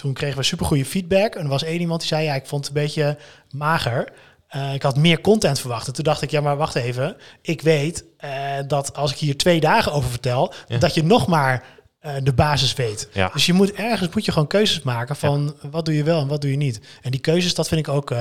toen 0.00 0.12
kregen 0.12 0.36
we 0.36 0.42
supergoeie 0.42 0.84
feedback. 0.84 1.34
En 1.34 1.42
er 1.42 1.48
was 1.48 1.62
één 1.62 1.80
iemand 1.80 2.00
die 2.00 2.08
zei, 2.08 2.24
ja, 2.24 2.34
ik 2.34 2.46
vond 2.46 2.66
het 2.66 2.76
een 2.76 2.82
beetje 2.82 3.18
mager. 3.50 4.12
Uh, 4.56 4.74
ik 4.74 4.82
had 4.82 4.96
meer 4.96 5.20
content 5.20 5.60
verwacht. 5.60 5.86
En 5.86 5.92
toen 5.92 6.04
dacht 6.04 6.22
ik, 6.22 6.30
ja, 6.30 6.40
maar 6.40 6.56
wacht 6.56 6.74
even. 6.74 7.16
Ik 7.42 7.60
weet 7.60 8.04
uh, 8.24 8.30
dat 8.66 8.94
als 8.94 9.10
ik 9.12 9.18
hier 9.18 9.36
twee 9.36 9.60
dagen 9.60 9.92
over 9.92 10.10
vertel, 10.10 10.52
ja. 10.68 10.78
dat 10.78 10.94
je 10.94 11.04
nog 11.04 11.26
maar 11.26 11.64
uh, 12.02 12.12
de 12.22 12.32
basis 12.32 12.74
weet. 12.74 13.08
Ja. 13.12 13.30
Dus 13.32 13.46
je 13.46 13.52
moet 13.52 13.72
ergens 13.72 14.14
moet 14.14 14.24
je 14.24 14.32
gewoon 14.32 14.48
keuzes 14.48 14.82
maken 14.82 15.16
van 15.16 15.56
ja. 15.62 15.68
wat 15.68 15.84
doe 15.84 15.94
je 15.94 16.02
wel 16.02 16.20
en 16.20 16.28
wat 16.28 16.40
doe 16.40 16.50
je 16.50 16.56
niet. 16.56 16.80
En 17.02 17.10
die 17.10 17.20
keuzes, 17.20 17.54
dat 17.54 17.68
vind 17.68 17.86
ik 17.86 17.94
ook, 17.94 18.14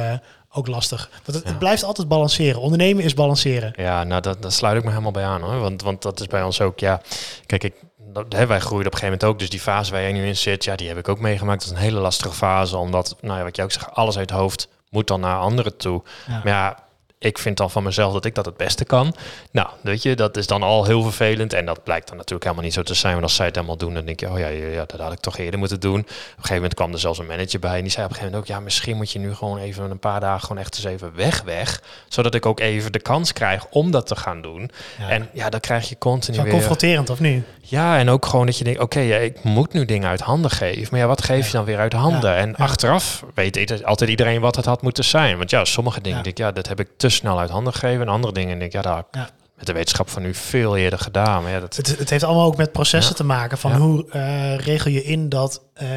ook 0.52 0.68
lastig. 0.68 1.10
Want 1.26 1.38
het, 1.38 1.48
het, 1.48 1.60
blijft 1.60 1.84
altijd 1.84 2.08
balanceren. 2.08 2.62
Ondernemen 2.62 3.04
is 3.04 3.14
balanceren. 3.14 3.74
Ja, 3.76 4.04
nou, 4.04 4.22
dat, 4.22 4.42
dat 4.42 4.54
sluit 4.54 4.78
ik 4.78 4.84
me 4.84 4.90
helemaal 4.90 5.12
bij 5.12 5.26
aan 5.26 5.42
hoor. 5.42 5.60
Want, 5.60 5.82
want 5.82 6.02
dat 6.02 6.20
is 6.20 6.28
bij 6.28 6.44
ons 6.44 6.62
ook, 6.62 6.80
ja. 6.80 7.02
Kijk, 7.46 7.64
ik, 7.64 7.74
dat, 7.98 8.26
hè, 8.34 8.46
wij 8.46 8.60
groeiden 8.60 8.88
op 8.88 8.94
een 8.94 9.00
gegeven 9.00 9.04
moment 9.04 9.24
ook. 9.24 9.40
Dus 9.40 9.50
die 9.50 9.60
fase 9.60 9.92
waar 9.92 10.02
jij 10.02 10.14
nu 10.14 10.26
in 10.26 10.38
zit, 10.38 10.64
ja, 10.64 10.76
die 10.76 10.88
heb 10.88 10.98
ik 10.98 11.08
ook 11.08 11.20
meegemaakt. 11.20 11.60
Dat 11.60 11.72
is 11.72 11.78
een 11.78 11.84
hele 11.84 12.00
lastige 12.00 12.34
fase, 12.34 12.78
omdat, 12.78 13.16
nou 13.22 13.38
ja, 13.38 13.44
wat 13.44 13.56
je 13.56 13.64
ook 13.64 13.72
zegt, 13.72 13.94
alles 13.94 14.18
uit 14.18 14.30
het 14.30 14.40
hoofd 14.40 14.68
moet 14.92 15.08
dan 15.08 15.20
naar 15.20 15.38
anderen 15.40 15.78
toe. 15.78 16.04
Maar 16.28 16.48
ja, 16.48 16.84
ik 17.22 17.38
vind 17.38 17.58
dan 17.58 17.72
van 17.72 17.84
mezelf 17.84 18.14
dat 18.14 18.26
ik 18.26 18.36
dat 18.36 18.46
het 18.46 18.58
beste 18.58 18.86
kan. 18.86 19.16
Nou, 19.52 19.68
weet 19.82 20.04
je, 20.04 20.16
dat 20.16 20.38
is 20.38 20.48
dan 20.48 20.64
al 20.64 20.86
heel 20.86 21.02
vervelend. 21.02 21.54
En 21.54 21.66
dat 21.66 21.84
blijkt 21.84 22.08
dan 22.08 22.18
natuurlijk 22.18 22.44
helemaal 22.44 22.66
niet 22.66 22.74
zo 22.74 22.84
te 22.84 22.94
zijn. 22.94 23.12
Want 23.12 23.24
als 23.24 23.36
zij 23.36 23.46
het 23.46 23.56
helemaal 23.56 23.78
doen, 23.78 23.94
dan 23.94 24.06
denk 24.06 24.20
je, 24.20 24.30
oh 24.30 24.40
ja, 24.40 24.48
ja, 24.48 24.86
dat 24.86 25.00
had 25.00 25.12
ik 25.12 25.20
toch 25.20 25.38
eerder 25.38 25.60
moeten 25.60 25.80
doen. 25.80 26.00
Op 26.00 26.08
een 26.08 26.34
gegeven 26.36 26.56
moment 26.56 26.74
kwam 26.74 26.92
er 26.92 27.00
zelfs 27.00 27.20
een 27.20 27.26
manager 27.26 27.60
bij. 27.60 27.76
En 27.76 27.82
die 27.82 27.92
zei 27.92 28.06
op 28.06 28.12
een 28.12 28.18
gegeven 28.18 28.34
moment 28.38 28.52
ook, 28.52 28.58
ja, 28.58 28.64
misschien 28.64 28.98
moet 28.98 29.12
je 29.12 29.20
nu 29.20 29.34
gewoon 29.34 29.58
even 29.58 29.92
een 29.92 30.00
paar 30.00 30.20
dagen 30.20 30.42
gewoon 30.42 30.62
echt 30.62 30.76
eens 30.76 30.86
even 30.86 31.16
weg, 31.16 31.42
weg. 31.42 31.82
Zodat 32.08 32.36
ik 32.36 32.46
ook 32.46 32.60
even 32.60 32.92
de 32.92 33.00
kans 33.00 33.34
krijg 33.34 33.66
om 33.70 33.92
dat 33.92 34.08
te 34.08 34.16
gaan 34.16 34.42
doen. 34.42 34.72
En 35.08 35.30
ja, 35.34 35.50
dan 35.50 35.60
krijg 35.60 35.90
je 35.90 35.98
continu 35.98 36.38
Zo 36.38 36.44
weer... 36.44 36.52
confronterend, 36.52 37.10
of 37.10 37.20
niet? 37.20 37.44
Ja, 37.62 37.98
en 37.98 38.10
ook 38.10 38.26
gewoon 38.26 38.46
dat 38.46 38.58
je 38.58 38.64
denkt, 38.64 38.80
oké, 38.80 39.00
ja, 39.00 39.18
ik 39.18 39.44
moet 39.44 39.74
nu 39.74 39.86
dingen 39.86 40.10
uit 40.10 40.22
handen 40.22 40.52
geven. 40.52 40.88
Maar 40.92 41.00
ja, 41.00 41.08
wat 41.08 41.24
geef 41.24 41.46
je 41.46 41.52
dan 41.52 41.66
weer 41.66 41.80
uit 41.80 41.94
handen? 41.94 42.36
En 42.36 42.56
achteraf 42.56 43.24
weet 43.34 43.84
altijd 43.84 44.10
iedereen 44.10 44.42
wat 44.42 44.56
het 44.56 44.66
had 44.66 44.82
moeten 44.82 45.04
zijn. 45.04 45.38
Want 45.38 45.50
ja, 45.50 45.66
sommige 45.66 46.02
dingen, 46.02 46.24
denk 46.24 46.38
ik, 46.38 46.44
ja, 46.44 46.52
dat 46.52 46.68
heb 46.68 46.80
ik 46.80 46.88
te 46.98 47.10
snel 47.12 47.40
uit 47.40 47.50
handen 47.50 47.74
gegeven. 47.74 48.02
En 48.02 48.14
andere 48.14 48.34
dingen, 48.34 48.60
denk 48.60 48.62
ik, 48.62 48.72
ja, 48.72 48.82
daar 48.82 49.04
ja. 49.12 49.30
met 49.56 49.66
de 49.66 49.74
wetenschap 49.74 50.10
van 50.10 50.22
nu 50.22 50.34
veel 50.34 50.78
eerder 50.78 51.00
gedaan. 51.00 51.44
Maar 51.44 51.52
ja, 51.52 51.60
dat... 51.60 51.76
het, 51.76 51.98
het 51.98 52.10
heeft 52.10 52.24
allemaal 52.24 52.46
ook 52.46 52.58
met 52.58 52.72
processen 52.72 53.16
te 53.16 53.24
maken. 53.24 53.58
Van 53.58 53.76
hoe 53.76 54.06
uh, 54.14 54.58
regel 54.58 54.92
je 54.92 55.04
in 55.04 55.30
dat 55.30 55.62
uh, 55.82 55.90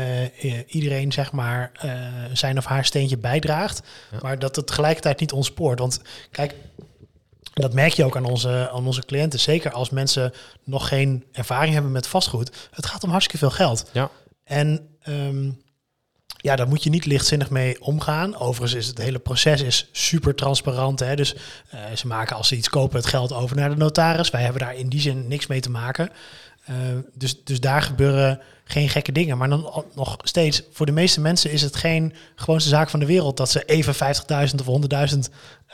iedereen, 0.67 1.13
zeg 1.13 1.33
maar, 1.33 1.73
uh, 1.85 1.93
zijn 2.33 2.59
of 2.59 2.65
haar 2.65 2.85
steentje 2.85 3.19
bijdraagt. 3.19 3.83
Maar 4.23 4.39
dat 4.39 4.57
het 4.57 4.67
tegelijkertijd 4.67 5.21
niet 5.21 5.33
ontspoort. 5.33 5.79
Want 5.79 6.01
kijk, 6.31 6.55
dat 7.55 7.73
merk 7.73 7.93
je 7.93 8.05
ook 8.05 8.17
aan 8.17 8.25
onze, 8.25 8.71
aan 8.73 8.87
onze 8.87 9.05
cliënten. 9.05 9.41
Zeker 9.41 9.73
als 9.73 9.91
mensen 9.91 10.33
nog 10.65 10.89
geen 10.89 11.25
ervaring 11.33 11.75
hebben 11.75 11.93
met 11.93 12.07
vastgoed. 12.07 12.69
Het 12.71 12.87
gaat 12.87 13.05
om 13.05 13.11
hartstikke 13.11 13.39
veel 13.39 13.57
geld. 13.57 13.91
Ja. 13.93 14.11
En 14.45 14.89
um, 15.09 15.63
ja, 16.45 16.57
daar 16.57 16.69
moet 16.69 16.83
je 16.83 16.91
niet 16.91 17.07
lichtzinnig 17.07 17.51
mee 17.51 17.83
omgaan. 17.83 18.37
Overigens 18.37 18.75
is 18.75 18.87
het 18.87 18.99
hele 18.99 19.19
proces 19.19 19.63
is 19.63 19.89
super 19.93 20.35
transparant. 20.35 21.01
Hè? 21.01 21.17
Dus 21.17 21.35
uh, 21.35 21.81
ze 21.95 22.07
maken 22.07 22.37
als 22.37 22.49
ze 22.49 22.57
iets 22.57 22.69
kopen 22.69 22.97
het 22.97 23.07
geld 23.07 23.33
over 23.33 23.57
naar 23.57 23.71
de 23.71 23.77
notaris. 23.77 24.31
Wij 24.31 24.43
hebben 24.43 24.61
daar 24.61 24.77
in 24.77 24.89
die 24.89 25.01
zin 25.01 25.29
niks 25.29 25.47
mee 25.47 25.61
te 25.61 25.71
maken. 25.71 26.11
Uh, 26.71 26.77
dus, 27.15 27.45
dus 27.45 27.61
daar 27.61 27.83
gebeuren 27.83 28.41
geen 28.65 28.89
gekke 28.89 29.13
dingen. 29.13 29.39
Maar 29.39 29.49
dan 29.49 29.85
nog 29.95 30.17
steeds, 30.23 30.63
voor 30.73 30.87
de 30.87 30.93
meeste 30.93 31.21
mensen 31.21 31.51
is 31.51 31.63
het 31.63 31.77
geen 31.77 32.15
gewoonste 32.35 32.69
zaak 32.69 32.91
van 32.91 33.01
de 33.01 33.07
wereld 33.07 33.37
dat 33.37 33.51
ze 33.51 33.65
even 33.65 33.95
50.000 33.95 34.67
of 34.67 34.83
100.000 35.13 35.19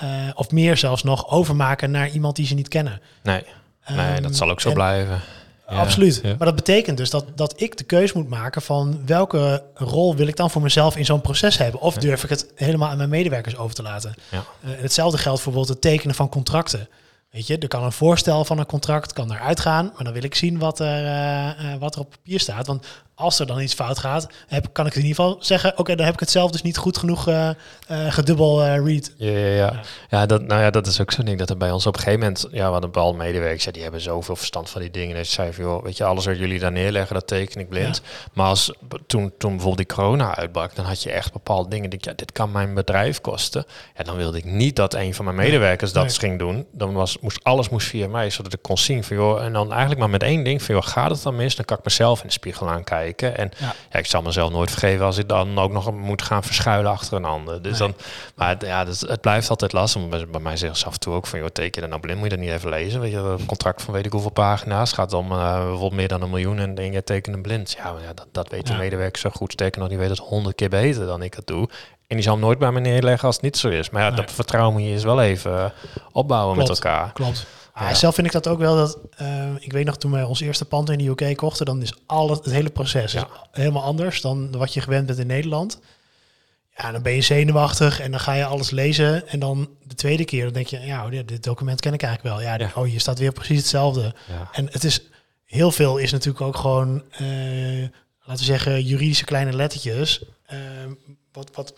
uh, 0.02 0.09
of 0.35 0.50
meer 0.50 0.76
zelfs 0.76 1.02
nog 1.02 1.30
overmaken 1.30 1.90
naar 1.90 2.09
iemand 2.09 2.37
die 2.37 2.46
ze 2.46 2.54
niet 2.54 2.68
kennen. 2.68 3.00
Nee, 3.22 3.42
nee 3.88 4.16
um, 4.16 4.22
dat 4.22 4.37
zal 4.37 4.50
ook 4.50 4.61
zo 4.61 4.68
en, 4.68 4.74
blijven. 4.74 5.20
Absoluut. 5.78 6.22
Maar 6.22 6.46
dat 6.46 6.54
betekent 6.54 6.96
dus 6.96 7.11
dat, 7.11 7.24
dat 7.35 7.61
ik 7.61 7.76
de 7.76 7.85
keus 7.85 8.12
moet 8.12 8.28
maken 8.28 8.62
van 8.62 9.02
welke 9.06 9.62
rol 9.74 10.16
wil 10.16 10.26
ik 10.26 10.37
dan 10.37 10.50
voor 10.50 10.62
mezelf 10.62 10.96
in 10.96 11.04
zo'n 11.04 11.20
proces 11.20 11.59
hebben. 11.59 11.80
Of 11.80 11.94
durf 11.94 12.24
ik 12.24 12.30
het 12.30 12.52
helemaal 12.54 12.88
aan 12.88 12.96
mijn 12.96 13.09
medewerkers 13.09 13.56
over 13.56 13.74
te 13.74 13.83
laten. 13.83 14.14
Ja. 14.30 14.44
Uh, 14.64 14.70
hetzelfde 14.80 15.18
geldt 15.18 15.40
voor 15.40 15.52
bijvoorbeeld 15.52 15.83
het 15.83 15.92
tekenen 15.92 16.14
van 16.14 16.28
contracten. 16.28 16.88
Weet 17.30 17.46
je, 17.46 17.59
er 17.59 17.68
kan 17.68 17.85
een 17.85 17.92
voorstel 17.92 18.44
van 18.44 18.59
een 18.59 18.66
contract 18.66 19.12
kan 19.12 19.33
eruit 19.33 19.61
gaan, 19.61 19.90
maar 19.94 20.04
dan 20.04 20.12
wil 20.12 20.24
ik 20.24 20.35
zien 20.35 20.59
wat 20.59 20.80
er, 20.80 21.04
uh, 21.04 21.72
uh, 21.72 21.76
wat 21.78 21.94
er 21.94 22.00
op 22.00 22.11
papier 22.11 22.40
staat. 22.40 22.66
Want 22.66 22.87
als 23.20 23.38
er 23.38 23.46
dan 23.46 23.61
iets 23.61 23.74
fout 23.74 23.98
gaat, 23.98 24.28
heb, 24.46 24.68
kan 24.72 24.87
ik 24.87 24.94
in 24.94 25.02
ieder 25.02 25.16
geval 25.16 25.37
zeggen, 25.40 25.78
oké, 25.78 25.94
dan 25.94 26.04
heb 26.04 26.14
ik 26.14 26.20
het 26.20 26.30
zelf 26.30 26.50
dus 26.50 26.62
niet 26.62 26.76
goed 26.76 26.98
genoeg 26.98 27.28
uh, 27.28 27.50
uh, 27.90 28.12
gedubbel 28.12 28.64
uh, 28.64 28.87
read. 28.87 29.12
Ja, 29.16 29.30
ja, 29.30 29.54
ja. 29.54 29.80
ja, 30.11 30.26
dat, 30.26 30.42
nou 30.42 30.62
ja, 30.62 30.70
dat 30.70 30.87
is 30.87 31.00
ook 31.00 31.11
zo'n 31.12 31.24
ding 31.24 31.38
dat 31.38 31.50
er 31.50 31.56
bij 31.56 31.70
ons 31.70 31.87
op 31.87 31.94
een 31.94 32.00
gegeven 32.00 32.20
moment, 32.20 32.46
ja, 32.50 32.64
we 32.66 32.72
hadden 32.72 32.90
bepaalde 32.90 33.18
medewerkers, 33.18 33.64
ja, 33.64 33.72
die 33.72 33.83
hebben 33.83 34.00
zoveel 34.00 34.37
verstand 34.37 34.70
van 34.70 34.80
die 34.80 34.90
dingen. 34.90 35.16
En 35.16 35.26
ze 35.26 35.33
zei 35.33 35.52
van, 35.52 35.64
joh, 35.64 35.83
weet 35.83 35.96
je, 35.96 36.04
alles 36.04 36.26
wat 36.26 36.38
jullie 36.38 36.59
daar 36.59 36.72
neerleggen, 36.72 37.14
dat 37.14 37.26
teken 37.26 37.61
ik 37.61 37.68
blind. 37.68 38.02
Maar 38.33 38.46
als, 38.46 38.72
toen, 39.06 39.33
toen 39.38 39.50
bijvoorbeeld 39.50 39.88
die 39.88 39.96
corona 39.96 40.37
uitbrak, 40.37 40.74
dan 40.74 40.85
had 40.85 41.02
je 41.02 41.11
echt 41.11 41.33
bepaalde 41.33 41.68
dingen, 41.68 41.90
die, 41.90 41.98
ja, 42.02 42.12
dit 42.16 42.33
kan 42.33 42.50
mijn 42.50 42.74
bedrijf 42.74 43.20
kosten. 43.20 43.64
En 43.94 44.04
dan 44.04 44.16
wilde 44.16 44.38
ik 44.38 44.44
niet 44.44 44.76
dat 44.76 44.94
een 44.94 45.14
van 45.14 45.24
mijn 45.24 45.37
medewerkers 45.37 45.92
dat 45.92 46.18
ging 46.18 46.38
doen. 46.38 46.66
Dan 46.72 46.92
was, 46.92 47.18
moest, 47.18 47.44
alles 47.44 47.68
moest 47.68 47.87
via 47.87 48.09
mij, 48.09 48.30
zodat 48.30 48.52
ik 48.52 48.62
kon 48.62 48.78
zien 48.78 49.04
van, 49.04 49.16
joh, 49.16 49.42
en 49.42 49.52
dan 49.52 49.70
eigenlijk 49.70 50.00
maar 50.00 50.11
met 50.11 50.22
één 50.22 50.44
ding 50.44 50.62
van, 50.62 50.74
joh, 50.74 50.85
gaat 50.85 51.11
het 51.11 51.22
dan 51.22 51.37
mis? 51.37 51.56
Dan 51.56 51.64
kan 51.64 51.78
ik 51.78 51.85
mezelf 51.85 52.20
in 52.20 52.26
de 52.26 52.33
spiegel 52.33 52.68
aankijken. 52.68 53.09
En 53.16 53.51
ja. 53.57 53.99
ik 53.99 54.07
zal 54.07 54.23
mezelf 54.23 54.51
nooit 54.51 54.70
vergeven 54.70 55.05
als 55.07 55.18
ik 55.18 55.29
dan 55.29 55.59
ook 55.59 55.73
nog 55.73 55.92
moet 55.92 56.23
gaan 56.23 56.42
verschuilen 56.42 56.90
achter 56.90 57.16
een 57.16 57.25
ander. 57.25 57.62
Dus 57.62 57.79
dan, 57.79 57.94
maar 58.35 58.57
ja, 58.64 58.85
dus 58.85 59.01
het 59.01 59.20
blijft 59.20 59.51
altijd 59.51 59.73
lastig. 59.73 60.09
Bij, 60.09 60.40
mij 60.40 60.57
zeggen 60.57 60.79
ze 60.79 60.87
af 60.87 60.92
en 60.92 61.01
toe 61.01 61.14
ook 61.14 61.27
van, 61.27 61.38
joh, 61.38 61.49
teken 61.49 61.81
dan 61.81 61.90
nou 61.90 62.03
blind, 62.03 62.18
moet 62.18 62.31
je 62.31 62.37
dat 62.37 62.44
niet 62.44 62.55
even 62.55 62.70
lezen. 62.70 63.01
Weet 63.01 63.12
je, 63.12 63.18
een 63.18 63.46
contract 63.46 63.83
van 63.83 63.94
weet 63.94 64.07
ik 64.07 64.12
hoeveel 64.12 64.31
pagina's 64.31 64.92
gaat 64.92 65.12
om 65.12 65.33
uh, 65.33 65.59
bijvoorbeeld 65.59 65.92
meer 65.92 66.09
dan 66.09 66.23
een 66.23 66.31
miljoen 66.31 66.59
en 66.59 66.75
denk 66.75 66.92
je 66.92 67.05
tekenen 67.05 67.42
blind. 67.42 67.70
Ja, 67.70 67.92
maar 67.92 68.03
ja 68.03 68.12
dat, 68.14 68.27
dat 68.33 68.49
weet 68.49 68.66
de 68.66 68.75
medewerker 68.75 69.20
zo 69.20 69.31
goed. 69.31 69.53
Sterker 69.53 69.81
nog, 69.81 69.88
die 69.88 69.99
weet 69.99 70.09
het 70.09 70.18
honderd 70.18 70.55
keer 70.55 70.68
beter 70.68 71.07
dan 71.07 71.23
ik 71.23 71.35
het 71.35 71.46
doe. 71.46 71.68
En 72.07 72.16
die 72.16 72.25
zal 72.25 72.33
hem 72.35 72.42
nooit 72.42 72.59
bij 72.59 72.73
me 72.73 72.81
neerleggen 72.81 73.27
als 73.27 73.35
het 73.35 73.44
niet 73.44 73.57
zo 73.57 73.68
is. 73.68 73.90
Maar 73.90 74.03
ja, 74.03 74.11
dat 74.11 74.33
vertrouwen 74.33 74.73
moet 74.73 74.83
je 74.83 74.88
eens 74.88 75.03
wel 75.05 75.23
even 75.23 75.73
opbouwen 76.12 76.57
met 76.57 76.68
elkaar. 76.68 77.12
Klopt. 77.12 77.46
Ja. 77.88 77.95
zelf 77.95 78.14
vind 78.14 78.27
ik 78.27 78.33
dat 78.33 78.49
ook 78.49 78.59
wel 78.59 78.77
dat. 78.77 78.99
Uh, 79.23 79.49
ik 79.59 79.73
weet 79.73 79.85
nog 79.87 79.97
toen 79.97 80.11
wij 80.11 80.23
ons 80.23 80.40
eerste 80.40 80.64
pand 80.64 80.90
in 80.90 80.99
de 80.99 81.09
UK 81.09 81.37
kochten, 81.37 81.66
dan 81.66 81.83
is 81.83 81.95
alles, 82.07 82.38
het 82.38 82.51
hele 82.51 82.71
proces 82.71 83.12
ja. 83.12 83.29
helemaal 83.53 83.83
anders 83.83 84.21
dan 84.21 84.57
wat 84.57 84.75
je 84.75 84.81
gewend 84.81 85.07
bent 85.07 85.19
in 85.19 85.27
Nederland. 85.27 85.81
Ja, 86.77 86.93
dan 86.93 87.03
ben 87.03 87.12
je 87.12 87.21
zenuwachtig 87.21 88.01
en 88.01 88.11
dan 88.11 88.21
ga 88.21 88.33
je 88.33 88.45
alles 88.45 88.71
lezen. 88.71 89.29
En 89.29 89.38
dan 89.38 89.69
de 89.83 89.95
tweede 89.95 90.25
keer 90.25 90.45
dan 90.45 90.53
denk 90.53 90.66
je, 90.66 90.81
ja, 90.81 91.05
oh, 91.05 91.11
dit 91.11 91.43
document 91.43 91.81
ken 91.81 91.93
ik 91.93 92.03
eigenlijk 92.03 92.35
wel. 92.35 92.47
Ja, 92.47 92.59
ja. 92.59 92.71
oh, 92.75 92.85
hier 92.85 93.01
staat 93.01 93.19
weer 93.19 93.33
precies 93.33 93.59
hetzelfde. 93.59 94.14
En 94.53 94.69
het 94.71 94.85
is 94.85 95.03
heel 95.45 95.71
veel 95.71 95.97
is 95.97 96.12
natuurlijk 96.12 96.45
ook 96.45 96.57
gewoon, 96.57 97.03
uh, 97.21 97.88
laten 98.21 98.45
we 98.45 98.45
zeggen, 98.45 98.83
juridische 98.83 99.25
kleine 99.25 99.53
lettertjes. 99.53 100.23
Uh, 100.53 100.59
wat, 101.33 101.51
wat, 101.55 101.75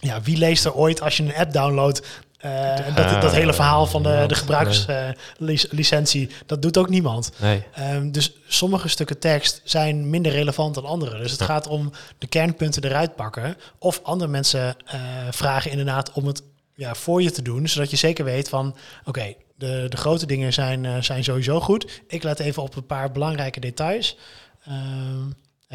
ja, 0.00 0.22
wie 0.22 0.36
leest 0.36 0.64
er 0.64 0.74
ooit 0.74 1.00
als 1.00 1.16
je 1.16 1.22
een 1.22 1.34
app 1.34 1.52
downloadt 1.52 2.02
uh, 2.44 2.76
dat, 2.94 3.22
dat 3.22 3.32
hele 3.32 3.54
verhaal 3.54 3.86
van 3.86 4.02
de, 4.02 4.24
de 4.26 4.34
gebruikslicentie, 4.34 6.28
uh, 6.28 6.34
dat 6.46 6.62
doet 6.62 6.78
ook 6.78 6.88
niemand. 6.88 7.32
Nee. 7.36 7.62
Um, 7.78 8.12
dus 8.12 8.32
sommige 8.48 8.88
stukken 8.88 9.18
tekst 9.18 9.60
zijn 9.64 10.10
minder 10.10 10.32
relevant 10.32 10.74
dan 10.74 10.84
andere. 10.84 11.18
Dus 11.18 11.30
het 11.32 11.42
gaat 11.42 11.66
om 11.66 11.90
de 12.18 12.26
kernpunten 12.26 12.84
eruit 12.84 13.16
pakken. 13.16 13.56
Of 13.78 14.00
andere 14.02 14.30
mensen 14.30 14.76
uh, 14.94 15.00
vragen 15.30 15.70
inderdaad 15.70 16.12
om 16.12 16.26
het 16.26 16.42
ja, 16.74 16.94
voor 16.94 17.22
je 17.22 17.30
te 17.30 17.42
doen. 17.42 17.68
Zodat 17.68 17.90
je 17.90 17.96
zeker 17.96 18.24
weet 18.24 18.48
van, 18.48 18.76
oké, 19.04 19.34
de, 19.56 19.86
de 19.88 19.96
grote 19.96 20.26
dingen 20.26 20.52
zijn, 20.52 21.04
zijn 21.04 21.24
sowieso 21.24 21.60
goed. 21.60 22.02
Ik 22.08 22.22
let 22.22 22.38
even 22.38 22.62
op 22.62 22.76
een 22.76 22.86
paar 22.86 23.12
belangrijke 23.12 23.60
details. 23.60 24.16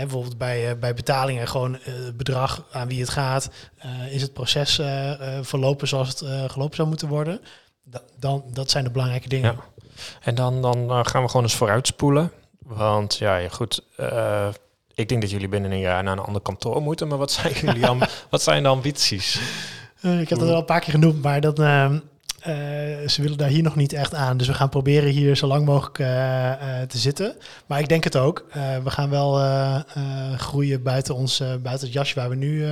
Bijvoorbeeld 0.04 0.38
bij, 0.38 0.70
uh, 0.70 0.80
bij 0.80 0.94
betalingen 0.94 1.48
gewoon 1.48 1.74
uh, 1.74 1.94
bedrag 2.16 2.66
aan 2.72 2.88
wie 2.88 3.00
het 3.00 3.10
gaat. 3.10 3.50
Uh, 3.86 4.14
is 4.14 4.22
het 4.22 4.34
proces 4.34 4.82
verlopen 5.42 5.88
zoals 5.88 6.10
het 6.10 6.52
gelopen 6.52 6.76
zou 6.76 6.88
moeten 6.88 7.08
worden? 7.08 7.42
Da 7.84 8.02
dan, 8.20 8.44
dat 8.54 8.70
zijn 8.70 8.84
de 8.84 8.90
belangrijke 8.90 9.30
dingen. 9.30 9.54
Ja. 9.54 9.86
En 10.22 10.36
dan, 10.36 10.62
dan 10.62 11.06
gaan 11.06 11.22
we 11.22 11.28
gewoon 11.28 11.44
eens 11.44 11.56
vooruitspoelen. 11.56 12.32
Want 12.60 13.18
ja, 13.18 13.50
goed, 13.50 13.84
ik 14.94 15.10
denk 15.10 15.22
dat 15.22 15.30
jullie 15.30 15.50
binnen 15.50 15.72
een 15.72 15.80
jaar 15.80 16.04
naar 16.04 16.18
een 16.18 16.24
ander 16.24 16.42
kantoor 16.42 16.82
moeten. 16.82 17.08
Maar 17.08 17.18
wat 17.18 17.32
zijn 17.32 17.54
jullie 17.54 17.88
wat 18.30 18.42
zijn 18.42 18.64
de 18.64 18.70
ambities? 18.70 19.40
ik 20.02 20.30
heb 20.30 20.40
dat 20.40 20.50
al 20.50 20.58
een 20.58 20.66
paar 20.66 20.80
keer 20.80 20.94
genoemd, 20.94 21.22
maar 21.22 21.42
dat 21.42 21.60
uh, 21.60 21.92
ze 23.08 23.22
willen 23.22 23.38
daar 23.38 23.50
hier 23.50 23.64
nog 23.64 23.76
niet 23.76 23.94
echt 23.94 24.14
aan. 24.14 24.38
Dus 24.38 24.48
we 24.48 24.54
gaan 24.54 24.70
proberen 24.70 25.10
hier 25.10 25.36
zo 25.36 25.48
lang 25.48 25.66
mogelijk 25.66 26.00
uh, 26.00 26.08
uh, 26.08 26.82
te 26.82 26.98
zitten. 26.98 27.36
Maar 27.66 27.80
ik 27.80 27.90
denk 27.90 28.04
het 28.04 28.16
ook. 28.16 28.46
we 28.84 28.90
gaan 28.90 29.10
wel 29.10 29.34
groeien 30.38 30.84
buiten, 30.84 31.16
ons, 31.16 31.38
buiten 31.38 31.86
het 31.86 31.94
jasje 31.94 32.16
waar 32.16 32.30
we 32.30 32.36
nu 32.36 32.66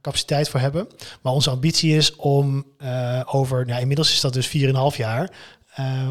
capaciteit 0.00 0.48
voor 0.48 0.60
hebben. 0.60 0.86
Maar 1.22 1.32
onze 1.32 1.50
ambitie 1.50 1.96
is 1.96 2.16
om 2.16 2.66
over, 3.24 3.66
nou, 3.66 3.80
inmiddels 3.80 4.12
is 4.12 4.20
dat 4.20 4.32
dus 4.32 4.56
4,5 4.92 4.96
jaar, 4.96 5.30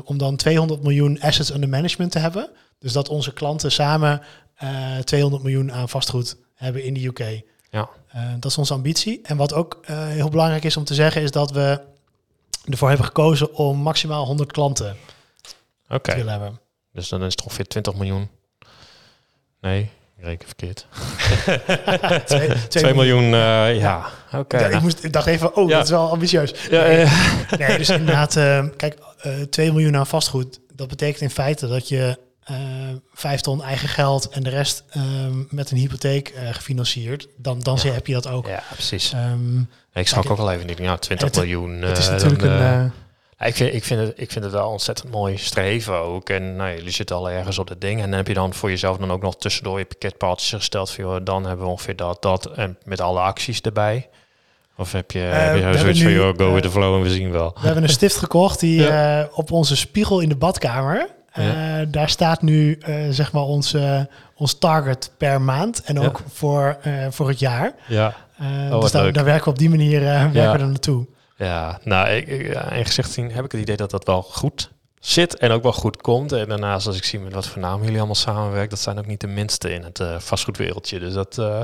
om 0.04 0.18
dan 0.18 0.36
200 0.36 0.84
miljoen 0.84 1.22
assets 1.22 1.54
under 1.54 1.70
management 1.70 2.12
te 2.12 2.20
hebben. 2.20 2.50
Dus 2.80 2.94
dat 2.94 3.10
onze 3.10 3.34
klanten 3.34 3.72
samen 3.72 4.22
200 5.04 5.44
miljoen 5.44 5.72
aan 5.72 5.90
vastgoed 5.90 6.38
hebben 6.54 6.84
in 6.84 6.94
de 6.94 7.06
UK. 7.06 7.42
Ja. 7.70 7.90
dat 8.40 8.52
is 8.52 8.58
onze 8.58 8.74
ambitie. 8.74 9.20
En 9.24 9.38
wat 9.38 9.54
ook 9.54 9.80
heel 9.88 10.30
belangrijk 10.30 10.64
is 10.64 10.78
om 10.78 10.84
te 10.84 10.94
zeggen, 10.94 11.22
is 11.22 11.32
dat 11.32 11.52
we 11.52 11.92
ervoor 12.66 12.88
hebben 12.88 13.08
gekozen 13.08 13.54
om 13.54 13.78
maximaal 13.78 14.26
100 14.26 14.52
klanten 14.52 14.98
okay. 15.86 16.00
te 16.00 16.16
willen 16.16 16.32
hebben. 16.32 16.60
Dus 16.92 17.10
dan 17.10 17.24
is 17.24 17.32
het 17.32 17.44
ongeveer 17.44 17.68
20 17.68 17.94
miljoen. 17.96 18.30
Nee, 19.62 19.90
ik 20.18 20.24
reken 20.24 20.48
verkeerd. 20.48 20.88
2 22.70 22.94
miljoen, 22.94 23.24
uh, 23.24 23.80
ja. 23.80 24.06
Oké. 24.28 24.38
Okay, 24.38 24.70
ja, 24.70 24.78
ik, 24.78 24.82
moest, 24.82 25.04
ik 25.04 25.14
dacht 25.14 25.28
even, 25.28 25.56
oh, 25.56 25.70
dat 25.70 25.84
is 25.84 25.90
wel 25.90 26.10
ambitieus. 26.10 26.54
Ja, 26.70 26.84
nee, 26.84 27.08
nee 27.58 27.78
dus 27.78 27.90
inderdaad, 27.90 28.36
uh, 28.36 28.66
kijk, 28.78 28.98
uh, 29.26 29.42
eh, 29.42 29.48
2 29.48 29.72
miljoen 29.72 29.98
aan 29.98 30.08
vastgoed. 30.08 30.60
Dat 30.74 30.88
betekent 30.88 31.22
in 31.22 31.30
feite 31.30 31.68
dat 31.68 31.88
je 31.88 32.18
vijf 33.14 33.42
ton 33.42 33.64
eigen 33.64 33.88
geld 33.88 34.30
en 34.30 34.44
de 34.44 34.50
rest 34.50 34.84
um, 34.98 35.48
met 35.50 35.72
een 35.72 35.78
hypotheek 35.78 36.34
uh, 36.36 36.54
gefinancierd, 36.54 37.28
dan, 37.38 37.60
dan 37.60 37.80
ja. 37.84 37.92
heb 37.92 38.08
je 38.08 38.14
dat 38.14 38.28
ook. 38.28 38.48
Ja, 38.48 38.64
precies. 38.72 39.14
Um, 39.14 39.70
ik 39.94 40.08
schrok 40.08 40.30
ook 40.30 40.38
al 40.38 40.52
even 40.52 40.68
niet. 40.68 40.78
Ja, 40.78 40.98
20 40.98 41.28
het, 41.28 41.38
miljoen. 41.38 41.82
Het 41.82 41.98
is 41.98 42.06
uh, 42.06 42.12
natuurlijk 42.12 42.42
dan, 42.42 42.52
een. 42.52 42.92
ik, 43.40 43.56
vind, 43.56 43.74
ik, 43.74 43.84
vind 43.84 44.00
het, 44.00 44.14
ik 44.16 44.32
vind 44.32 44.44
het 44.44 44.54
wel 44.54 44.70
ontzettend 44.70 45.12
mooi 45.12 45.38
streven 45.38 46.00
ook. 46.00 46.30
En 46.30 46.56
nou, 46.56 46.76
jullie 46.76 46.92
zitten 46.92 47.16
al 47.16 47.30
ergens 47.30 47.58
op 47.58 47.68
dat 47.68 47.82
ding. 47.82 48.02
En 48.02 48.08
dan 48.10 48.18
heb 48.18 48.28
je 48.28 48.34
dan 48.34 48.54
voor 48.54 48.70
jezelf 48.70 48.98
dan 48.98 49.12
ook 49.12 49.22
nog 49.22 49.38
tussendoor 49.38 49.80
je 49.80 49.86
pakketpaaltjes 49.86 50.52
gesteld. 50.52 50.92
Van, 50.92 51.24
dan 51.24 51.46
hebben 51.46 51.66
we 51.66 51.72
ongeveer 51.72 51.96
dat, 51.96 52.22
dat. 52.22 52.46
En 52.46 52.78
met 52.84 53.02
alle 53.02 53.20
acties 53.20 53.62
erbij. 53.62 54.10
Of 54.78 54.92
heb 54.92 55.12
je, 55.12 55.20
uh, 55.20 55.34
heb 55.34 55.56
je 55.56 55.78
zoiets 55.78 56.02
van, 56.02 56.12
joh, 56.12 56.38
go 56.38 56.48
uh, 56.48 56.54
with 56.54 56.64
the 56.64 56.70
flow 56.70 56.96
en 56.96 57.02
we 57.02 57.10
zien 57.10 57.32
wel. 57.32 57.52
We 57.54 57.66
hebben 57.66 57.84
een 57.84 57.90
stift 57.90 58.16
gekocht 58.16 58.60
die 58.60 58.82
ja. 58.84 59.30
op 59.34 59.52
onze 59.52 59.76
spiegel 59.76 60.20
in 60.20 60.30
de 60.30 60.36
badkamer 60.36 61.10
ja. 61.34 61.80
Uh, 61.80 61.88
daar 61.90 62.10
staat 62.10 62.42
nu 62.42 62.80
uh, 62.88 62.96
zeg 63.10 63.32
maar 63.32 63.44
ons, 63.44 63.74
uh, 63.74 64.02
ons 64.36 64.58
target 64.58 65.12
per 65.18 65.42
maand 65.42 65.84
en 65.84 66.00
ook 66.00 66.18
ja. 66.18 66.24
voor, 66.34 66.78
voor 67.10 67.28
het 67.28 67.40
jaar. 67.40 67.74
Ja. 67.88 68.14
Oh, 68.72 68.82
dus 68.82 68.92
daar, 68.92 69.14
daar, 69.14 69.24
werken 69.24 69.44
we 69.44 69.50
op 69.50 69.58
die 69.58 69.70
manier 69.70 70.00
werken 70.00 70.32
we 70.52 70.58
er 70.58 70.68
naartoe. 70.68 71.08
Ja, 71.38 71.80
nou, 71.84 72.10
ik, 72.10 72.28
ik, 72.28 72.48
in 72.72 72.86
gezicht 72.86 73.12
zien 73.12 73.32
heb 73.32 73.46
ik 73.46 73.52
het 73.52 73.62
idee 73.62 73.76
dat 73.76 73.92
dat 73.92 74.06
wel 74.06 74.22
goed 74.22 74.72
zit 75.06 75.38
en 75.38 75.52
ook 75.52 75.64
wel 75.64 75.74
goed 75.74 76.02
komt. 76.02 76.32
En 76.32 76.48
daarnaast, 76.48 76.88
als 76.88 76.98
ik 76.98 77.04
zie 77.04 77.20
met 77.20 77.34
wat 77.34 77.48
voor 77.48 77.62
namen 77.62 77.82
jullie 77.82 77.98
allemaal 77.98 78.16
samenwerken, 78.16 78.70
dat 78.70 78.80
zijn 78.80 78.98
ook 78.98 79.06
niet 79.06 79.22
de 79.22 79.28
minste 79.28 79.74
in 79.74 79.84
het 79.84 80.02
vastgoedwereldje. 80.18 81.00
Dus 81.00 81.14
dat, 81.14 81.38
uh, 81.38 81.62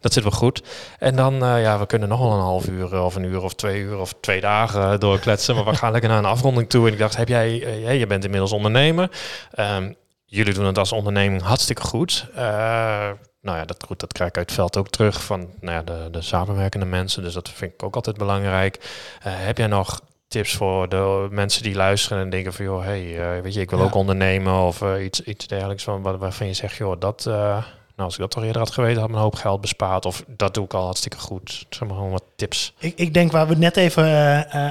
dat 0.00 0.12
zit 0.12 0.22
wel 0.22 0.32
goed. 0.32 0.62
En 0.98 1.16
dan, 1.16 1.34
uh, 1.34 1.62
ja, 1.62 1.78
we 1.78 1.86
kunnen 1.86 2.08
nog 2.08 2.20
wel 2.20 2.32
een 2.32 2.40
half 2.40 2.66
uur 2.66 3.02
of 3.02 3.14
een 3.14 3.24
uur 3.24 3.42
of 3.42 3.54
twee 3.54 3.80
uur 3.80 3.98
of 3.98 4.14
twee 4.20 4.40
dagen 4.40 5.00
doorkletsen. 5.00 5.54
maar 5.54 5.64
we 5.64 5.74
gaan 5.74 5.92
lekker 5.96 6.10
naar 6.10 6.18
een 6.18 6.24
afronding 6.24 6.68
toe. 6.68 6.86
En 6.86 6.92
ik 6.92 6.98
dacht, 6.98 7.16
heb 7.16 7.28
jij, 7.28 7.50
je 7.98 8.06
bent 8.06 8.24
inmiddels 8.24 8.52
ondernemer. 8.52 9.10
Um, 9.58 9.96
jullie 10.24 10.54
doen 10.54 10.64
het 10.64 10.78
als 10.78 10.92
onderneming 10.92 11.42
hartstikke 11.42 11.82
goed. 11.82 12.26
nou 12.34 13.16
ja, 13.42 13.64
dat, 13.64 13.84
goed, 13.86 14.00
dat 14.00 14.12
krijg 14.12 14.30
ik 14.30 14.36
uit 14.36 14.46
het 14.46 14.54
veld 14.54 14.76
ook 14.76 14.88
terug 14.88 15.24
van 15.24 15.48
nou 15.60 15.76
ja, 15.76 15.82
de, 15.82 16.08
de 16.10 16.22
samenwerkende 16.22 16.86
mensen. 16.86 17.22
Dus 17.22 17.34
dat 17.34 17.48
vind 17.48 17.72
ik 17.72 17.82
ook 17.82 17.94
altijd 17.94 18.16
belangrijk. 18.16 18.78
heb 19.20 19.58
jij 19.58 19.66
nog 19.66 20.00
tips 20.28 20.54
voor 20.54 20.88
de 20.88 21.28
mensen 21.30 21.62
die 21.62 21.74
luisteren 21.74 22.22
en 22.22 22.30
denken 22.30 22.52
van 22.52 22.64
joh, 22.64 22.84
hey, 22.84 23.36
uh, 23.36 23.42
weet 23.42 23.54
je, 23.54 23.60
ik 23.60 23.70
wil 23.70 23.78
ja. 23.78 23.84
ook 23.84 23.94
ondernemen 23.94 24.54
of 24.54 24.80
uh, 24.80 25.04
iets, 25.04 25.22
iets 25.22 25.46
dergelijks 25.46 25.84
van 25.84 26.02
waar, 26.02 26.18
waarvan 26.18 26.46
je 26.46 26.52
zegt, 26.52 26.76
joh, 26.76 27.00
dat, 27.00 27.24
uh, 27.28 27.34
nou 27.34 27.64
als 27.96 28.14
ik 28.14 28.20
dat 28.20 28.30
toch 28.30 28.44
eerder 28.44 28.60
had 28.60 28.70
geweten, 28.70 29.00
had 29.00 29.10
me 29.10 29.16
een 29.16 29.22
hoop 29.22 29.34
geld 29.34 29.60
bespaard 29.60 30.04
of 30.04 30.24
dat 30.26 30.54
doe 30.54 30.64
ik 30.64 30.74
al 30.74 30.84
hartstikke 30.84 31.18
goed. 31.18 31.66
Zeg 31.70 31.88
maar 31.88 31.96
gewoon 31.96 32.10
wat 32.10 32.24
tips. 32.36 32.74
Ik, 32.78 32.98
ik 32.98 33.14
denk 33.14 33.32
waar 33.32 33.48
we 33.48 33.54
net 33.54 33.76
even 33.76 34.04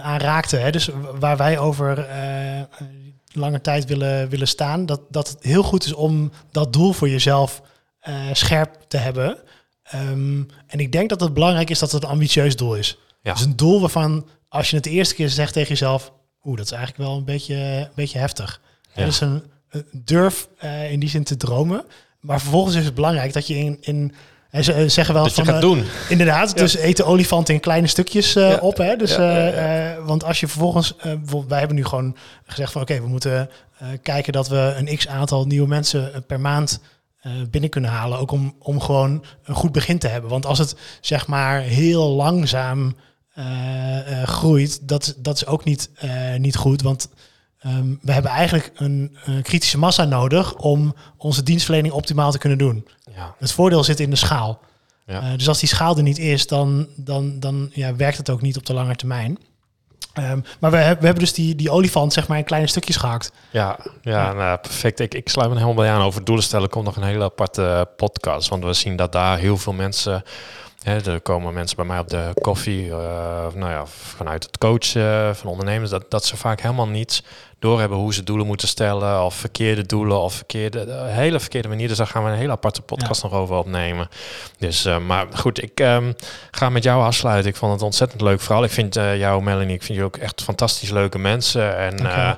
aan 0.03 0.19
raakten, 0.19 0.61
hè, 0.61 0.71
dus 0.71 0.89
waar 1.19 1.37
wij 1.37 1.59
over 1.59 2.08
lange 3.33 3.62
tijd 3.62 3.85
willen, 3.85 4.29
willen 4.29 4.47
staan, 4.47 4.85
dat, 4.85 5.01
dat 5.10 5.29
het 5.29 5.43
heel 5.43 5.63
goed 5.63 5.85
is 5.85 5.93
om 5.93 6.31
dat 6.51 6.73
doel 6.73 6.91
voor 6.91 7.10
jezelf 7.10 7.62
scherp 8.31 8.75
te 8.87 8.97
hebben. 8.97 9.37
Um, 9.95 10.47
en 10.67 10.79
ik 10.79 10.91
denk 10.91 11.10
dat 11.10 11.19
het 11.19 11.33
belangrijk 11.33 11.69
is 11.69 11.79
dat 11.79 11.91
het 11.91 12.03
een 12.03 12.10
ambitieus 12.10 12.55
doel 12.55 12.75
is. 12.75 12.97
Ja. 13.21 13.33
Dus 13.33 13.41
een 13.41 13.55
doel 13.55 13.79
waarvan 13.79 14.27
als 14.50 14.69
je 14.69 14.75
het 14.75 14.83
de 14.83 14.89
eerste 14.89 15.15
keer 15.15 15.29
zegt 15.29 15.54
tegen 15.54 15.69
jezelf, 15.69 16.12
oeh, 16.43 16.58
dat 16.58 16.65
is 16.65 16.71
eigenlijk 16.71 17.10
wel 17.10 17.17
een 17.17 17.25
beetje, 17.25 17.56
een 17.56 17.89
beetje 17.95 18.19
heftig. 18.19 18.62
Ja. 18.93 19.06
Dus 19.06 19.21
een, 19.21 19.43
durf 19.91 20.48
uh, 20.63 20.91
in 20.91 21.00
die 21.00 21.10
zin 21.10 21.23
te 21.23 21.37
dromen. 21.37 21.85
Maar 22.19 22.41
vervolgens 22.41 22.75
is 22.75 22.85
het 22.85 22.95
belangrijk 22.95 23.33
dat 23.33 23.48
je 23.48 23.56
in, 23.56 23.77
in 23.81 24.13
en 24.50 24.63
ze 24.63 24.89
zeggen 24.89 25.13
wel 25.13 25.23
dat 25.23 25.33
van, 25.33 25.43
je 25.43 25.50
gaat 25.50 25.63
uh, 25.63 25.69
doen. 25.69 25.83
Inderdaad, 26.10 26.50
ja. 26.50 26.56
dus 26.56 26.75
eten 26.75 27.06
olifanten 27.06 27.54
in 27.54 27.60
kleine 27.60 27.87
stukjes 27.87 28.35
uh, 28.35 28.50
ja. 28.50 28.58
op. 28.58 28.77
Hè? 28.77 28.95
Dus, 28.95 29.15
ja, 29.15 30.02
want 30.02 30.23
als 30.23 30.39
je 30.39 30.48
vervolgens, 30.48 30.95
bijvoorbeeld, 30.95 31.50
wij 31.50 31.60
hebben 31.60 31.77
nu 31.77 31.85
gewoon 31.85 32.17
gezegd 32.45 32.71
van 32.71 32.81
oké, 32.81 32.91
okay, 32.91 33.04
we 33.04 33.10
moeten 33.10 33.50
kijken 34.02 34.33
dat 34.33 34.48
we 34.48 34.73
een 34.77 34.98
x 34.98 35.08
aantal 35.08 35.45
nieuwe 35.45 35.67
mensen 35.67 36.25
per 36.27 36.39
maand 36.39 36.79
binnen 37.50 37.69
kunnen 37.69 37.89
halen. 37.89 38.19
Ook 38.19 38.31
om, 38.31 38.56
om 38.60 38.79
gewoon 38.79 39.25
een 39.43 39.56
goed 39.56 39.71
begin 39.71 40.00
te 40.00 40.08
hebben. 40.08 40.29
Want 40.29 40.45
als 40.45 40.58
het 40.60 40.75
zeg 41.02 41.27
maar 41.27 41.62
heel 41.62 42.10
langzaam 42.10 42.95
groeit, 44.23 44.88
dat, 44.88 45.15
dat 45.17 45.35
is 45.35 45.46
ook 45.46 45.63
niet, 45.63 45.90
niet 46.38 46.56
goed. 46.56 46.81
Want 46.81 47.10
Ehm, 47.60 47.94
we 48.02 48.12
hebben 48.12 48.31
eigenlijk 48.31 48.71
een, 48.75 49.17
een, 49.25 49.42
kritische 49.42 49.77
massa 49.77 50.04
nodig 50.04 50.56
om 50.56 50.96
onze 51.17 51.44
dienstverlening 51.44 51.94
optimaal 51.94 52.31
te 52.31 52.38
kunnen 52.38 52.58
doen. 52.58 52.88
Ja. 53.15 53.35
Het 53.38 53.52
voordeel 53.52 53.83
zit 53.83 54.00
in 54.00 54.10
de 54.10 54.15
schaal. 54.15 54.60
Ja. 55.06 55.35
Dus 55.38 55.48
als 55.48 55.60
die 55.60 55.69
schaal 55.69 55.98
er 55.98 56.04
niet 56.04 56.17
is, 56.17 56.48
dan, 56.48 56.88
dan, 56.96 57.40
dan 57.40 57.69
ja, 57.73 57.96
werkt 57.96 58.17
het 58.17 58.29
ook 58.29 58.42
niet 58.42 58.58
op 58.58 58.65
de 58.65 58.73
lange 58.73 58.96
termijn. 58.96 59.38
Um, 60.13 60.44
maar 60.60 60.71
we, 60.71 60.77
we, 60.77 60.83
hebben 60.83 61.15
dus 61.15 61.33
die, 61.33 61.56
die 61.56 61.71
olifant 61.71 62.13
zeg 62.13 62.27
maar 62.27 62.38
in 62.38 62.44
kleine 62.44 62.67
stukjes 62.67 62.96
gehakt. 62.96 63.31
Ja, 63.52 63.79
ja, 64.02 64.33
Nou, 64.33 64.58
perfect. 64.58 65.00
Ik, 65.00 65.13
ik 65.13 65.29
sluit 65.29 65.50
me 65.50 65.54
helemaal 65.54 65.75
bij 65.75 65.92
aan. 65.92 66.02
Over 66.02 66.23
doelen 66.23 66.44
stellen 66.44 66.69
komt 66.69 66.85
nog 66.85 66.96
een 66.96 67.04
hele 67.04 67.23
aparte 67.23 67.90
podcast. 67.96 68.50
Want 68.50 68.63
we 68.63 68.73
zien 68.73 68.96
dat 68.96 69.12
daar 69.12 69.38
heel 69.38 69.58
veel 69.58 69.73
mensen 69.73 70.23
er 70.88 71.21
komen 71.21 71.54
mensen 71.54 71.75
bij 71.75 71.85
mij 71.85 72.00
op 72.00 72.10
de 72.10 72.31
koffie, 72.42 72.85
uh, 72.85 72.96
nou 73.54 73.71
ja, 73.71 73.85
vanuit 73.85 74.44
het 74.44 74.58
coachen 74.58 75.35
van 75.35 75.50
ondernemers, 75.50 75.90
dat, 75.90 76.06
dat 76.10 76.25
ze 76.25 76.38
vaak 76.38 76.62
helemaal 76.62 76.88
niets 76.88 77.23
doorhebben 77.60 77.98
hoe 77.98 78.13
ze 78.13 78.23
doelen 78.23 78.46
moeten 78.48 78.67
stellen, 78.67 79.23
of 79.23 79.35
verkeerde 79.35 79.85
doelen, 79.85 80.21
of 80.21 80.33
verkeerde, 80.33 80.85
de 80.85 81.04
hele 81.08 81.40
verkeerde 81.40 81.67
manier. 81.67 81.88
Dus 81.88 81.98
daar 81.98 82.08
gaan 82.08 82.23
we 82.23 82.29
een 82.29 82.35
hele 82.35 82.52
aparte 82.52 82.81
podcast 82.81 83.23
nog 83.23 83.33
over 83.33 83.56
opnemen. 83.56 84.10
Dus, 84.58 84.85
uh, 84.85 84.98
maar 84.98 85.25
goed, 85.33 85.63
ik 85.63 85.79
um, 85.79 86.15
ga 86.52 86.69
met 86.69 86.83
jou 86.83 87.04
afsluiten. 87.04 87.50
Ik 87.52 87.58
vond 87.58 87.73
het 87.73 87.81
ontzettend 87.81 88.21
leuk. 88.21 88.42
Vooral, 88.42 88.63
ik 88.63 88.71
vind 88.71 88.94
jou, 88.94 89.44
Melanie, 89.44 89.75
ik 89.75 89.83
vind 89.83 89.98
je 89.98 90.04
ook 90.04 90.17
echt 90.17 90.44
fantastisch 90.44 90.90
leuke 90.90 91.19
mensen. 91.19 91.77
En 91.77 92.38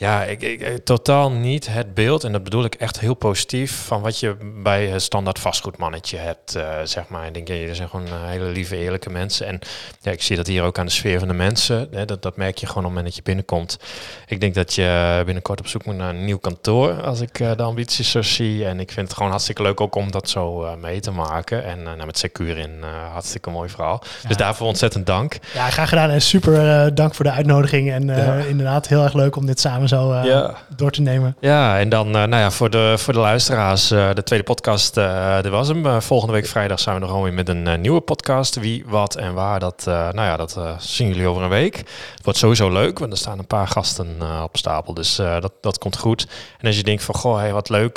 ja, 0.00 0.24
ik, 0.24 0.42
ik, 0.42 0.84
totaal 0.84 1.30
niet 1.30 1.68
het 1.68 1.94
beeld, 1.94 2.24
en 2.24 2.32
dat 2.32 2.42
bedoel 2.42 2.64
ik 2.64 2.74
echt 2.74 3.00
heel 3.00 3.14
positief, 3.14 3.84
van 3.86 4.00
wat 4.00 4.20
je 4.20 4.36
bij 4.62 4.86
het 4.86 5.02
standaard 5.02 5.38
vastgoedmannetje 5.38 6.16
hebt, 6.16 6.56
uh, 6.56 6.68
zeg 6.84 7.08
maar. 7.08 7.26
Ik 7.26 7.34
denk, 7.34 7.48
jullie 7.48 7.74
zijn 7.74 7.88
gewoon 7.88 8.06
uh, 8.06 8.12
hele 8.24 8.44
lieve, 8.44 8.76
eerlijke 8.76 9.10
mensen. 9.10 9.46
En 9.46 9.58
ja, 10.00 10.10
ik 10.10 10.22
zie 10.22 10.36
dat 10.36 10.46
hier 10.46 10.62
ook 10.62 10.78
aan 10.78 10.86
de 10.86 10.92
sfeer 10.92 11.18
van 11.18 11.28
de 11.28 11.34
mensen. 11.34 11.88
Hè, 11.90 12.04
dat, 12.04 12.22
dat 12.22 12.36
merk 12.36 12.58
je 12.58 12.66
gewoon 12.66 12.84
op 12.84 12.88
het 12.90 12.98
moment 12.98 13.06
dat 13.06 13.16
je 13.16 13.22
binnenkomt. 13.22 13.78
Ik 14.26 14.40
denk 14.40 14.54
dat 14.54 14.74
je 14.74 15.22
binnenkort 15.24 15.60
op 15.60 15.66
zoek 15.66 15.84
moet 15.84 15.96
naar 15.96 16.10
een 16.10 16.24
nieuw 16.24 16.38
kantoor, 16.38 17.02
als 17.02 17.20
ik 17.20 17.40
uh, 17.40 17.56
de 17.56 17.62
ambities 17.62 18.10
zo 18.10 18.22
zie. 18.22 18.64
En 18.64 18.80
ik 18.80 18.92
vind 18.92 19.06
het 19.06 19.16
gewoon 19.16 19.30
hartstikke 19.30 19.62
leuk 19.62 19.80
ook 19.80 19.94
om 19.94 20.10
dat 20.10 20.28
zo 20.28 20.76
mee 20.76 21.00
te 21.00 21.10
maken. 21.10 21.64
En 21.64 21.82
nou, 21.82 22.06
met 22.06 22.18
Secuur 22.18 22.58
in, 22.58 22.82
hartstikke 23.12 23.50
mooi 23.50 23.68
verhaal. 23.68 24.02
Dus 24.28 24.36
daarvoor 24.36 24.66
ontzettend 24.66 25.06
dank. 25.06 25.38
Ja, 25.54 25.70
graag 25.70 25.88
gedaan 25.88 26.10
en 26.10 26.22
super 26.22 26.94
dank 26.94 27.14
voor 27.14 27.24
de 27.24 27.30
uitnodiging. 27.30 27.90
En 27.90 28.08
inderdaad 28.48 28.88
heel 28.88 29.02
erg 29.02 29.14
leuk 29.14 29.36
om 29.36 29.46
dit 29.46 29.60
samen 29.60 29.88
zo 29.90 30.12
uh, 30.12 30.24
ja. 30.24 30.54
door 30.76 30.90
te 30.90 31.00
nemen. 31.00 31.36
Ja, 31.40 31.78
en 31.78 31.88
dan 31.88 32.06
uh, 32.06 32.12
nou 32.12 32.36
ja, 32.36 32.50
voor, 32.50 32.70
de, 32.70 32.94
voor 32.98 33.12
de 33.12 33.18
luisteraars, 33.18 33.92
uh, 33.92 34.08
de 34.14 34.22
tweede 34.22 34.44
podcast, 34.44 34.94
dit 35.42 35.48
was 35.48 35.68
hem. 35.68 36.02
volgende 36.02 36.34
week 36.34 36.46
vrijdag 36.46 36.80
zijn 36.80 36.94
we 36.94 37.00
nog 37.00 37.10
gewoon 37.10 37.24
weer 37.24 37.34
met 37.34 37.48
een 37.48 37.80
nieuwe 37.80 38.00
podcast. 38.00 38.56
Wie, 38.56 38.84
wat 38.86 39.16
en 39.16 39.34
waar, 39.34 39.60
dat, 39.60 39.82
nou 39.86 40.20
ja, 40.20 40.36
dat 40.36 40.58
zien 40.78 41.08
jullie 41.08 41.26
over 41.26 41.42
een 41.42 41.48
week. 41.48 41.76
Het 41.76 42.24
wordt 42.24 42.38
sowieso 42.38 42.70
leuk, 42.70 42.98
want 42.98 43.12
er 43.12 43.18
staan 43.18 43.38
een 43.38 43.46
paar 43.46 43.68
gasten 43.68 44.08
op 44.42 44.56
stapel. 44.56 44.94
Dus 44.94 45.16
dat, 45.16 45.52
dat 45.60 45.78
komt 45.78 45.98
goed. 45.98 46.26
En 46.58 46.66
als 46.66 46.76
je 46.76 46.82
denkt 46.82 47.02
van, 47.02 47.14
goh, 47.14 47.36
hey, 47.36 47.52
wat 47.52 47.68
leuk, 47.68 47.96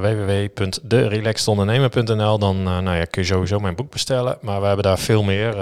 www.derelaxedondernemer.nl, 0.00 2.38
dan 2.38 2.62
nou 2.62 2.96
ja, 2.96 3.04
kun 3.04 3.22
je 3.22 3.28
sowieso 3.28 3.58
mijn 3.58 3.74
boek 3.74 3.90
bestellen. 3.90 4.38
Maar 4.40 4.60
we 4.60 4.66
hebben 4.66 4.84
daar 4.84 4.98
veel 4.98 5.22
meer. 5.22 5.56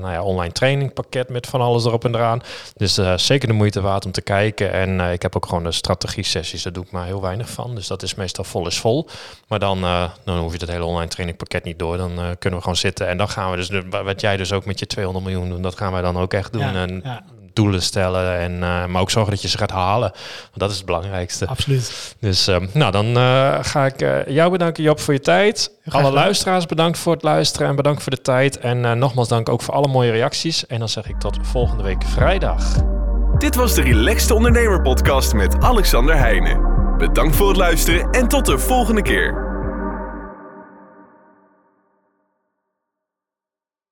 nou 0.00 0.10
ja, 0.10 0.22
online 0.22 0.52
trainingpakket 0.52 1.28
met 1.28 1.46
van 1.46 1.60
alles 1.60 1.84
erop 1.84 2.04
en 2.04 2.14
eraan. 2.14 2.42
Dus 2.76 3.00
zeker 3.16 3.48
de 3.48 3.54
moeite 3.54 3.80
waard 3.80 4.04
om 4.04 4.12
te 4.12 4.22
kijken. 4.22 4.72
En 4.72 5.00
ik 5.00 5.21
heb 5.22 5.36
ook 5.36 5.46
gewoon 5.46 5.64
de 5.64 5.72
strategie-sessies, 5.72 6.62
daar 6.62 6.72
doe 6.72 6.84
ik 6.84 6.90
maar 6.90 7.06
heel 7.06 7.20
weinig 7.20 7.50
van. 7.50 7.74
Dus 7.74 7.86
dat 7.86 8.02
is 8.02 8.14
meestal 8.14 8.44
vol 8.44 8.66
is 8.66 8.78
vol. 8.78 9.08
Maar 9.48 9.58
dan, 9.58 9.78
uh, 9.84 10.04
dan 10.24 10.38
hoef 10.38 10.52
je 10.52 10.58
het 10.58 10.70
hele 10.70 10.84
online 10.84 11.10
trainingpakket 11.10 11.64
niet 11.64 11.78
door. 11.78 11.96
Dan 11.96 12.10
uh, 12.10 12.16
kunnen 12.16 12.58
we 12.58 12.64
gewoon 12.64 12.76
zitten. 12.76 13.08
En 13.08 13.16
dan 13.16 13.28
gaan 13.28 13.50
we 13.50 13.56
dus, 13.56 13.70
wat 13.90 14.20
jij 14.20 14.36
dus 14.36 14.52
ook 14.52 14.64
met 14.64 14.78
je 14.78 14.86
200 14.86 15.24
miljoen 15.24 15.48
doen, 15.48 15.62
dat 15.62 15.76
gaan 15.76 15.92
wij 15.92 16.02
dan 16.02 16.18
ook 16.18 16.32
echt 16.32 16.52
doen. 16.52 16.62
Ja, 16.62 16.74
en 16.74 17.00
ja. 17.04 17.24
doelen 17.52 17.82
stellen. 17.82 18.38
En, 18.38 18.52
uh, 18.52 18.86
maar 18.86 19.00
ook 19.00 19.10
zorgen 19.10 19.32
dat 19.32 19.42
je 19.42 19.48
ze 19.48 19.58
gaat 19.58 19.70
halen. 19.70 20.10
Want 20.42 20.58
dat 20.58 20.70
is 20.70 20.76
het 20.76 20.86
belangrijkste. 20.86 21.46
Absoluut. 21.46 22.14
Dus 22.20 22.46
nou, 22.72 22.92
dan 22.92 23.16
ga 23.64 23.86
ik 23.86 24.26
jou 24.28 24.50
bedanken, 24.50 24.82
Job, 24.82 25.00
voor 25.00 25.14
je 25.14 25.20
tijd. 25.20 25.70
Alle 25.88 26.10
luisteraars 26.10 26.66
bedankt 26.66 26.98
voor 26.98 27.12
het 27.12 27.22
luisteren 27.22 27.68
en 27.68 27.76
bedankt 27.76 28.02
voor 28.02 28.12
de 28.12 28.22
tijd. 28.22 28.58
En 28.58 28.98
nogmaals 28.98 29.28
dank 29.28 29.48
ook 29.48 29.62
voor 29.62 29.74
alle 29.74 29.88
mooie 29.88 30.10
reacties. 30.10 30.66
En 30.66 30.78
dan 30.78 30.88
zeg 30.88 31.08
ik 31.08 31.18
tot 31.18 31.38
volgende 31.42 31.82
week 31.82 32.02
vrijdag. 32.02 33.00
Dit 33.42 33.54
was 33.54 33.74
de 33.74 33.82
Relaxed 33.82 34.30
Ondernemer 34.30 34.82
Podcast 34.82 35.34
met 35.34 35.60
Alexander 35.60 36.16
Heijnen. 36.16 36.60
Bedankt 36.98 37.36
voor 37.36 37.48
het 37.48 37.56
luisteren 37.56 38.10
en 38.10 38.28
tot 38.28 38.46
de 38.46 38.58
volgende 38.58 39.02
keer. 39.02 39.51